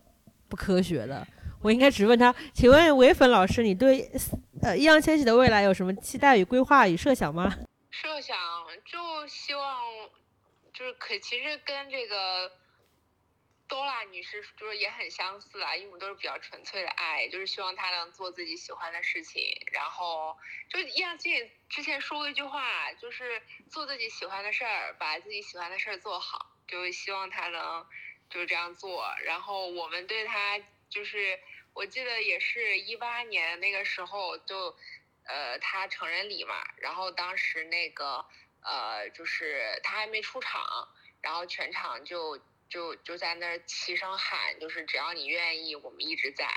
[0.48, 1.26] 不科学的。
[1.62, 4.12] 我应该只问他，请问唯粉老师，你对
[4.64, 7.56] 呃易烊千玺的未来有什么期待与规划与设想吗？
[7.92, 8.36] 设想
[8.84, 9.78] 就希望
[10.74, 12.52] 就是可其实跟这个。
[13.70, 19.44] 多拉女士就是也很相似啊，因为我们都是比较纯粹的爱，就是希望她能做自己喜欢的事情。
[19.72, 20.36] 然后
[20.70, 27.88] 就易烊千玺之前说过一句话，就是做自己喜欢的事儿，把自己喜欢的事儿做好，就希望他能
[28.28, 29.08] 就是这样做。
[29.24, 30.60] 然后我们对他
[30.90, 31.40] 就是，
[31.76, 34.76] 我记得也是一八年那个时候就，
[35.26, 38.26] 呃，他成人礼嘛，然后当时那个
[38.64, 40.90] 呃，就是他还没出场，
[41.22, 42.42] 然后全场就。
[42.70, 46.48] 就就在那儿齐声喊，就是只要你愿意，我们一直在，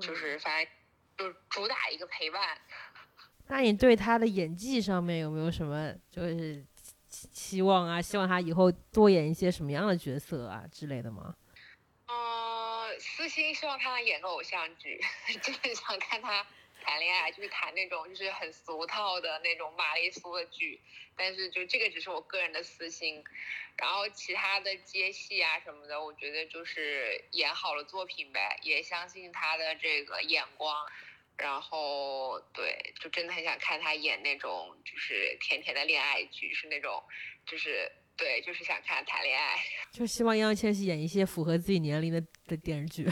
[0.00, 0.72] 就是反正
[1.16, 2.58] 就主打一个陪伴。
[3.48, 6.64] 那你对他的演技上面有没有什么就是
[7.08, 8.02] 期望啊？
[8.02, 11.34] 希望他以后多演一些什么样的角色啊之类的吗？
[12.08, 15.00] 嗯，私心希望他能演个偶像剧，
[15.42, 16.46] 就是想看他。
[16.86, 20.80] 谈恋爱就是谈那种就是很俗套的那种玛丽苏的剧，
[21.16, 23.24] 但是就这个只是我个人的私心，
[23.76, 30.86] 然后其他的接戏啊什么的，我觉得就是演好了作品呗，也相信他的这个眼光，
[31.36, 37.02] 然后对，就真的很想看他演那种就是甜甜的恋爱剧，是那种
[37.44, 39.56] 就是对，就是想看他谈恋爱，
[39.90, 43.10] 就希望易烊千玺演一些符合自己年龄的的电视剧。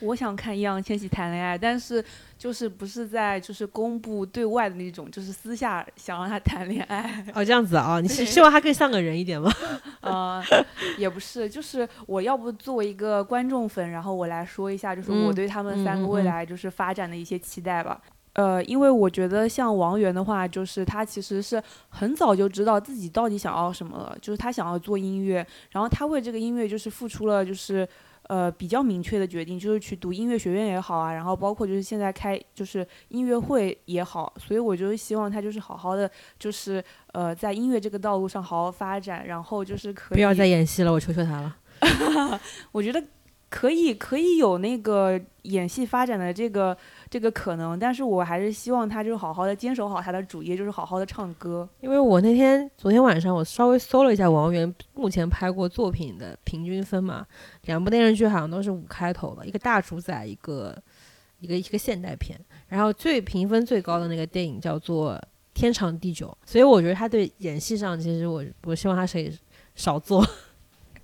[0.00, 2.04] 我想看易烊千玺谈恋爱，但是
[2.38, 7.24] 就是不是在就是公布对外的那种，就是私下想让他谈恋爱。
[7.34, 9.52] 哦，这样子啊，你是希望他更像个人一点吗？
[10.00, 10.42] 呃，
[10.96, 18.00] 也不是，就是我要不作为一个观众粉，然后我来说一下，就是我嗯对他们三个未来就是发展的一些期待吧。
[18.34, 27.86] 呃，因为我觉得像王源的话，就是他其实是很早就知道自己到底想要什么了，就是他想要做音乐，然后他为这个音乐就是付出了就是
[28.30, 36.08] 呃比较明确的决定，就是去读音乐学院也好啊，然后包括就是现在开就是音乐会也好，所以我就是希望他就是好好的
[36.38, 36.82] 就是
[37.12, 41.56] 呃在音乐这个道路上好好发展，然后就是可以不要再演戏了，我求求他了。
[42.70, 43.02] 我觉得
[43.50, 46.76] 可以可以有那个演戏发展的这个
[47.10, 51.68] 这个可能，但是我还是希望他就是好好的坚守好他的主业，就是好好的唱歌。
[51.80, 57.26] 因为我那天昨天晚上我稍微搜了一下王源目前拍过作品的平均分嘛，
[57.64, 60.80] 两部电视剧好像都是五开头的，一个大主宰，一个
[61.40, 65.14] 一个一个现代片，然后最评分最高的那个电影叫做
[65.52, 69.36] 《天长地久》，所以我觉得他对演戏上其实我我希望他可以
[69.74, 70.24] 少做。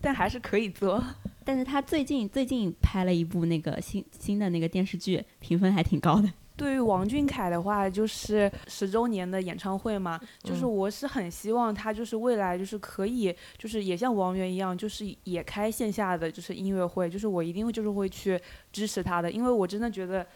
[0.00, 1.02] 但还是可以做。
[1.44, 6.28] 但是他最近最近拍了一部那个新新的那个电视剧，评分还挺高的。
[6.56, 18.40] 对于王俊凯的话，就是十周年的演唱会嘛，就是嗯我是很希望他就是未来就是可以就是也像王源一样，就是也开线下的就是音乐会，就是我一定会就是会去
[18.72, 20.26] 支持他的，因为我真的觉得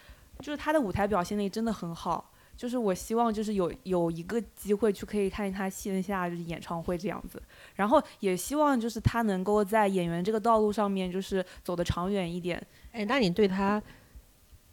[0.40, 2.29] 就是他的舞台表现力真的很好。
[2.60, 7.40] 就是我希望就是有有一个机会去可以看见他线下就是演唱会这样子，
[7.76, 12.62] 然后也希望就是他能够在演员这个道路上面就是走得长远一点。
[12.92, 13.82] 哎，那你对他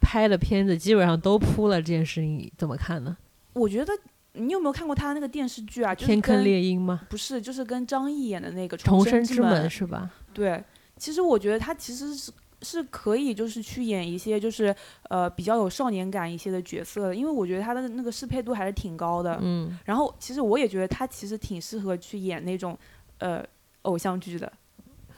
[0.02, 3.16] 拍的片子基本上都扑了这件事情你怎么看呢？
[3.54, 3.94] 我觉得
[4.34, 5.96] 你有没有看过他那个电视剧啊？
[5.96, 7.08] 就是天坑猎鹰吗？
[7.10, 10.12] 不是，就是跟张译演的那个《重生生之门》是吧？
[10.34, 10.62] 对，
[10.98, 14.76] 其实我觉得他其实是是可以，就是去演一些就是
[15.10, 19.38] 呃比较有少年感一些的角色的，因为我觉得他的那个适配度还是挺高的。
[19.42, 22.78] 嗯，然后其实我也觉得他其实挺适合去演那种
[23.20, 23.46] 呃
[23.84, 24.52] 偶像剧的，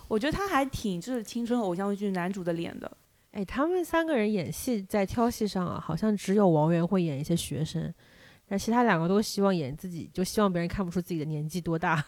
[0.07, 2.91] 我觉得他还挺就是青春偶像剧男主的脸的。
[3.31, 7.93] 哎，他们三个人演戏在挑戏上啊，好像只有王源会演一些学生，
[8.47, 12.03] 但其他两个都希望演自己，就希望别人看不出自己的年纪多大。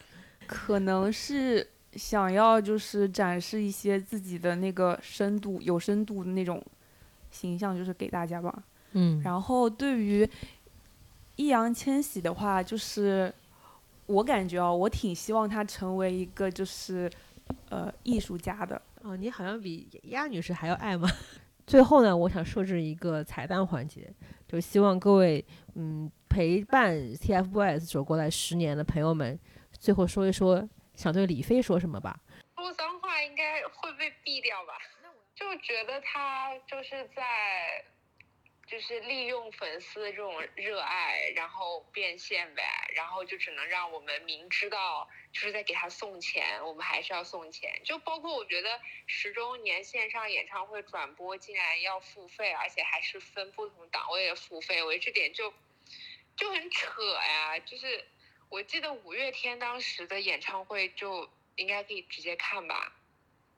[0.48, 6.64] 可能是想要就是展示一些自己的那个深度、有深度的那种
[7.30, 8.64] 形象，就是给大家吧。
[8.94, 10.30] 嗯，然后对于
[11.36, 13.34] 易烊千玺的话，就是
[14.06, 17.10] 我感觉哦，我挺希望他成为一个就是
[17.70, 18.82] 呃艺术家的。
[19.02, 21.10] 哦，你好像比鸭女士还要爱吗？
[21.66, 24.12] 最后呢，我想设置一个彩蛋环节，
[24.48, 25.44] 就希望各位
[25.76, 29.40] 嗯陪伴 TFBOYS 走过来十年的朋友们，
[29.80, 30.68] 最后说一说
[31.02, 32.20] 想对李飞说什么吧。
[32.58, 34.78] 说脏话应该会被毙掉吧？
[35.34, 37.84] 就觉得他就是在，
[38.68, 42.62] 就是利用粉丝的这种热爱，然后变现呗，
[42.94, 47.82] 然后就只能让我们明知道就是在给他送钱，我们还是要送钱。
[47.84, 55.52] 就包括我觉得十周年线上演唱会转播竟然要付费，而且还是分不同档位的付费，我觉得这点就
[56.36, 57.58] 就很扯呀。
[57.58, 58.06] 就是
[58.52, 62.94] 我记得五月天当时的演唱会就应该可以直接看吧。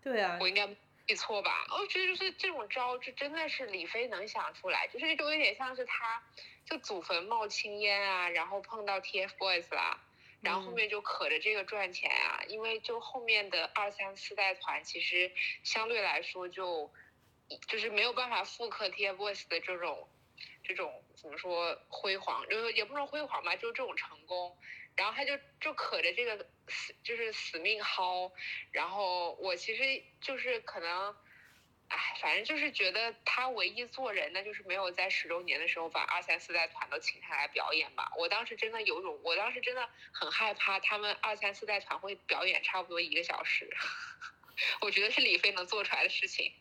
[0.03, 0.75] 对啊我应该没
[1.07, 1.65] 记错吧？
[1.71, 6.21] 我觉得就是这种招，就真的是李飞能想出来，就是就有点像是他，
[6.63, 9.99] 就祖坟冒青烟啊，然后碰到 TFBOYS 啦，
[10.41, 15.31] 然后后面就可着这个赚钱啊，因为就后面的二三四代团其实
[15.63, 16.93] 相对来说就
[17.67, 20.07] 就是没有办法复刻 TFBOYS 的这种
[20.63, 24.57] 这种怎么说辉煌，就是也不能说辉煌吧，就是这种成功。
[24.95, 28.31] 然后他就就可着这个死就是死命薅，
[28.71, 31.15] 然后我其实就是可能，
[31.87, 38.11] 哎，反正就是觉得他唯一做人的就是没有在十周年的时候把二三四代团都请下来表演吧。
[38.15, 43.67] 我当时真的有种，我当时真的很害怕他们二三四代团会表演差不多一个小时，
[44.81, 46.53] 我觉得是李飞能做出来的事情。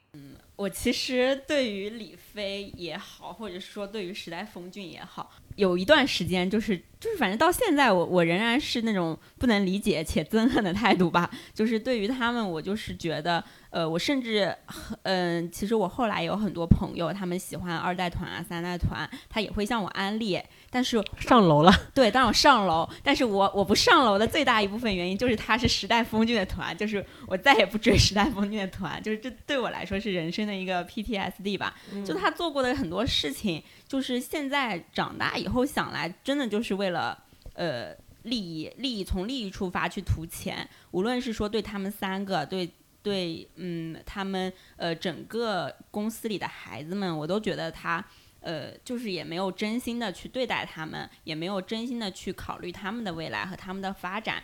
[0.57, 11.29] 我其实对于李飞也好，或者说对于时代峰峻也好，有一段时间就是就是反正到现在我我仍然是那种不能理解且憎恨的态度吧。
[11.53, 14.55] 就是对于他们，我就是觉得，呃，我甚至
[15.03, 20.41] 嗯、其实我后来有很多朋友，他们喜欢二代团啊、三代团，他也会向我安利，
[20.75, 31.75] 但是上楼了， 对，当我上楼，但是我我不上楼的最大一部分原因就是他是时代峰峻的团，就是我再也不追时代峰峻的团，就是这对我来说是人生的一个 PTSD 吧。
[32.07, 37.23] 就他做过的很多事情，就是现在长大以后想来，真的就是为了
[37.53, 42.71] 呃利益，利益从利益出发去图钱，无论是说对他们三个，对
[43.03, 48.03] 对，嗯，他们呃整个公司里的孩子们，我都觉得他
[48.43, 54.43] 呃就是也没有真心的去对待他们，也没有真心的去考虑他们的未来和他们的发展。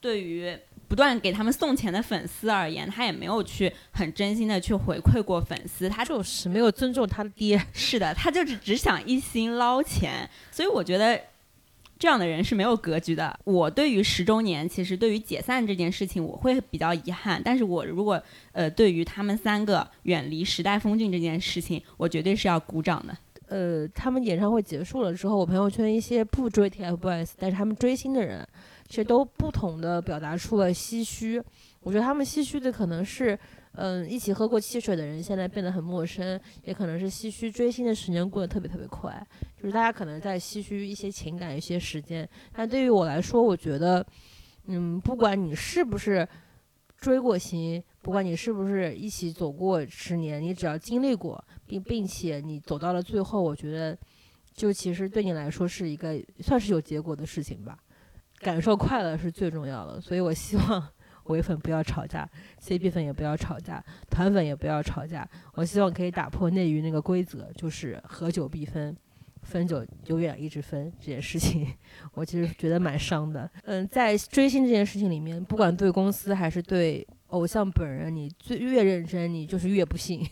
[0.00, 0.54] 对于
[0.86, 7.58] 不断给他们送钱的粉丝而言，他也没有去很真心的去回馈过粉丝，他就是没有尊重他的爹。
[7.72, 11.18] 是的，他就是只想一心捞钱，所以我觉得
[11.98, 13.34] 这样的人是没有格局的。
[13.44, 17.40] 我对于十周年，其实对于解散这件事情，我会比较遗憾。
[17.42, 18.22] 但是我如果
[18.52, 23.16] 呃对于他们三个远离时代峰峻这件事情，我绝对是要鼓掌的。
[23.54, 28.44] 呃，他们演唱会结束了之后，我朋友圈一些不追 TFBOYS，但是他们追星的人。
[28.88, 31.42] 其实都不同的表达出了唏嘘，
[31.80, 33.36] 我觉得他们唏嘘的可能是，
[33.72, 39.26] 嗯，一起喝过汽水的人现在变得很陌生，也可能是唏嘘追星的时间过得特别特别快，
[39.56, 42.28] 就是大家可能在唏嘘一些情感、一些时间。
[42.52, 44.04] 但对于我来说，我觉得，
[44.66, 46.28] 嗯，不管你是不是
[46.98, 53.98] 追过星，不管你是不是一起走过十年，你只要经历过，并并且你走到了最后，我觉得，
[54.52, 57.78] 就其实对你来说是一个算是有结果的事情吧。
[58.40, 60.86] 感受快乐是最重要的，所以我希望
[61.24, 62.28] 唯粉不要吵架
[62.60, 65.26] ，CP 粉也不要吵架，团粉也不要吵架。
[65.54, 68.94] 我希望可以打破内娱那个规则，就是合久必分，
[69.44, 71.66] 分久永远一直分这件事情。
[72.12, 73.50] 我其实觉得蛮伤的。
[73.64, 80.26] 嗯，在追星这件事情里面，不管对公司还是对偶像本人，你最越认真，你就是越不信。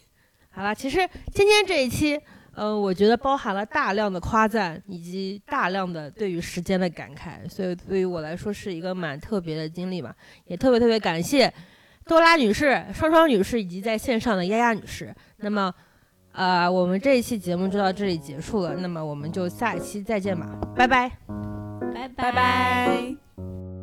[0.51, 0.99] 好了，其实
[1.35, 2.21] 今天这一期。
[2.55, 10.15] 嗯，我觉得包含了大量的夸赞以及大量的对于时间的感慨，所以对于我来说是一个蛮特别的经历嘛，
[10.45, 11.51] 也特别特别感谢
[12.05, 15.15] 多拉女士、双双女士以及在线上的丫丫女士。
[15.39, 15.73] 那么，
[16.33, 20.47] 呃，我们这一期节目就到这里结束了，那么我们就下一期再见吧，
[20.77, 21.11] 拜拜，
[21.95, 23.82] 拜拜拜。